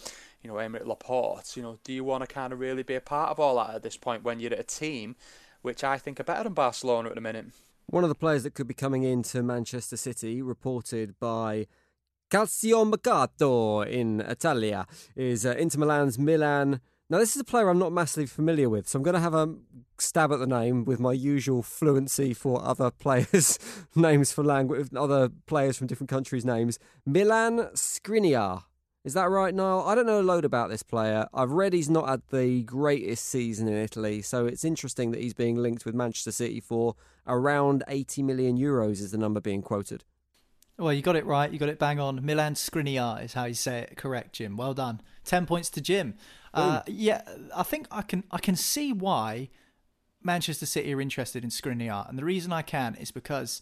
you 0.42 0.50
know, 0.50 0.56
Aymeric 0.56 0.88
Laporte, 0.88 1.56
you 1.56 1.62
know, 1.62 1.78
do 1.84 1.94
you 1.94 2.04
want 2.04 2.28
to 2.28 2.28
kind 2.28 2.52
of 2.52 2.60
really 2.60 2.82
be 2.82 2.96
a 2.96 3.02
part 3.02 3.30
of 3.30 3.40
all 3.40 3.58
that 3.58 3.76
at 3.76 3.84
this 3.84 3.98
point 3.98 4.24
when 4.24 4.40
you're 4.40 4.54
at 4.54 4.60
a 4.60 4.64
team 4.64 5.16
which 5.62 5.84
I 5.84 5.98
think 5.98 6.20
are 6.20 6.24
better 6.24 6.44
than 6.44 6.54
Barcelona 6.54 7.10
at 7.10 7.16
the 7.16 7.22
minute? 7.22 7.48
One 7.88 8.04
of 8.04 8.10
the 8.10 8.16
players 8.16 8.44
that 8.44 8.56
could 8.56 8.68
be 8.68 8.74
coming 8.74 9.04
into 9.04 9.44
Manchester 9.44 9.96
City, 9.96 10.42
reported 10.42 11.20
by 11.20 11.68
Calcio 12.32 12.84
Mercato 12.90 13.82
in 13.82 14.22
Italia, 14.22 14.88
is 15.16 15.46
uh, 15.46 15.52
Inter 15.52 15.80
Milan's 15.80 16.18
Milan. 16.18 16.82
Now, 17.12 17.20
this 17.20 17.36
is 17.36 17.42
a 17.42 17.46
player 17.46 17.70
I'm 17.70 17.78
not 17.78 17.92
massively 17.92 18.26
familiar 18.26 18.70
with, 18.70 18.88
so 18.88 18.98
I'm 18.98 19.04
going 19.04 19.14
to 19.14 19.20
have 19.20 19.36
a 19.36 19.54
stab 20.00 20.32
at 20.32 20.40
the 20.40 20.48
name 20.48 20.84
with 20.84 21.00
my 21.00 21.14
usual 21.14 21.62
fluency 21.62 22.34
for 22.34 22.60
other 22.64 22.90
players' 23.00 23.60
names 23.96 24.32
for 24.32 24.44
language, 24.44 24.88
other 24.96 25.30
players 25.46 25.78
from 25.78 25.86
different 25.86 26.10
countries' 26.10 26.44
names. 26.44 26.80
Milan 27.06 27.70
Skriniar. 27.76 28.64
Is 29.06 29.14
that 29.14 29.30
right, 29.30 29.54
Niall? 29.54 29.88
I 29.88 29.94
don't 29.94 30.08
know 30.08 30.20
a 30.20 30.24
load 30.24 30.46
about 30.46 30.72
this 30.72 30.82
player. 30.82 31.28
I've 31.32 31.52
read 31.52 31.74
he's 31.74 31.92
not 31.92 32.10
had 32.10 32.24
the 32.32 32.64
greatest 32.64 33.26
season 33.26 33.68
in 33.68 33.76
Italy, 33.76 34.24
so 34.24 34.48
it's 34.48 34.66
interesting 34.66 35.12
that 35.12 35.22
he's 35.22 35.36
being 35.36 35.58
linked 35.58 35.86
with 35.86 35.94
Manchester 35.94 36.32
City 36.32 36.60
for 36.60 36.96
around 37.28 37.84
80 37.88 38.24
million 38.24 38.58
euros, 38.58 38.94
is 38.94 39.12
the 39.12 39.20
number 39.20 39.40
being 39.40 39.62
quoted. 39.62 40.04
Well, 40.80 40.92
you 40.92 41.04
got 41.04 41.16
it 41.16 41.26
right. 41.28 41.52
You 41.54 41.60
got 41.60 41.70
it 41.70 41.78
bang 41.78 42.00
on. 42.00 42.26
Milan 42.26 42.56
Skriniar 42.56 43.24
is 43.24 43.34
how 43.34 43.46
you 43.46 43.54
say 43.54 43.82
it 43.82 43.96
correct, 43.96 44.34
Jim. 44.34 44.58
Well 44.58 44.74
done. 44.74 45.02
10 45.26 45.46
points 45.46 45.70
to 45.70 45.82
Jim. 45.82 46.16
Uh, 46.52 46.82
yeah, 46.88 47.22
I 47.56 47.62
think 47.62 47.88
I 47.92 48.02
can 48.02 48.24
I 48.32 48.40
can 48.40 48.56
see 48.56 48.92
why 48.92 49.50
Manchester 50.24 50.66
City 50.66 50.92
are 50.96 51.02
interested 51.02 51.44
in 51.44 51.52
Skriniar, 51.52 52.10
and 52.10 52.18
the 52.18 52.26
reason 52.26 52.52
I 52.52 52.64
can 52.64 52.96
is 52.96 53.12
because 53.12 53.62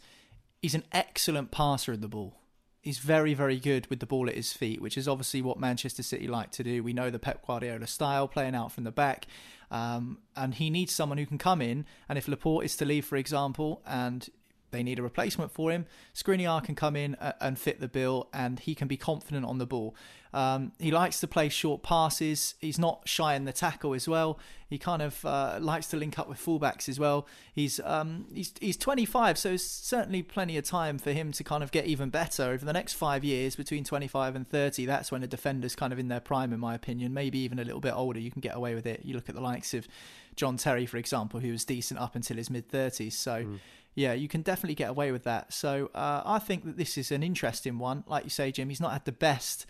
he's 0.61 0.75
an 0.75 0.85
excellent 0.93 1.51
passer 1.51 1.91
of 1.91 1.99
the 2.01 2.07
ball 2.07 2.37
he's 2.83 2.99
very, 2.99 3.33
very 3.33 3.59
good 3.59 3.87
with 3.87 4.01
the 4.01 4.05
ball 4.05 4.27
at 4.27 4.35
his 4.35 4.51
feet, 4.51 4.81
which 4.81 4.97
is 4.97 5.07
obviously 5.07 5.41
what 5.41 5.57
Manchester 5.57 6.03
City 6.03 6.27
like 6.27 6.51
to 6.51 6.63
do. 6.63 6.83
We 6.83 6.91
know 6.91 7.09
the 7.09 7.17
Pep 7.17 7.45
Guardiola 7.47 7.87
style, 7.87 8.27
playing 8.27 8.55
out 8.55 8.73
from 8.73 8.83
the 8.83 8.91
back. 8.91 9.25
Um, 9.71 10.19
and 10.35 10.53
he 10.53 10.69
needs 10.69 10.93
someone 10.93 11.17
who 11.17 11.25
can 11.25 11.37
come 11.37 11.61
in. 11.61 11.85
And 12.09 12.17
if 12.17 12.27
Laporte 12.27 12.65
is 12.65 12.75
to 12.75 12.85
leave, 12.85 13.05
for 13.05 13.15
example, 13.15 13.81
and 13.87 14.29
they 14.73 14.83
need 14.83 14.99
a 14.99 15.01
replacement 15.01 15.51
for 15.51 15.71
him, 15.71 15.85
Skriniar 16.13 16.61
can 16.61 16.75
come 16.75 16.97
in 16.97 17.15
and 17.39 17.57
fit 17.57 17.79
the 17.79 17.87
bill, 17.87 18.27
and 18.33 18.59
he 18.59 18.75
can 18.75 18.89
be 18.89 18.97
confident 18.97 19.45
on 19.45 19.59
the 19.59 19.65
ball. 19.65 19.95
Um, 20.33 20.71
he 20.79 20.89
likes 20.89 21.19
to 21.19 21.27
play 21.27 21.47
short 21.49 21.83
passes. 21.83 22.55
He's 22.59 22.79
not 22.79 23.07
shy 23.07 23.35
in 23.35 23.45
the 23.45 23.53
tackle 23.53 23.93
as 23.93 24.07
well. 24.07 24.39
He 24.67 24.79
kind 24.79 25.03
of 25.03 25.23
uh, 25.23 25.59
likes 25.61 25.87
to 25.89 25.97
link 25.97 26.17
up 26.17 26.27
with 26.27 26.39
fullbacks 26.39 26.89
as 26.89 26.99
well. 26.99 27.27
He's 27.53 27.79
um, 27.81 28.25
he's 28.33 28.51
he's 28.59 28.75
25, 28.75 29.37
so 29.37 29.51
it's 29.51 29.63
certainly 29.63 30.23
plenty 30.23 30.57
of 30.57 30.65
time 30.65 30.97
for 30.97 31.11
him 31.11 31.31
to 31.33 31.43
kind 31.43 31.61
of 31.61 31.71
get 31.71 31.85
even 31.85 32.09
better 32.09 32.45
over 32.45 32.65
the 32.65 32.73
next 32.73 32.93
five 32.93 33.23
years. 33.23 33.55
Between 33.55 33.83
25 33.83 34.35
and 34.35 34.49
30, 34.49 34.87
that's 34.87 35.11
when 35.11 35.21
a 35.21 35.27
defender's 35.27 35.75
kind 35.75 35.93
of 35.93 35.99
in 35.99 36.07
their 36.07 36.19
prime, 36.19 36.51
in 36.51 36.59
my 36.59 36.73
opinion. 36.73 37.13
Maybe 37.13 37.37
even 37.39 37.59
a 37.59 37.63
little 37.63 37.81
bit 37.81 37.93
older, 37.93 38.19
you 38.19 38.31
can 38.31 38.41
get 38.41 38.55
away 38.55 38.73
with 38.73 38.87
it. 38.87 39.01
You 39.05 39.13
look 39.13 39.29
at 39.29 39.35
the 39.35 39.41
likes 39.41 39.75
of 39.75 39.87
John 40.35 40.57
Terry, 40.57 40.87
for 40.87 40.97
example, 40.97 41.39
who 41.39 41.51
was 41.51 41.63
decent 41.63 41.99
up 41.99 42.15
until 42.15 42.37
his 42.37 42.49
mid 42.49 42.71
30s. 42.71 43.13
So. 43.13 43.43
Mm 43.43 43.59
yeah, 43.95 44.13
you 44.13 44.27
can 44.27 44.41
definitely 44.41 44.75
get 44.75 44.89
away 44.89 45.11
with 45.11 45.23
that. 45.23 45.53
So 45.53 45.91
uh, 45.93 46.21
I 46.25 46.39
think 46.39 46.65
that 46.65 46.77
this 46.77 46.97
is 46.97 47.11
an 47.11 47.23
interesting 47.23 47.77
one. 47.77 48.03
Like 48.07 48.23
you 48.23 48.29
say, 48.29 48.51
Jim, 48.51 48.69
he's 48.69 48.81
not 48.81 48.91
had 48.91 49.05
the 49.05 49.11
best 49.11 49.65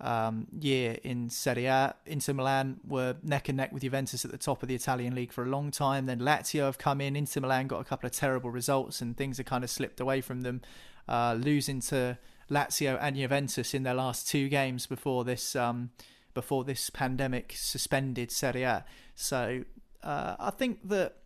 um, 0.00 0.46
year 0.58 0.98
in 1.04 1.30
Serie 1.30 1.66
A. 1.66 1.94
Inter 2.06 2.32
Milan 2.32 2.80
were 2.86 3.16
neck 3.22 3.48
and 3.48 3.56
neck 3.56 3.72
with 3.72 3.82
Juventus 3.82 4.24
at 4.24 4.30
the 4.30 4.38
top 4.38 4.62
of 4.62 4.68
the 4.68 4.74
Italian 4.74 5.14
league 5.14 5.32
for 5.32 5.44
a 5.44 5.48
long 5.48 5.70
time. 5.70 6.06
Then 6.06 6.20
Lazio 6.20 6.64
have 6.64 6.78
come 6.78 7.00
in. 7.00 7.16
Inter 7.16 7.40
Milan 7.40 7.66
got 7.66 7.80
a 7.80 7.84
couple 7.84 8.06
of 8.06 8.12
terrible 8.12 8.50
results, 8.50 9.00
and 9.00 9.16
things 9.16 9.36
have 9.36 9.46
kind 9.46 9.62
of 9.62 9.70
slipped 9.70 10.00
away 10.00 10.20
from 10.20 10.40
them, 10.40 10.62
uh, 11.08 11.36
losing 11.38 11.80
to 11.80 12.18
Lazio 12.50 12.98
and 13.00 13.16
Juventus 13.16 13.74
in 13.74 13.84
their 13.84 13.94
last 13.94 14.28
two 14.28 14.48
games 14.48 14.86
before 14.86 15.24
this 15.24 15.54
um, 15.54 15.90
before 16.34 16.64
this 16.64 16.90
pandemic 16.90 17.54
suspended 17.56 18.30
Serie 18.30 18.62
A. 18.62 18.84
So 19.14 19.64
uh, 20.02 20.36
I 20.38 20.50
think 20.50 20.88
that 20.88 21.16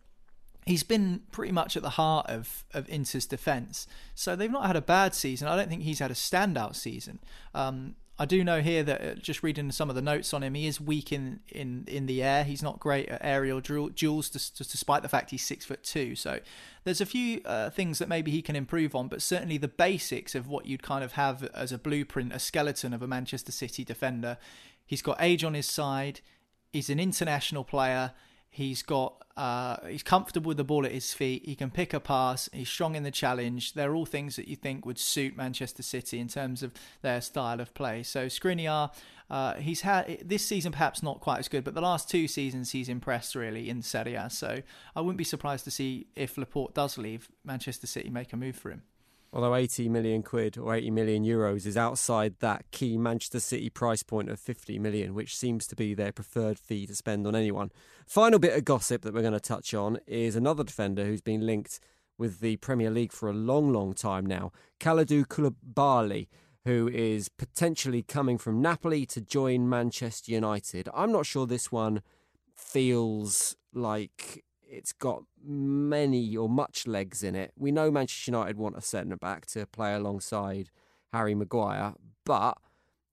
he's 0.65 0.83
been 0.83 1.21
pretty 1.31 1.51
much 1.51 1.77
at 1.77 1.83
the 1.83 1.91
heart 1.91 2.27
of, 2.27 2.65
of 2.73 2.89
Inter's 2.89 3.25
defence. 3.25 3.87
So 4.15 4.35
they've 4.35 4.51
not 4.51 4.65
had 4.65 4.75
a 4.75 4.81
bad 4.81 5.13
season. 5.13 5.47
I 5.47 5.55
don't 5.55 5.69
think 5.69 5.83
he's 5.83 5.99
had 5.99 6.11
a 6.11 6.15
standout 6.15 6.75
season. 6.75 7.19
Um, 7.53 7.95
I 8.17 8.25
do 8.25 8.43
know 8.45 8.61
here 8.61 8.81
that 8.83 9.01
uh, 9.01 9.15
just 9.15 9.43
reading 9.43 9.71
some 9.71 9.89
of 9.89 9.95
the 9.95 10.01
notes 10.01 10.33
on 10.33 10.41
him, 10.41 10.53
he 10.53 10.67
is 10.67 10.79
weak 10.79 11.11
in, 11.11 11.41
in, 11.49 11.83
in 11.87 12.05
the 12.05 12.23
air. 12.23 12.45
He's 12.45 12.63
not 12.63 12.79
great 12.79 13.09
at 13.09 13.19
aerial 13.23 13.59
duels, 13.59 14.29
despite 14.29 15.01
the 15.01 15.09
fact 15.09 15.31
he's 15.31 15.45
six 15.45 15.65
foot 15.65 15.83
two. 15.83 16.15
So 16.15 16.39
there's 16.85 17.01
a 17.01 17.05
few 17.05 17.41
uh, 17.43 17.69
things 17.71 17.99
that 17.99 18.07
maybe 18.07 18.31
he 18.31 18.41
can 18.41 18.55
improve 18.55 18.95
on, 18.95 19.09
but 19.09 19.21
certainly 19.21 19.57
the 19.57 19.67
basics 19.67 20.33
of 20.33 20.47
what 20.47 20.65
you'd 20.65 20.81
kind 20.81 21.03
of 21.03 21.11
have 21.13 21.43
as 21.53 21.73
a 21.73 21.77
blueprint, 21.77 22.31
a 22.31 22.39
skeleton 22.39 22.93
of 22.93 23.01
a 23.01 23.07
Manchester 23.07 23.51
City 23.51 23.83
defender. 23.83 24.37
He's 24.85 25.01
got 25.01 25.17
age 25.19 25.43
on 25.43 25.53
his 25.53 25.67
side. 25.67 26.21
He's 26.71 26.89
an 26.89 26.99
international 27.01 27.65
player. 27.65 28.13
He's 28.55 28.83
got 28.83 29.21
uh, 29.35 29.85
he's 29.85 30.01
comfortable 30.01 30.47
with 30.47 30.55
the 30.55 30.63
ball 30.63 30.85
at 30.85 30.93
his 30.93 31.13
feet. 31.13 31.43
He 31.45 31.55
can 31.55 31.69
pick 31.69 31.93
a 31.93 31.99
pass. 31.99 32.49
He's 32.53 32.69
strong 32.69 32.95
in 32.95 33.03
the 33.03 33.11
challenge. 33.11 33.73
They're 33.73 33.93
all 33.93 34.05
things 34.05 34.37
that 34.37 34.47
you 34.47 34.55
think 34.55 34.85
would 34.85 34.97
suit 34.97 35.35
Manchester 35.35 35.83
City 35.83 36.19
in 36.19 36.29
terms 36.29 36.63
of 36.63 36.71
their 37.01 37.19
style 37.19 37.59
of 37.59 37.73
play. 37.73 38.01
So 38.01 38.27
Skriniar, 38.27 38.93
uh, 39.29 39.55
he's 39.55 39.81
had 39.81 40.19
this 40.23 40.45
season 40.45 40.71
perhaps 40.71 41.03
not 41.03 41.19
quite 41.19 41.39
as 41.39 41.49
good, 41.49 41.65
but 41.65 41.73
the 41.73 41.81
last 41.81 42.09
two 42.09 42.29
seasons 42.29 42.71
he's 42.71 42.87
impressed 42.87 43.35
really 43.35 43.69
in 43.69 43.81
Serie 43.81 44.15
A. 44.15 44.29
So 44.29 44.61
I 44.95 45.01
wouldn't 45.01 45.17
be 45.17 45.25
surprised 45.25 45.65
to 45.65 45.71
see 45.71 46.07
if 46.15 46.37
Laporte 46.37 46.73
does 46.73 46.97
leave, 46.97 47.27
Manchester 47.43 47.87
City 47.87 48.09
make 48.09 48.31
a 48.31 48.37
move 48.37 48.55
for 48.55 48.71
him 48.71 48.83
although 49.35 49.53
80 49.53 49.89
million 49.89 50.23
quid 50.23 50.57
or 50.57 50.73
80 50.73 50.91
million 50.91 51.25
euros 51.25 51.65
is 51.65 51.75
outside 51.75 52.35
that 52.39 52.63
key 52.71 52.97
Manchester 52.97 53.41
City 53.41 53.69
price 53.69 54.01
point 54.01 54.29
of 54.29 54.39
50 54.39 54.79
million, 54.79 55.13
which 55.13 55.35
seems 55.35 55.67
to 55.67 55.75
be 55.75 55.93
their 55.93 56.13
preferred 56.13 56.57
fee 56.57 56.87
to 56.87 56.95
spend 56.95 57.27
on 57.27 57.35
anyone. 57.35 57.69
Final 58.07 58.39
bit 58.39 58.55
of 58.55 58.63
gossip 58.63 59.01
that 59.01 59.13
we're 59.13 59.21
going 59.21 59.33
to 59.33 59.39
touch 59.41 59.73
on 59.73 59.99
is 60.07 60.37
another 60.37 60.63
defender 60.63 61.03
who's 61.03 61.19
been 61.19 61.45
linked 61.45 61.81
with 62.17 62.39
the 62.39 62.55
Premier 62.57 62.89
League 62.89 63.11
for 63.11 63.29
a 63.29 63.33
long, 63.33 63.73
long 63.73 63.93
time 63.93 64.25
now, 64.25 64.53
Kalidou 64.79 65.25
Koulibaly, 65.25 66.29
who 66.63 66.87
is 66.87 67.27
potentially 67.27 68.03
coming 68.03 68.37
from 68.37 68.61
Napoli 68.61 69.05
to 69.07 69.19
join 69.19 69.67
Manchester 69.67 70.31
United. 70.31 70.87
I'm 70.95 71.11
not 71.11 71.25
sure 71.25 71.45
this 71.45 71.73
one 71.73 72.01
feels 72.55 73.57
like 73.73 74.45
it's 74.69 74.93
got 74.93 75.23
many 75.43 76.35
or 76.35 76.49
much 76.49 76.87
legs 76.87 77.23
in 77.23 77.35
it. 77.35 77.51
We 77.57 77.71
know 77.71 77.91
Manchester 77.91 78.31
United 78.31 78.57
want 78.57 78.77
a 78.77 78.81
centre 78.81 79.17
back 79.17 79.45
to 79.47 79.65
play 79.65 79.93
alongside 79.93 80.69
Harry 81.13 81.35
Maguire, 81.35 81.93
but 82.25 82.57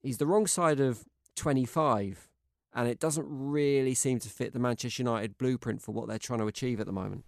he's 0.02 0.18
the 0.18 0.26
wrong 0.26 0.46
side 0.46 0.80
of 0.80 1.04
25, 1.36 2.28
and 2.74 2.88
it 2.88 2.98
doesn't 2.98 3.26
really 3.28 3.94
seem 3.94 4.18
to 4.20 4.28
fit 4.28 4.52
the 4.52 4.58
Manchester 4.58 5.02
United 5.02 5.38
blueprint 5.38 5.82
for 5.82 5.92
what 5.92 6.08
they're 6.08 6.18
trying 6.18 6.40
to 6.40 6.46
achieve 6.46 6.80
at 6.80 6.86
the 6.86 6.92
moment. 6.92 7.24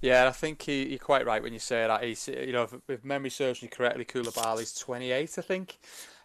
Yeah, 0.00 0.26
I 0.28 0.30
think 0.30 0.62
he, 0.62 0.88
you're 0.90 0.98
quite 0.98 1.26
right 1.26 1.42
when 1.42 1.52
you 1.52 1.58
say 1.58 1.86
that. 1.86 2.04
He's, 2.04 2.28
you 2.28 2.52
know, 2.52 2.64
if, 2.64 2.74
if 2.88 3.04
memory 3.04 3.30
serves 3.30 3.62
me 3.62 3.68
correctly, 3.68 4.04
Koulibaly's 4.04 4.74
28, 4.74 5.38
I 5.38 5.42
think. 5.42 5.78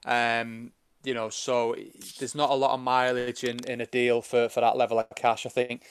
Um, 0.06 0.72
you 1.04 1.14
know, 1.14 1.30
so 1.30 1.76
there's 2.20 2.36
not 2.36 2.50
a 2.50 2.56
lot 2.56 2.74
of 2.74 2.82
mileage 2.82 3.44
in, 3.44 3.60
in 3.66 3.82
a 3.82 3.86
deal 3.86 4.22
for, 4.22 4.50
for 4.50 4.62
that 4.62 4.76
level 4.76 5.00
of 5.00 5.08
cash. 5.16 5.46
I 5.46 5.50
think, 5.50 5.84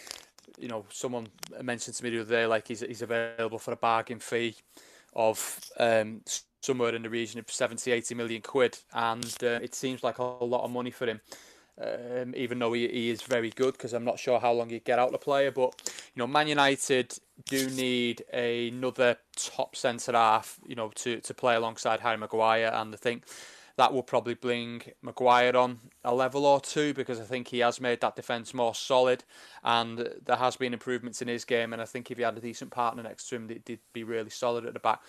you 0.61 0.69
know, 0.69 0.85
someone 0.91 1.29
mentioned 1.63 1.97
to 1.97 2.05
me 2.05 2.11
the 2.11 2.21
other 2.21 2.31
day, 2.31 2.47
like 2.47 2.69
he's 2.69 2.81
he's 2.81 3.03
available 3.03 3.59
for 3.59 3.73
a 3.73 3.77
bargain 3.77 4.19
fee 4.19 4.57
of 5.15 5.61
um, 5.79 6.21
somewhere 6.63 6.95
in 6.95 7.03
the 7.03 7.11
region 7.11 7.39
of 7.39 7.51
70, 7.51 7.91
80 7.91 8.15
million 8.15 8.43
quid, 8.43 8.79
and 8.93 9.37
uh, 9.43 9.59
it 9.63 9.75
seems 9.75 10.03
like 10.03 10.19
a 10.19 10.23
lot 10.23 10.65
of 10.65 10.71
money 10.71 10.91
for 10.91 11.07
him. 11.07 11.21
Um, 11.81 12.35
even 12.37 12.59
though 12.59 12.73
he, 12.73 12.89
he 12.89 13.11
is 13.11 13.23
very 13.23 13.51
good, 13.51 13.75
because 13.75 13.93
I'm 13.93 14.05
not 14.05 14.19
sure 14.19 14.41
how 14.41 14.53
long 14.53 14.69
he'd 14.69 14.85
get 14.85 14.99
out 14.99 15.13
the 15.13 15.19
player. 15.19 15.53
But 15.53 15.81
you 16.15 16.21
know, 16.21 16.27
Man 16.27 16.49
United 16.49 17.17
do 17.45 17.71
need 17.71 18.25
another 18.33 19.17
top 19.37 19.77
centre 19.77 20.13
half, 20.13 20.59
you 20.67 20.75
know, 20.75 20.91
to, 20.97 21.21
to 21.21 21.35
play 21.35 21.55
alongside 21.55 22.01
Harry 22.01 22.17
Maguire, 22.17 22.73
and 22.75 22.93
I 22.93 22.97
think 22.97 23.25
that 23.79 23.95
will 23.95 24.03
probably 24.03 24.35
bring 24.35 24.83
Maguire 25.03 25.57
on 25.57 25.79
a 26.03 26.13
level 26.13 26.45
or 26.45 26.61
two 26.61 26.93
because 26.93 27.21
I 27.21 27.23
think 27.23 27.47
he 27.47 27.61
has 27.61 27.81
made 27.81 28.01
that 28.01 28.17
defence 28.17 28.53
more 28.53 28.75
solid 28.75 29.23
and 29.63 29.99
there 30.27 30.37
has 30.37 30.57
been 30.57 30.73
improvements 30.73 31.23
in 31.23 31.29
his 31.29 31.45
game 31.45 31.73
and 31.73 31.81
I 31.81 31.85
think 31.85 32.11
if 32.11 32.19
he 32.19 32.25
had 32.25 32.37
a 32.37 32.41
decent 32.41 32.73
partner 32.73 33.05
next 33.05 33.29
to 33.29 33.37
him 33.37 33.49
he'd 33.49 33.79
be 33.93 34.03
really 34.03 34.31
solid 34.31 34.67
at 34.67 34.75
the 34.75 34.81
back. 34.81 35.01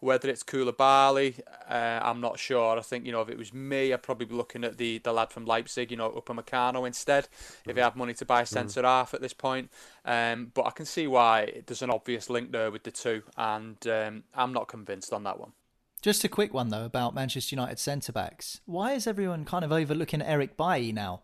Whether 0.00 0.28
it's 0.28 0.42
Koulibaly, 0.42 1.40
uh, 1.70 2.00
I'm 2.02 2.20
not 2.20 2.38
sure. 2.38 2.76
I 2.76 2.82
think, 2.82 3.06
you 3.06 3.12
know, 3.12 3.22
if 3.22 3.30
it 3.30 3.38
was 3.38 3.54
me 3.54 3.94
I'd 3.94 4.02
probably 4.02 4.26
be 4.26 4.34
looking 4.34 4.62
at 4.62 4.76
the, 4.76 4.98
the 4.98 5.12
lad 5.12 5.30
from 5.30 5.46
Leipzig, 5.46 5.90
you 5.90 5.96
know, 5.96 6.10
Upamecano 6.10 6.86
instead 6.86 7.28
if 7.66 7.76
he 7.76 7.80
had 7.80 7.96
money 7.96 8.12
to 8.12 8.26
buy 8.26 8.42
a 8.42 8.46
centre 8.46 8.82
half 8.82 9.14
at 9.14 9.22
this 9.22 9.32
point. 9.32 9.70
Um, 10.04 10.52
but 10.52 10.66
I 10.66 10.70
can 10.70 10.84
see 10.84 11.06
why 11.06 11.62
there's 11.64 11.80
an 11.80 11.90
obvious 11.90 12.28
link 12.28 12.52
there 12.52 12.70
with 12.70 12.82
the 12.82 12.90
two 12.90 13.22
and 13.38 13.78
um, 13.86 14.24
I'm 14.34 14.52
not 14.52 14.68
convinced 14.68 15.14
on 15.14 15.22
that 15.22 15.40
one. 15.40 15.52
Just 16.00 16.24
a 16.24 16.28
quick 16.28 16.54
one 16.54 16.68
though 16.68 16.84
about 16.84 17.14
Manchester 17.14 17.54
United 17.54 17.78
centre 17.78 18.12
backs. 18.12 18.60
Why 18.66 18.92
is 18.92 19.06
everyone 19.06 19.44
kind 19.44 19.64
of 19.64 19.72
overlooking 19.72 20.22
Eric 20.22 20.56
Bailly 20.56 20.92
now? 20.92 21.22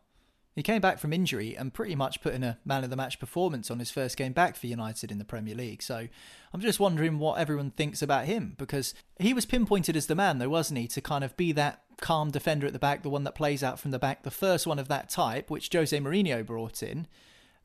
He 0.57 0.63
came 0.63 0.81
back 0.81 1.01
from 1.01 1.13
injury 1.13 1.57
and 1.57 1.75
pretty 1.75 1.97
much 1.97 2.21
put 2.21 2.33
in 2.33 2.45
a 2.45 2.59
man 2.65 2.85
of 2.85 2.91
the 2.91 2.97
match 2.97 3.19
performance 3.19 3.73
on 3.73 3.81
his 3.81 3.91
first 3.91 4.17
game 4.17 4.33
back 4.33 4.55
for 4.55 4.69
United 4.69 5.11
in 5.11 5.19
the 5.19 5.25
Premier 5.25 5.55
League. 5.55 5.83
So 5.83 6.07
I'm 6.53 6.61
just 6.61 6.79
wondering 6.79 7.19
what 7.19 7.41
everyone 7.41 7.73
thinks 7.73 8.03
about 8.03 8.27
him 8.27 8.55
because 8.57 8.95
he 9.19 9.35
was 9.35 9.47
pinpointed 9.47 9.97
as 9.97 10.07
the 10.07 10.15
man, 10.15 10.39
though, 10.39 10.49
wasn't 10.49 10.79
he, 10.79 10.87
to 10.89 11.01
kind 11.01 11.25
of 11.25 11.37
be 11.37 11.51
that 11.53 11.83
calm 12.01 12.31
defender 12.31 12.69
at 12.69 12.73
the 12.73 12.79
back, 12.79 13.03
the 13.03 13.11
one 13.11 13.25
that 13.25 13.35
plays 13.35 13.65
out 13.65 13.81
from 13.81 13.91
the 13.91 13.99
back, 13.99 14.23
the 14.23 14.31
first 14.31 14.65
one 14.65 14.79
of 14.79 14.87
that 14.87 15.09
type, 15.09 15.51
which 15.51 15.71
Jose 15.73 15.99
Mourinho 15.99 16.47
brought 16.47 16.85
in. 16.85 17.09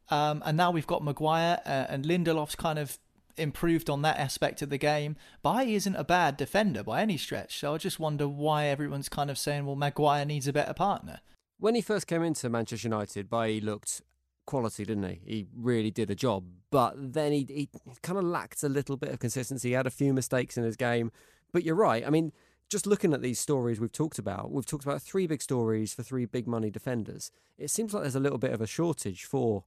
Um, 0.09 0.41
and 0.43 0.57
now 0.57 0.71
we've 0.71 0.87
got 0.87 1.03
Maguire 1.03 1.59
uh, 1.67 1.85
and 1.89 2.05
Lindelof's 2.05 2.55
kind 2.55 2.79
of 2.79 2.97
improved 3.37 3.89
on 3.89 4.01
that 4.01 4.17
aspect 4.17 4.61
of 4.61 4.69
the 4.69 4.77
game. 4.77 5.15
Bailly 5.43 5.75
isn't 5.75 5.95
a 5.95 6.03
bad 6.03 6.37
defender 6.37 6.83
by 6.83 7.01
any 7.01 7.17
stretch, 7.17 7.59
so 7.59 7.73
I 7.73 7.77
just 7.77 7.99
wonder 7.99 8.27
why 8.27 8.65
everyone's 8.65 9.09
kind 9.09 9.29
of 9.29 9.37
saying, 9.37 9.65
well, 9.65 9.75
Maguire 9.75 10.25
needs 10.25 10.47
a 10.47 10.53
better 10.53 10.73
partner. 10.73 11.19
When 11.59 11.75
he 11.75 11.81
first 11.81 12.07
came 12.07 12.23
into 12.23 12.49
Manchester 12.49 12.87
United, 12.87 13.29
Bailly 13.29 13.61
looked 13.61 14.01
quality, 14.45 14.85
didn't 14.85 15.03
he? 15.03 15.21
He 15.25 15.47
really 15.55 15.91
did 15.91 16.09
a 16.09 16.15
job, 16.15 16.45
but 16.71 16.95
then 16.97 17.31
he, 17.31 17.45
he 17.47 17.69
kind 18.01 18.17
of 18.17 18.25
lacked 18.25 18.63
a 18.63 18.69
little 18.69 18.97
bit 18.97 19.11
of 19.11 19.19
consistency. 19.19 19.69
He 19.69 19.73
had 19.73 19.87
a 19.87 19.91
few 19.91 20.13
mistakes 20.13 20.57
in 20.57 20.63
his 20.63 20.75
game, 20.75 21.11
but 21.51 21.63
you're 21.63 21.75
right. 21.75 22.05
I 22.05 22.09
mean, 22.09 22.31
just 22.69 22.87
looking 22.87 23.13
at 23.13 23.21
these 23.21 23.39
stories 23.39 23.79
we've 23.79 23.91
talked 23.91 24.19
about, 24.19 24.51
we've 24.51 24.65
talked 24.65 24.85
about 24.85 25.01
three 25.01 25.27
big 25.27 25.41
stories 25.41 25.93
for 25.93 26.03
three 26.03 26.25
big 26.25 26.47
money 26.47 26.69
defenders. 26.69 27.31
It 27.57 27.71
seems 27.71 27.93
like 27.93 28.03
there's 28.03 28.15
a 28.15 28.19
little 28.19 28.37
bit 28.37 28.51
of 28.53 28.61
a 28.61 28.67
shortage 28.67 29.25
for 29.25 29.65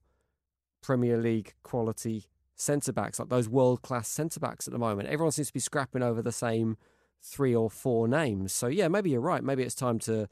Premier 0.81 1.17
League 1.17 1.53
quality 1.63 2.27
centre 2.55 2.93
backs, 2.93 3.19
like 3.19 3.29
those 3.29 3.49
world 3.49 3.81
class 3.81 4.07
centre 4.07 4.39
backs 4.39 4.67
at 4.67 4.73
the 4.73 4.79
moment. 4.79 5.09
Everyone 5.09 5.31
seems 5.31 5.47
to 5.47 5.53
be 5.53 5.59
scrapping 5.59 6.03
over 6.03 6.21
the 6.21 6.31
same 6.31 6.77
three 7.21 7.55
or 7.55 7.69
four 7.69 8.07
names. 8.07 8.53
So 8.53 8.67
yeah, 8.67 8.87
maybe 8.87 9.11
you're 9.11 9.21
right. 9.21 9.43
Maybe 9.43 9.63
it's 9.63 9.75
time 9.75 9.99
to 9.99 10.27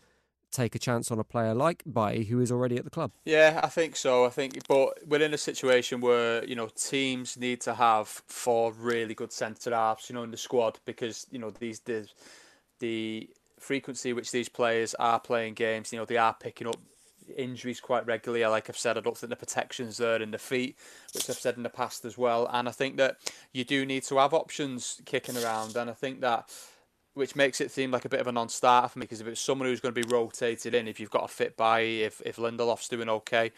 take 0.51 0.75
a 0.75 0.79
chance 0.79 1.11
on 1.11 1.19
a 1.19 1.23
player 1.23 1.53
like 1.53 1.81
Bailly, 1.91 2.25
who 2.25 2.41
is 2.41 2.51
already 2.51 2.75
at 2.75 2.83
the 2.83 2.89
club. 2.89 3.11
Yeah, 3.25 3.61
I 3.63 3.67
think 3.67 3.95
so. 3.95 4.25
I 4.25 4.29
think, 4.29 4.59
but 4.67 5.07
we're 5.07 5.21
in 5.21 5.33
a 5.33 5.37
situation 5.37 6.01
where 6.01 6.43
you 6.43 6.55
know 6.55 6.67
teams 6.67 7.37
need 7.37 7.61
to 7.61 7.73
have 7.73 8.07
four 8.07 8.73
really 8.73 9.15
good 9.15 9.31
centre 9.31 9.73
halves, 9.73 10.09
you 10.09 10.15
know, 10.15 10.23
in 10.23 10.31
the 10.31 10.37
squad 10.37 10.79
because 10.85 11.25
you 11.31 11.39
know 11.39 11.49
these 11.51 11.79
the 11.81 12.07
the 12.79 13.29
frequency 13.59 14.11
which 14.11 14.31
these 14.31 14.49
players 14.49 14.93
are 14.95 15.19
playing 15.19 15.53
games, 15.53 15.93
you 15.93 15.99
know, 15.99 16.05
they 16.05 16.17
are 16.17 16.33
picking 16.33 16.67
up 16.67 16.77
injuries 17.37 17.79
quite 17.79 18.05
regularly. 18.05 18.45
Like 18.45 18.69
I've 18.69 18.77
said, 18.77 18.97
I 18.97 19.01
don't 19.01 19.17
think 19.17 19.29
the 19.29 19.35
protection's 19.35 19.97
there 19.97 20.21
in 20.21 20.31
the 20.31 20.37
feet, 20.37 20.77
which 21.13 21.29
I've 21.29 21.37
said 21.37 21.57
in 21.57 21.63
the 21.63 21.69
past 21.69 22.05
as 22.05 22.17
well. 22.17 22.49
And 22.51 22.67
I 22.67 22.71
think 22.71 22.97
that 22.97 23.17
you 23.53 23.63
do 23.63 23.85
need 23.85 24.03
to 24.03 24.17
have 24.17 24.33
options 24.33 25.01
kicking 25.05 25.37
around. 25.37 25.75
And 25.75 25.89
I 25.89 25.93
think 25.93 26.21
that 26.21 26.49
which 27.13 27.35
makes 27.35 27.59
it 27.59 27.71
seem 27.71 27.91
like 27.91 28.05
a 28.05 28.09
bit 28.09 28.21
of 28.21 28.27
a 28.27 28.31
non-starter 28.31 28.87
for 28.87 28.99
me 28.99 29.03
because 29.03 29.19
if 29.19 29.27
it's 29.27 29.41
someone 29.41 29.67
who's 29.67 29.81
going 29.81 29.93
to 29.93 30.01
be 30.01 30.07
rotated 30.13 30.73
in, 30.73 30.87
if 30.87 30.99
you've 30.99 31.09
got 31.09 31.25
a 31.25 31.27
fit 31.27 31.57
by, 31.57 31.81
if 31.81 32.21
if 32.25 32.37
Lindelof's 32.37 32.87
doing 32.87 33.09
okay, 33.09 33.51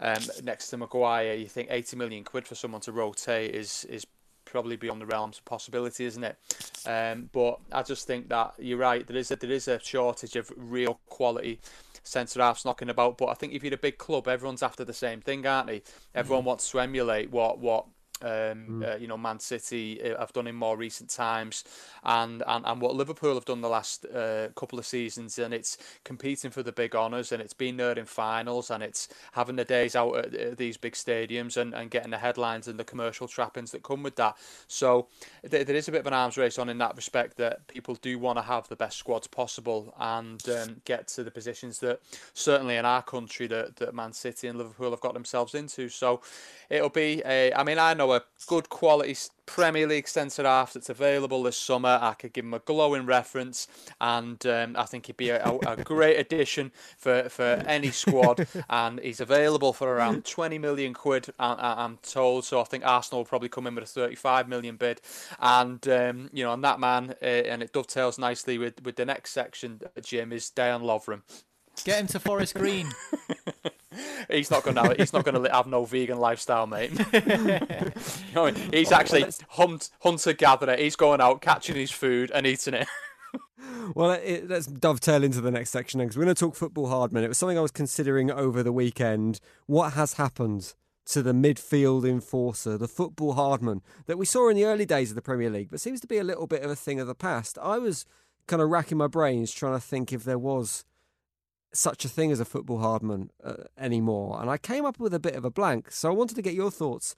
um, 0.00 0.22
next 0.42 0.68
to 0.70 0.78
Maguire, 0.78 1.34
you 1.34 1.46
think 1.46 1.68
80 1.70 1.96
million 1.96 2.24
quid 2.24 2.46
for 2.46 2.54
someone 2.54 2.80
to 2.82 2.92
rotate 2.92 3.54
is 3.54 3.84
is 3.90 4.06
probably 4.44 4.76
beyond 4.76 5.00
the 5.00 5.06
realms 5.06 5.38
of 5.38 5.44
possibility, 5.44 6.04
isn't 6.04 6.24
it? 6.24 6.38
Um, 6.86 7.28
but 7.32 7.58
I 7.72 7.82
just 7.82 8.06
think 8.06 8.28
that 8.28 8.54
you're 8.58 8.78
right. 8.78 9.06
There 9.06 9.16
is 9.16 9.30
a, 9.30 9.36
there 9.36 9.50
is 9.50 9.68
a 9.68 9.80
shortage 9.80 10.36
of 10.36 10.52
real 10.56 11.00
quality 11.06 11.60
centre 12.04 12.40
halves 12.40 12.64
knocking 12.64 12.88
about. 12.88 13.18
But 13.18 13.28
I 13.28 13.34
think 13.34 13.52
if 13.52 13.64
you're 13.64 13.74
a 13.74 13.78
big 13.78 13.98
club, 13.98 14.28
everyone's 14.28 14.62
after 14.62 14.84
the 14.84 14.92
same 14.92 15.20
thing, 15.20 15.46
aren't 15.46 15.68
they? 15.68 15.82
Everyone 16.14 16.44
mm. 16.44 16.46
wants 16.46 16.70
to 16.70 16.80
emulate 16.80 17.30
what 17.30 17.58
what 17.58 17.86
um, 18.22 18.28
mm. 18.30 18.94
uh, 18.94 18.96
you 18.96 19.06
know, 19.06 19.16
Man 19.16 19.38
City 19.38 20.00
uh, 20.02 20.18
have 20.18 20.32
done 20.32 20.46
in 20.46 20.54
more 20.54 20.76
recent 20.76 21.10
times, 21.10 21.64
and, 22.04 22.42
and, 22.46 22.64
and 22.66 22.80
what 22.80 22.94
Liverpool 22.94 23.34
have 23.34 23.44
done 23.44 23.60
the 23.60 23.68
last 23.68 24.06
uh, 24.06 24.48
couple 24.54 24.78
of 24.78 24.86
seasons, 24.86 25.38
and 25.38 25.52
it's 25.52 25.78
competing 26.04 26.50
for 26.50 26.62
the 26.62 26.72
big 26.72 26.94
honours, 26.94 27.32
and 27.32 27.42
it's 27.42 27.52
been 27.52 27.76
there 27.76 27.92
in 27.92 28.04
finals, 28.04 28.70
and 28.70 28.82
it's 28.82 29.08
having 29.32 29.56
the 29.56 29.64
days 29.64 29.96
out 29.96 30.16
at, 30.16 30.34
at 30.34 30.56
these 30.56 30.76
big 30.76 30.94
stadiums, 30.94 31.56
and, 31.56 31.74
and 31.74 31.90
getting 31.90 32.10
the 32.10 32.18
headlines 32.18 32.68
and 32.68 32.78
the 32.78 32.84
commercial 32.84 33.28
trappings 33.28 33.70
that 33.72 33.82
come 33.82 34.02
with 34.02 34.16
that. 34.16 34.36
So 34.68 35.08
there, 35.42 35.64
there 35.64 35.76
is 35.76 35.88
a 35.88 35.92
bit 35.92 36.00
of 36.00 36.06
an 36.06 36.14
arms 36.14 36.36
race 36.36 36.58
on 36.58 36.68
in 36.68 36.78
that 36.78 36.96
respect 36.96 37.36
that 37.38 37.66
people 37.66 37.96
do 37.96 38.18
want 38.18 38.38
to 38.38 38.42
have 38.42 38.68
the 38.68 38.76
best 38.76 38.98
squads 38.98 39.26
possible 39.26 39.94
and 39.98 40.46
um, 40.48 40.80
get 40.84 41.08
to 41.08 41.24
the 41.24 41.30
positions 41.30 41.78
that 41.80 42.00
certainly 42.32 42.76
in 42.76 42.84
our 42.84 43.02
country 43.02 43.46
that, 43.46 43.76
that 43.76 43.94
Man 43.94 44.12
City 44.12 44.48
and 44.48 44.58
Liverpool 44.58 44.90
have 44.90 45.00
got 45.00 45.14
themselves 45.14 45.54
into. 45.54 45.88
So 45.88 46.20
it'll 46.70 46.88
be 46.88 47.22
a. 47.24 47.52
I 47.52 47.62
mean, 47.62 47.78
I 47.78 47.94
know 47.94 48.03
a 48.12 48.22
good 48.46 48.68
quality 48.68 49.14
Premier 49.46 49.86
League 49.86 50.08
centre 50.08 50.44
half 50.44 50.72
that's 50.72 50.88
available 50.88 51.42
this 51.42 51.56
summer. 51.56 51.98
I 52.00 52.14
could 52.14 52.32
give 52.32 52.44
him 52.44 52.54
a 52.54 52.60
glowing 52.60 53.06
reference, 53.06 53.68
and 54.00 54.44
um, 54.46 54.76
I 54.78 54.84
think 54.84 55.06
he'd 55.06 55.16
be 55.16 55.30
a, 55.30 55.58
a, 55.66 55.76
great 55.84 56.18
addition 56.18 56.72
for, 56.96 57.28
for 57.28 57.62
any 57.66 57.90
squad. 57.90 58.46
and 58.70 59.00
he's 59.00 59.20
available 59.20 59.72
for 59.72 59.94
around 59.94 60.24
20 60.24 60.58
million 60.58 60.94
quid, 60.94 61.26
I, 61.38 61.84
am 61.84 61.98
told. 62.02 62.44
So 62.44 62.60
I 62.60 62.64
think 62.64 62.84
Arsenal 62.86 63.20
will 63.20 63.26
probably 63.26 63.48
come 63.48 63.66
in 63.66 63.74
with 63.74 63.84
a 63.84 63.86
35 63.86 64.48
million 64.48 64.76
bid. 64.76 65.00
And 65.40 65.86
um, 65.88 66.30
you 66.32 66.44
know, 66.44 66.52
and 66.52 66.64
that 66.64 66.80
man, 66.80 67.14
uh, 67.22 67.24
and 67.24 67.62
it 67.62 67.72
dovetails 67.72 68.18
nicely 68.18 68.58
with 68.58 68.82
with 68.82 68.96
the 68.96 69.04
next 69.04 69.32
section, 69.32 69.80
Jim, 70.02 70.32
is 70.32 70.50
Dejan 70.54 70.82
Lovren. 70.82 71.22
Get 71.84 72.00
him 72.00 72.06
to 72.08 72.20
Forest 72.20 72.54
Green. 72.54 72.90
he's 74.30 74.50
not 74.50 74.62
going 74.62 74.76
to. 74.76 74.94
He's 74.98 75.12
not 75.12 75.24
to 75.24 75.50
have 75.52 75.66
no 75.66 75.84
vegan 75.84 76.18
lifestyle, 76.18 76.66
mate. 76.66 76.90
you 77.12 78.34
know, 78.34 78.46
he's 78.72 78.92
oh, 78.92 78.96
actually 78.96 79.24
hunt, 79.48 79.90
hunter 80.00 80.32
gatherer. 80.32 80.76
He's 80.76 80.96
going 80.96 81.20
out 81.20 81.40
catching 81.40 81.76
his 81.76 81.90
food 81.90 82.30
and 82.32 82.46
eating 82.46 82.74
it. 82.74 82.88
well, 83.94 84.12
it, 84.12 84.48
let's 84.48 84.66
dovetail 84.66 85.24
into 85.24 85.40
the 85.40 85.50
next 85.50 85.70
section 85.70 86.00
because 86.00 86.16
we're 86.16 86.24
going 86.24 86.34
to 86.34 86.40
talk 86.40 86.54
football 86.54 86.88
hard 86.88 87.12
minute. 87.12 87.26
It 87.26 87.28
was 87.28 87.38
something 87.38 87.58
I 87.58 87.62
was 87.62 87.70
considering 87.70 88.30
over 88.30 88.62
the 88.62 88.72
weekend. 88.72 89.40
What 89.66 89.92
has 89.94 90.14
happened 90.14 90.74
to 91.06 91.22
the 91.22 91.32
midfield 91.32 92.08
enforcer, 92.08 92.78
the 92.78 92.88
football 92.88 93.34
hardman 93.34 93.82
that 94.06 94.16
we 94.16 94.24
saw 94.24 94.48
in 94.48 94.56
the 94.56 94.64
early 94.64 94.86
days 94.86 95.10
of 95.10 95.16
the 95.16 95.22
Premier 95.22 95.50
League, 95.50 95.70
but 95.70 95.80
seems 95.80 96.00
to 96.00 96.06
be 96.06 96.18
a 96.18 96.24
little 96.24 96.46
bit 96.46 96.62
of 96.62 96.70
a 96.70 96.76
thing 96.76 96.98
of 96.98 97.06
the 97.06 97.14
past? 97.14 97.58
I 97.60 97.78
was 97.78 98.06
kind 98.46 98.62
of 98.62 98.70
racking 98.70 98.98
my 98.98 99.06
brains 99.06 99.52
trying 99.52 99.74
to 99.74 99.80
think 99.80 100.12
if 100.12 100.24
there 100.24 100.38
was 100.38 100.84
such 101.74 102.04
a 102.04 102.08
thing 102.08 102.30
as 102.32 102.40
a 102.40 102.44
football 102.44 102.78
hardman 102.78 103.30
uh, 103.42 103.64
anymore. 103.78 104.40
And 104.40 104.50
I 104.50 104.58
came 104.58 104.84
up 104.84 104.98
with 104.98 105.14
a 105.14 105.20
bit 105.20 105.34
of 105.34 105.44
a 105.44 105.50
blank. 105.50 105.90
So 105.90 106.08
I 106.08 106.14
wanted 106.14 106.34
to 106.36 106.42
get 106.42 106.54
your 106.54 106.70
thoughts 106.70 107.16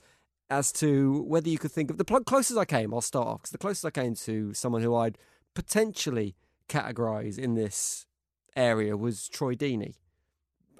as 0.49 0.73
to 0.73 1.23
whether 1.23 1.49
you 1.49 1.59
could 1.59 1.73
think 1.73 1.91
of 1.91 1.99
the 1.99 2.05
pl- 2.05 2.25
closest 2.25 2.59
I 2.59 2.65
came. 2.65 2.95
I'll 2.95 3.01
start 3.01 3.29
off 3.29 3.43
because 3.43 3.51
the 3.51 3.59
closest 3.59 3.85
I 3.85 3.91
came 3.91 4.15
to 4.15 4.55
someone 4.55 4.83
who 4.83 4.95
I'd 4.95 5.19
potentially 5.55 6.37
categorise 6.69 7.39
in 7.39 7.55
this 7.55 8.07
area 8.55 8.97
was 8.97 9.29
Troy 9.29 9.55
Deeney. 9.55 9.95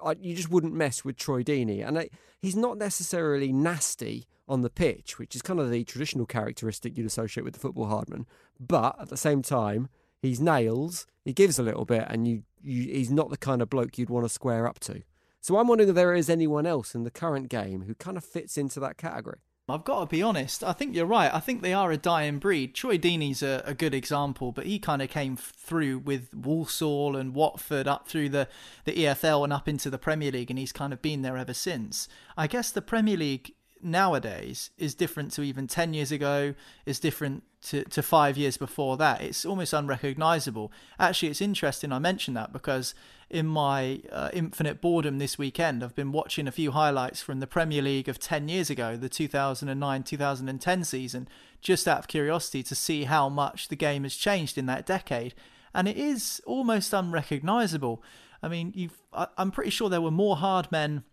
I, 0.03 0.15
you 0.19 0.35
just 0.35 0.49
wouldn't 0.49 0.73
mess 0.73 1.03
with 1.03 1.17
Troy 1.17 1.43
Deeney, 1.43 1.85
and 1.85 1.97
I, 1.97 2.09
he's 2.39 2.55
not 2.55 2.77
necessarily 2.77 3.51
nasty 3.51 4.27
on 4.47 4.61
the 4.61 4.69
pitch, 4.69 5.17
which 5.17 5.35
is 5.35 5.41
kind 5.41 5.59
of 5.59 5.71
the 5.71 5.83
traditional 5.83 6.25
characteristic 6.25 6.95
you'd 6.95 7.07
associate 7.07 7.43
with 7.43 7.53
the 7.53 7.59
football 7.59 7.87
hardman. 7.87 8.25
But 8.59 8.95
at 9.01 9.09
the 9.09 9.17
same 9.17 9.41
time, 9.41 9.89
he's 10.21 10.39
nails. 10.39 11.05
He 11.25 11.33
gives 11.33 11.59
a 11.59 11.63
little 11.63 11.85
bit, 11.85 12.05
and 12.07 12.27
you 12.27 12.43
you, 12.61 12.83
he's 12.83 13.11
not 13.11 13.29
the 13.29 13.37
kind 13.37 13.61
of 13.61 13.69
bloke 13.69 13.97
you'd 13.97 14.09
want 14.09 14.25
to 14.25 14.29
square 14.29 14.67
up 14.67 14.79
to. 14.81 15.03
So 15.41 15.57
I'm 15.57 15.67
wondering 15.67 15.89
if 15.89 15.95
there 15.95 16.13
is 16.13 16.29
anyone 16.29 16.65
else 16.65 16.95
in 16.95 17.03
the 17.03 17.11
current 17.11 17.49
game 17.49 17.83
who 17.83 17.95
kind 17.95 18.17
of 18.17 18.25
fits 18.25 18.57
into 18.57 18.79
that 18.81 18.97
category. 18.97 19.39
I've 19.69 19.83
got 19.83 19.99
to 19.99 20.05
be 20.05 20.23
honest. 20.23 20.63
I 20.63 20.71
think 20.71 20.95
you're 20.95 21.05
right. 21.05 21.33
I 21.33 21.41
think 21.41 21.61
they 21.61 21.73
are 21.73 21.91
a 21.91 21.97
dying 21.97 22.39
breed. 22.39 22.73
Troy 22.73 22.97
Deeney's 22.97 23.43
a, 23.43 23.61
a 23.65 23.73
good 23.73 23.93
example, 23.93 24.53
but 24.53 24.65
he 24.65 24.79
kind 24.79 25.01
of 25.01 25.09
came 25.09 25.35
through 25.35 25.99
with 25.99 26.33
Walsall 26.33 27.17
and 27.17 27.33
Watford 27.33 27.85
up 27.85 28.07
through 28.07 28.29
the, 28.29 28.47
the 28.85 28.93
EFL 28.93 29.43
and 29.43 29.51
up 29.51 29.67
into 29.67 29.89
the 29.89 29.97
Premier 29.97 30.31
League, 30.31 30.49
and 30.49 30.57
he's 30.57 30.71
kind 30.71 30.93
of 30.93 31.01
been 31.01 31.21
there 31.21 31.35
ever 31.35 31.53
since. 31.53 32.07
I 32.37 32.47
guess 32.47 32.71
the 32.71 32.81
Premier 32.81 33.17
League 33.17 33.55
nowadays 33.81 34.69
is 34.77 34.95
different 34.95 35.33
to 35.33 35.41
even 35.41 35.67
10 35.67 35.93
years 35.93 36.13
ago, 36.13 36.53
is 36.85 36.99
different 36.99 37.43
to, 37.69 37.83
to 37.85 38.01
five 38.01 38.37
years 38.37 38.57
before 38.57 38.97
that. 38.97 39.21
It's 39.21 39.45
almost 39.45 39.73
unrecognizable. 39.73 40.71
Actually, 40.99 41.29
it's 41.29 41.41
interesting 41.41 41.91
I 41.91 41.99
mentioned 41.99 42.37
that 42.37 42.53
because 42.53 42.95
in 43.29 43.45
my 43.45 44.01
uh, 44.11 44.29
infinite 44.33 44.79
boredom 44.79 45.17
this 45.17 45.37
weekend, 45.37 45.83
I've 45.83 45.95
been 45.95 46.11
watching 46.11 46.47
a 46.47 46.51
few 46.51 46.71
highlights 46.71 47.21
from 47.21 47.39
the 47.39 47.47
Premier 47.47 47.81
League 47.81 48.07
of 48.07 48.19
10 48.19 48.47
years 48.47 48.69
ago, 48.69 48.95
the 48.95 49.09
2009 49.09 50.03
2010 50.03 50.83
season, 50.83 51.27
just 51.61 51.87
out 51.87 51.99
of 51.99 52.07
curiosity 52.07 52.63
to 52.63 52.75
see 52.75 53.03
how 53.03 53.27
much 53.27 53.67
the 53.67 53.75
game 53.75 54.03
has 54.03 54.15
changed 54.15 54.57
in 54.57 54.65
that 54.67 54.85
decade. 54.85 55.33
And 55.73 55.87
it 55.87 55.97
is 55.97 56.41
almost 56.45 56.93
unrecognizable. 56.93 58.01
I 58.41 58.47
mean, 58.47 58.91
I, 59.11 59.27
I'm 59.37 59.51
pretty 59.51 59.71
sure 59.71 59.89
there 59.89 60.01
were 60.01 60.11
more 60.11 60.37
hard 60.37 60.71
men 60.71 61.03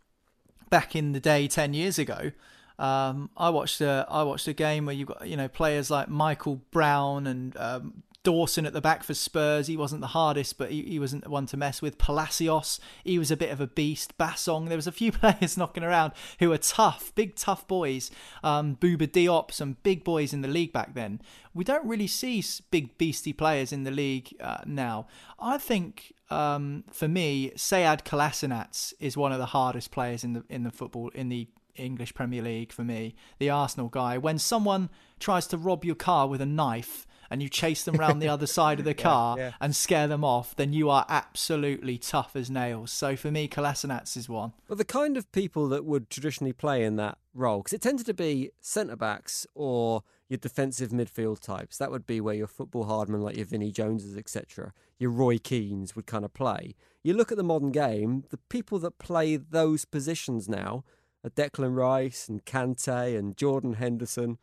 back 0.71 0.95
in 0.95 1.13
the 1.13 1.21
day 1.21 1.49
10 1.49 1.75
years 1.75 1.99
ago 1.99 2.31
um, 2.79 3.31
I 3.37 3.51
watched 3.51 3.81
a 3.81 4.07
I 4.09 4.23
watched 4.23 4.49
a 4.49 4.53
game 4.53 4.87
where 4.87 4.95
you 4.95 5.07
got 5.07 5.27
you 5.27 5.37
know 5.37 5.49
players 5.49 5.91
like 5.91 6.09
Michael 6.09 6.61
Brown 6.71 7.27
and 7.27 7.57
um, 7.57 8.03
Dawson 8.25 8.67
at 8.67 8.73
the 8.73 8.81
back 8.81 9.05
for 9.05 9.15
Spurs. 9.15 9.69
He 9.69 9.77
wasn't 9.77 10.01
the 10.01 10.09
hardest, 10.09 10.59
but 10.59 10.71
he, 10.71 10.83
he 10.83 10.99
wasn't 10.99 11.25
the 11.25 11.31
one 11.31 11.47
to 11.47 11.57
mess 11.57 11.81
with. 11.81 11.99
Palacios, 11.99 12.81
he 13.05 13.19
was 13.19 13.31
a 13.31 13.37
bit 13.37 13.51
of 13.51 13.61
a 13.61 13.67
beast. 13.67 14.19
Bassong, 14.19 14.69
there 14.69 14.79
was 14.79 14.87
a 14.87 14.93
few 14.93 15.13
players 15.13 15.57
knocking 15.57 15.85
around 15.85 16.13
who 16.41 16.49
were 16.49 16.59
tough, 16.59 17.15
big 17.15 17.37
tough 17.37 17.69
boys. 17.69 18.11
Um, 18.43 18.77
Bouba 18.77 19.07
Diop, 19.07 19.53
some 19.53 19.77
big 19.83 20.03
boys 20.03 20.33
in 20.33 20.41
the 20.41 20.49
league 20.49 20.73
back 20.73 20.95
then. 20.95 21.21
We 21.53 21.63
don't 21.63 21.87
really 21.87 22.09
see 22.09 22.43
big 22.71 22.99
beasty 22.99 23.37
players 23.37 23.73
in 23.73 23.85
the 23.85 23.93
league 23.93 24.35
uh, 24.41 24.63
now. 24.67 25.07
I 25.39 25.59
think 25.59 26.15
um, 26.31 26.85
for 26.91 27.07
me, 27.07 27.53
Sead 27.57 28.05
Kolasinac 28.05 28.95
is 28.99 29.17
one 29.17 29.33
of 29.33 29.39
the 29.39 29.47
hardest 29.47 29.91
players 29.91 30.25
in 30.25 30.33
the 30.33 30.45
in 30.49 30.65
the 30.65 30.71
football 30.71 31.11
in 31.11 31.29
the 31.29 31.47
English 31.77 32.15
Premier 32.15 32.43
League 32.43 32.73
for 32.73 32.85
me, 32.85 33.15
the 33.39 33.51
Arsenal 33.51 33.89
guy. 33.89 34.19
When 34.19 34.39
someone 34.39 34.91
tries 35.19 35.47
to 35.49 35.59
rob 35.59 35.85
your 35.85 35.95
car 35.95 36.29
with 36.29 36.41
a 36.41 36.47
knife 36.47 37.07
and 37.31 37.43
you 37.43 37.49
chase 37.49 37.85
them 37.85 37.99
around 38.01 38.19
the 38.19 38.29
other 38.29 38.47
side 38.47 38.79
of 38.79 38.85
the 38.85 38.95
car 39.11 39.37
yeah, 39.39 39.47
yeah. 39.47 39.53
and 39.61 39.75
scare 39.75 40.07
them 40.07 40.25
off, 40.25 40.55
then 40.57 40.73
you 40.73 40.91
are 40.91 41.07
absolutely 41.09 41.99
tough 41.99 42.37
as 42.37 42.51
nails. 42.51 42.93
So 42.93 43.17
for 43.17 43.31
me, 43.31 43.49
Kolasinac 43.49 44.17
is 44.17 44.29
one. 44.29 44.53
Well, 44.69 44.77
the 44.77 44.85
kind 44.85 45.17
of 45.17 45.31
people 45.33 45.69
that 45.69 45.85
would 45.85 46.11
traditionally 46.11 46.53
play 46.53 46.85
in 46.85 46.97
that 46.97 47.19
role, 47.33 47.59
because 47.59 47.73
it 47.73 47.83
tended 47.83 48.07
to 48.07 48.15
be 48.15 48.51
centre 48.61 48.97
backs 48.97 49.47
or 49.55 50.03
your 50.29 50.39
defensive 50.39 50.91
midfield 50.91 51.41
types. 51.41 51.79
That 51.79 51.91
would 51.91 52.07
be 52.07 52.21
where 52.21 52.35
your 52.35 52.47
football 52.47 52.85
hardmen, 52.85 53.21
like 53.21 53.37
your 53.37 53.47
Vinnie 53.47 53.71
Joneses, 53.71 54.17
etc., 54.17 54.73
your 54.99 55.11
Roy 55.11 55.39
Keanes 55.39 55.95
would 55.95 56.07
kind 56.07 56.25
of 56.25 56.33
play. 56.33 56.75
You 57.03 57.15
look 57.15 57.31
at 57.31 57.37
the 57.37 57.45
modern 57.45 57.73
game, 57.73 58.25
the 58.31 58.39
people 58.39 58.79
that 58.81 58.99
play 58.99 59.37
those 59.37 59.85
positions 59.85 60.49
now 60.49 60.85
Declan 61.31 61.75
Rice 61.75 62.29
and 62.29 62.45
Kante 62.45 63.19
and 63.19 63.37
Jordan 63.37 63.75
Henderson. 63.75 64.39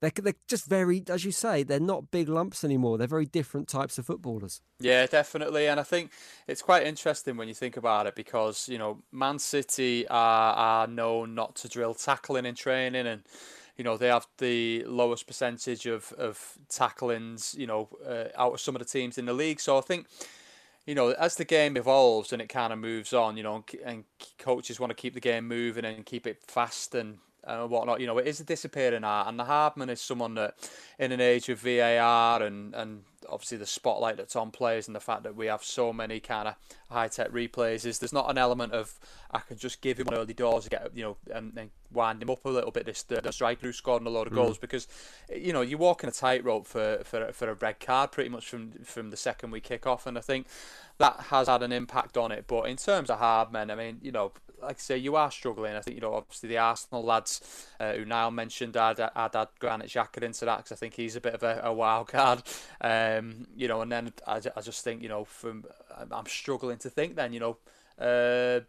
They're, 0.00 0.12
they're 0.14 0.34
just 0.46 0.66
very, 0.66 1.02
as 1.08 1.24
you 1.24 1.32
say, 1.32 1.62
they're 1.62 1.80
not 1.80 2.10
big 2.10 2.28
lumps 2.28 2.62
anymore. 2.64 2.98
They're 2.98 3.06
very 3.06 3.24
different 3.24 3.66
types 3.66 3.96
of 3.96 4.04
footballers. 4.04 4.60
Yeah, 4.78 5.06
definitely. 5.06 5.66
And 5.68 5.80
I 5.80 5.84
think 5.84 6.10
it's 6.46 6.60
quite 6.60 6.86
interesting 6.86 7.38
when 7.38 7.48
you 7.48 7.54
think 7.54 7.78
about 7.78 8.06
it 8.06 8.14
because, 8.14 8.68
you 8.68 8.76
know, 8.76 9.02
Man 9.10 9.38
City 9.38 10.06
are, 10.08 10.52
are 10.54 10.86
known 10.86 11.34
not 11.34 11.56
to 11.56 11.68
drill 11.68 11.94
tackling 11.94 12.44
in 12.44 12.54
training 12.54 13.06
and, 13.06 13.22
you 13.78 13.84
know, 13.84 13.96
they 13.96 14.08
have 14.08 14.26
the 14.36 14.84
lowest 14.84 15.26
percentage 15.26 15.86
of, 15.86 16.12
of 16.18 16.58
tacklings, 16.68 17.54
you 17.58 17.66
know, 17.66 17.88
uh, 18.06 18.24
out 18.36 18.52
of 18.52 18.60
some 18.60 18.76
of 18.76 18.80
the 18.80 18.86
teams 18.86 19.16
in 19.16 19.24
the 19.24 19.32
league. 19.32 19.60
So 19.60 19.78
I 19.78 19.80
think 19.80 20.06
you 20.86 20.94
know, 20.94 21.10
as 21.10 21.34
the 21.34 21.44
game 21.44 21.76
evolves 21.76 22.32
and 22.32 22.40
it 22.40 22.48
kind 22.48 22.72
of 22.72 22.78
moves 22.78 23.12
on, 23.12 23.36
you 23.36 23.42
know, 23.42 23.64
and 23.84 24.04
coaches 24.38 24.78
want 24.78 24.90
to 24.90 24.94
keep 24.94 25.14
the 25.14 25.20
game 25.20 25.46
moving 25.46 25.84
and 25.84 26.06
keep 26.06 26.26
it 26.26 26.42
fast 26.46 26.94
and 26.94 27.18
and 27.46 27.70
whatnot. 27.70 28.00
You 28.00 28.06
know, 28.06 28.18
it 28.18 28.26
is 28.26 28.40
a 28.40 28.44
disappearing 28.44 29.04
art, 29.04 29.28
and 29.28 29.38
the 29.38 29.44
Hardman 29.44 29.88
is 29.88 30.00
someone 30.00 30.34
that, 30.34 30.54
in 30.98 31.12
an 31.12 31.20
age 31.20 31.48
of 31.48 31.60
VAR 31.60 32.42
and 32.42 32.74
and 32.74 33.02
obviously 33.28 33.58
the 33.58 33.66
spotlight 33.66 34.16
that's 34.16 34.36
on 34.36 34.50
players 34.50 34.86
and 34.86 34.94
the 34.94 35.00
fact 35.00 35.24
that 35.24 35.34
we 35.34 35.46
have 35.46 35.64
so 35.64 35.92
many 35.92 36.20
kind 36.20 36.46
of 36.48 36.54
high 36.90 37.08
tech 37.08 37.30
replays, 37.32 37.84
is 37.84 37.98
there's 37.98 38.12
not 38.12 38.30
an 38.30 38.38
element 38.38 38.72
of 38.72 38.98
I 39.30 39.40
can 39.40 39.58
just 39.58 39.80
give 39.80 39.98
him 39.98 40.08
early 40.12 40.34
doors, 40.34 40.68
get 40.68 40.90
you 40.94 41.02
know, 41.02 41.16
and, 41.34 41.52
and 41.56 41.70
wind 41.92 42.22
him 42.22 42.30
up 42.30 42.44
a 42.44 42.48
little 42.48 42.70
bit. 42.70 42.86
This 42.86 43.02
the, 43.02 43.20
the 43.20 43.32
striker 43.32 43.66
who 43.66 43.72
scored 43.72 44.04
a 44.06 44.10
lot 44.10 44.26
of 44.26 44.32
mm. 44.32 44.36
goals 44.36 44.58
because, 44.58 44.86
you 45.34 45.52
know, 45.52 45.62
you're 45.62 45.78
walking 45.78 46.08
a 46.08 46.12
tightrope 46.12 46.66
for 46.66 47.00
for 47.04 47.32
for 47.32 47.50
a 47.50 47.54
red 47.54 47.80
card 47.80 48.12
pretty 48.12 48.30
much 48.30 48.48
from 48.48 48.72
from 48.84 49.10
the 49.10 49.16
second 49.16 49.50
we 49.50 49.60
kick 49.60 49.86
off, 49.86 50.06
and 50.06 50.16
I 50.16 50.20
think 50.20 50.46
that 50.98 51.16
has 51.30 51.48
had 51.48 51.62
an 51.62 51.72
impact 51.72 52.16
on 52.16 52.32
it. 52.32 52.44
But 52.46 52.62
in 52.62 52.76
terms 52.76 53.10
of 53.10 53.18
hard 53.18 53.52
men, 53.52 53.70
I 53.70 53.74
mean, 53.74 53.98
you 54.02 54.12
know, 54.12 54.32
like 54.62 54.76
I 54.76 54.80
say, 54.80 54.98
you 54.98 55.16
are 55.16 55.30
struggling. 55.30 55.74
I 55.74 55.80
think 55.80 55.96
you 55.96 56.00
know, 56.00 56.14
obviously 56.14 56.48
the 56.48 56.58
Arsenal 56.58 57.04
lads 57.04 57.68
uh, 57.80 57.92
who 57.92 58.04
now 58.04 58.30
mentioned, 58.30 58.76
I'd, 58.76 59.00
I'd 59.00 59.36
add 59.36 59.48
Granit 59.58 59.88
Xhaka 59.88 60.22
into 60.22 60.44
that 60.44 60.58
because 60.58 60.72
I 60.72 60.76
think 60.76 60.94
he's 60.94 61.16
a 61.16 61.20
bit 61.20 61.34
of 61.34 61.42
a, 61.42 61.60
a 61.64 61.72
wild 61.72 62.08
card. 62.08 62.42
Um, 62.80 63.46
you 63.56 63.68
know, 63.68 63.82
and 63.82 63.90
then 63.90 64.12
I, 64.26 64.40
I 64.56 64.60
just 64.60 64.84
think 64.84 65.02
you 65.02 65.08
know, 65.08 65.24
from 65.24 65.64
I'm 66.10 66.26
struggling 66.26 66.78
to 66.78 66.90
think 66.90 67.16
then 67.16 67.32
you 67.32 67.40
know. 67.40 67.58
Uh, 67.98 68.60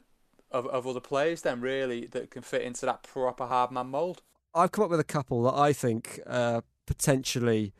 of, 0.49 0.65
of 0.67 0.87
other 0.87 1.01
players 1.01 1.41
then 1.41 1.59
really 1.59 2.05
that 2.05 2.31
can 2.31 2.41
fit 2.41 2.61
into 2.61 2.85
that 2.85 3.03
proper 3.03 3.45
hard 3.45 3.69
man 3.69 3.87
mould. 3.87 4.21
I've 4.53 4.71
come 4.71 4.85
up 4.85 4.89
with 4.89 4.99
a 4.99 5.05
couple 5.05 5.43
that 5.43 5.55
I 5.55 5.73
think 5.73 6.21
uh, 6.25 6.61
potentially 6.85 7.73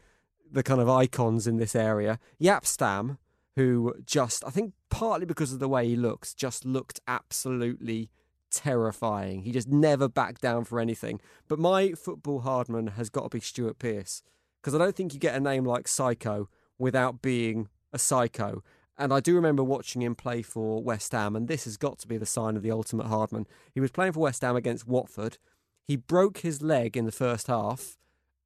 the 0.52 0.64
kind 0.64 0.80
of 0.80 0.90
icons 0.90 1.48
in 1.48 1.58
this 1.58 1.76
area. 1.76 2.20
Jaap 2.42 2.66
Stam, 2.66 3.18
who 3.58 3.92
just, 4.06 4.46
I 4.46 4.52
think 4.52 4.74
partly 4.92 5.26
because 5.26 5.52
of 5.52 5.58
the 5.58 5.68
way 5.68 5.88
he 5.88 5.96
looks, 5.96 6.36
just 6.36 6.64
looked 6.64 7.00
absolutely 7.08 8.12
terrifying. 8.52 9.42
He 9.42 9.52
just 9.52 9.68
never 9.68 10.08
backed 10.08 10.42
down 10.42 10.64
for 10.64 10.80
anything. 10.80 11.20
But 11.48 11.58
my 11.58 11.94
football 11.94 12.42
hardman 12.42 12.86
has 12.90 13.10
got 13.10 13.24
to 13.24 13.30
be 13.30 13.40
Stuart 13.40 13.80
Pearce 13.80 14.22
because 14.62 14.76
I 14.76 14.78
don't 14.78 14.96
think 14.96 15.16
you 15.16 15.20
get 15.20 15.34
a 15.34 15.40
name 15.40 15.66
like 15.66 15.88
Psycho 15.88 16.50
without 16.78 17.24
being 17.24 17.68
a 17.92 17.98
psycho. 17.98 18.64
And 18.96 19.12
I 19.12 19.20
do 19.20 19.34
remember 19.34 19.64
watching 19.64 20.04
him 20.04 20.14
play 20.14 20.44
for 20.44 20.84
West 20.84 21.12
Ham, 21.12 21.36
and 21.36 21.48
this 21.48 21.64
has 21.64 21.78
got 21.78 21.98
to 22.00 22.08
be 22.08 22.18
the 22.18 22.28
sign 22.28 22.58
of 22.58 22.62
the 22.62 22.72
ultimate 22.72 23.08
hardman. 23.08 23.48
He 23.74 23.80
was 23.80 23.90
playing 23.90 24.14
for 24.14 24.20
West 24.20 24.44
Ham 24.44 24.56
against 24.56 24.88
Watford. 24.88 25.40
He 25.84 25.96
broke 25.96 26.40
his 26.40 26.62
leg 26.62 26.96
in 26.96 27.06
the 27.06 27.12
first 27.12 27.48
half 27.48 27.98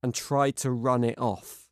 and 0.01 0.15
tried 0.15 0.55
to 0.57 0.71
run 0.71 1.03
it 1.03 1.19
off. 1.19 1.67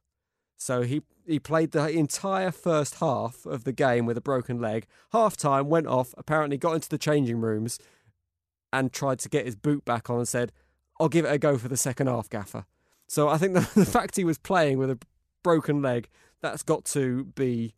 So 0.57 0.81
he 0.81 1.03
he 1.29 1.39
played 1.39 1.71
the 1.71 1.87
entire 1.89 2.51
first 2.51 2.95
half 2.95 3.45
of 3.45 3.63
the 3.63 3.71
game 3.71 4.05
with 4.05 4.17
a 4.17 4.21
broken 4.21 4.59
leg. 4.59 4.85
Half 5.11 5.37
time 5.37 5.69
went 5.69 5.87
off, 5.87 6.13
apparently 6.17 6.57
got 6.57 6.73
into 6.73 6.89
the 6.89 6.97
changing 6.97 7.41
rooms 7.41 7.79
and 8.71 8.91
tried 8.91 9.19
to 9.19 9.29
get 9.29 9.45
his 9.45 9.55
boot 9.55 9.85
back 9.85 10.09
on 10.09 10.17
and 10.17 10.27
said, 10.27 10.51
I'll 10.99 11.09
give 11.09 11.25
it 11.25 11.33
a 11.33 11.37
go 11.37 11.57
for 11.57 11.67
the 11.67 11.77
second 11.77 12.07
half, 12.07 12.29
Gaffer. 12.29 12.65
So 13.07 13.29
I 13.29 13.37
think 13.37 13.53
the, 13.53 13.61
the 13.75 13.85
fact 13.85 14.15
he 14.15 14.23
was 14.23 14.37
playing 14.37 14.77
with 14.77 14.89
a 14.89 14.99
broken 15.43 15.81
leg, 15.81 16.09
that's 16.41 16.63
got 16.63 16.85
to 16.85 17.25
be 17.25 17.73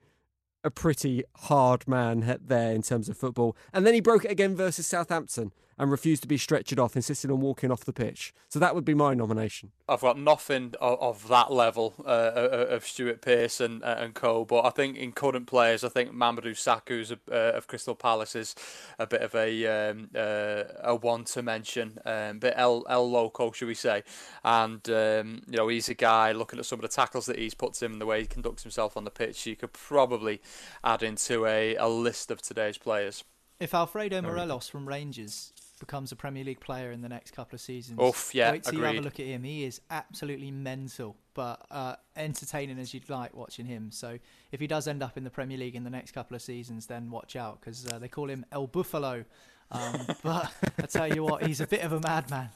a 0.64 0.70
pretty 0.70 1.24
hard 1.36 1.88
man 1.88 2.38
there 2.40 2.72
in 2.74 2.82
terms 2.82 3.10
of 3.10 3.18
football. 3.18 3.56
And 3.74 3.86
then 3.86 3.94
he 3.94 4.02
broke 4.02 4.26
it 4.26 4.32
again 4.32 4.56
versus 4.56 4.86
Southampton 4.86 5.52
and 5.78 5.90
refused 5.92 6.22
to 6.22 6.28
be 6.28 6.38
stretchered 6.38 6.84
off, 6.84 6.96
insisting 6.96 7.32
on 7.32 7.40
walking 7.40 7.72
off 7.72 7.86
the 7.86 7.94
pitch. 7.94 8.34
So 8.50 8.60
that 8.60 8.76
would 8.76 8.86
be 8.86 8.94
my 8.94 9.14
nomination. 9.14 9.72
I've 9.88 10.02
got 10.02 10.18
nothing 10.18 10.74
of, 10.80 11.00
of 11.02 11.28
that 11.30 11.52
level 11.52 11.94
uh, 12.06 12.10
uh 12.10 12.68
of 12.70 12.86
Stuart 12.86 13.22
Pearce 13.22 13.60
and, 13.60 13.84
uh, 13.84 13.96
and 14.00 14.14
co. 14.14 14.46
But 14.46 14.66
I 14.66 14.70
think 14.70 14.98
in 14.98 15.12
current 15.12 15.48
players, 15.48 15.84
I 15.84 15.90
think 15.90 16.12
Mamadou 16.12 16.56
Sakho's 16.56 17.12
uh, 17.12 17.34
of 17.34 17.68
Crystal 17.68 17.96
Palace 17.96 18.36
is 18.36 18.56
a 19.00 19.08
bit 19.08 19.22
of 19.22 19.34
a 19.36 19.90
um, 19.90 20.10
uh, 20.16 20.64
a 20.82 20.96
one 20.96 21.24
to 21.26 21.42
mention, 21.42 21.98
um, 22.06 22.40
bit 22.40 22.54
El 22.56 22.86
El 22.90 23.10
Loco, 23.10 23.52
should 23.52 23.68
we 23.68 23.74
say? 23.74 24.04
And 24.44 24.88
um, 24.90 25.42
you 25.48 25.58
know, 25.58 25.68
he's 25.68 25.90
a 25.90 25.94
guy 25.94 26.32
looking 26.32 26.60
at 26.60 26.66
some 26.66 26.80
of 26.80 26.84
the 26.84 26.90
tackles 26.90 27.26
that 27.26 27.40
he's 27.40 27.54
put 27.54 27.82
in, 27.82 27.94
and 27.94 28.02
the 28.02 28.06
way 28.06 28.22
he 28.22 28.28
conducts 28.28 28.64
himself 28.64 28.98
on 28.98 29.04
the 29.04 29.12
pitch. 29.12 29.46
You 29.46 29.56
could 29.56 29.74
probably 29.74 30.42
add 30.84 31.04
into 31.04 31.46
a, 31.46 31.76
a 31.76 31.88
list 31.88 32.32
of 32.32 32.42
today's 32.42 32.78
players. 32.78 33.24
If 33.60 33.76
Alfredo 33.76 34.22
Morelos 34.24 34.68
from 34.68 34.88
Rangers 34.88 35.54
becomes 35.82 36.14
a 36.14 36.16
Premier 36.16 36.46
League 36.46 36.62
player 36.62 36.92
in 36.92 37.02
the 37.02 37.10
next 37.10 37.32
couple 37.32 37.56
of 37.56 37.60
seasons. 37.60 38.00
Oof, 38.00 38.34
yeah, 38.34 38.52
Wait 38.52 38.64
till 38.64 38.76
agreed. 38.76 38.80
you 38.80 38.96
have 38.96 39.04
a 39.04 39.06
look 39.06 39.20
at 39.20 39.26
him. 39.26 39.44
He 39.44 39.66
is 39.66 39.82
absolutely 39.90 40.52
mental, 40.52 41.18
but 41.34 41.66
uh, 41.70 41.96
entertaining 42.16 42.80
as 42.80 42.94
you'd 42.94 43.10
like 43.10 43.36
watching 43.36 43.66
him. 43.66 43.92
So 43.92 44.18
if 44.54 44.62
he 44.62 44.68
does 44.68 44.88
end 44.88 45.04
up 45.04 45.18
in 45.18 45.26
the 45.26 45.30
Premier 45.30 45.58
League 45.58 45.76
in 45.76 45.84
the 45.84 45.90
next 45.90 46.12
couple 46.12 46.36
of 46.36 46.42
seasons, 46.42 46.86
then 46.86 47.10
watch 47.10 47.36
out 47.36 47.60
because 47.60 47.86
uh, 47.88 48.00
they 48.00 48.08
call 48.08 48.30
him 48.30 48.46
El 48.54 48.68
Buffalo. 48.68 49.26
Um, 49.72 50.08
but 50.24 50.54
I 50.78 50.86
tell 50.86 51.14
you 51.14 51.24
what, 51.24 51.46
he's 51.46 51.60
a 51.60 51.68
bit 51.68 51.82
of 51.82 51.92
a 51.92 52.00
madman. 52.00 52.50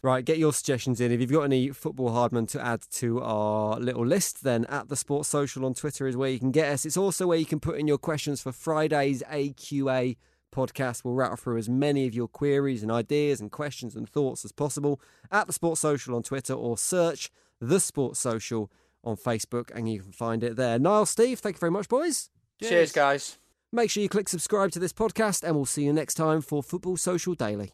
Right, 0.00 0.24
get 0.24 0.38
your 0.38 0.52
suggestions 0.52 1.00
in. 1.00 1.10
If 1.10 1.20
you've 1.20 1.32
got 1.32 1.42
any 1.42 1.70
football 1.70 2.10
hardmen 2.10 2.46
to 2.50 2.64
add 2.64 2.82
to 2.92 3.20
our 3.20 3.80
little 3.80 4.06
list, 4.06 4.44
then 4.44 4.64
at 4.66 4.88
the 4.88 4.94
Sports 4.94 5.28
Social 5.28 5.66
on 5.66 5.74
Twitter 5.74 6.06
is 6.06 6.16
where 6.16 6.30
you 6.30 6.38
can 6.38 6.52
get 6.52 6.72
us. 6.72 6.86
It's 6.86 6.96
also 6.96 7.26
where 7.26 7.38
you 7.38 7.44
can 7.44 7.58
put 7.58 7.80
in 7.80 7.88
your 7.88 7.98
questions 7.98 8.40
for 8.40 8.52
Friday's 8.52 9.24
AQA 9.24 10.16
podcast. 10.50 11.04
We'll 11.04 11.14
rattle 11.14 11.36
through 11.36 11.58
as 11.58 11.68
many 11.68 12.06
of 12.06 12.14
your 12.14 12.28
queries 12.28 12.82
and 12.82 12.92
ideas 12.92 13.40
and 13.40 13.50
questions 13.50 13.96
and 13.96 14.08
thoughts 14.08 14.44
as 14.44 14.52
possible 14.52 15.00
at 15.30 15.46
the 15.46 15.52
Sports 15.52 15.80
Social 15.80 16.14
on 16.14 16.22
Twitter 16.22 16.54
or 16.54 16.78
search 16.78 17.30
the 17.60 17.80
Sports 17.80 18.20
Social 18.20 18.70
on 19.04 19.16
Facebook 19.16 19.70
and 19.74 19.90
you 19.90 20.02
can 20.02 20.12
find 20.12 20.42
it 20.42 20.56
there. 20.56 20.78
Niall, 20.78 21.06
Steve, 21.06 21.38
thank 21.38 21.56
you 21.56 21.60
very 21.60 21.72
much, 21.72 21.88
boys. 21.88 22.30
Cheers, 22.62 22.92
guys. 22.92 23.38
Make 23.72 23.90
sure 23.90 24.02
you 24.02 24.08
click 24.08 24.28
subscribe 24.28 24.70
to 24.72 24.78
this 24.78 24.92
podcast 24.92 25.42
and 25.42 25.54
we'll 25.54 25.66
see 25.66 25.84
you 25.84 25.92
next 25.92 26.14
time 26.14 26.40
for 26.40 26.62
Football 26.62 26.96
Social 26.96 27.34
Daily. 27.34 27.72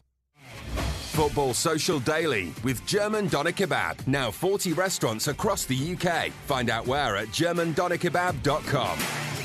Football 1.15 1.53
Social 1.53 1.99
Daily 1.99 2.51
with 2.65 2.85
German 2.85 3.27
Doner 3.27 3.53
Kebab. 3.53 4.05
Now 4.05 4.31
40 4.31 4.73
restaurants 4.73 5.29
across 5.29 5.63
the 5.63 5.95
UK. 5.95 6.29
Find 6.45 6.69
out 6.69 6.87
where 6.87 7.15
at 7.15 7.29
germandonerkebab.com. 7.29 9.44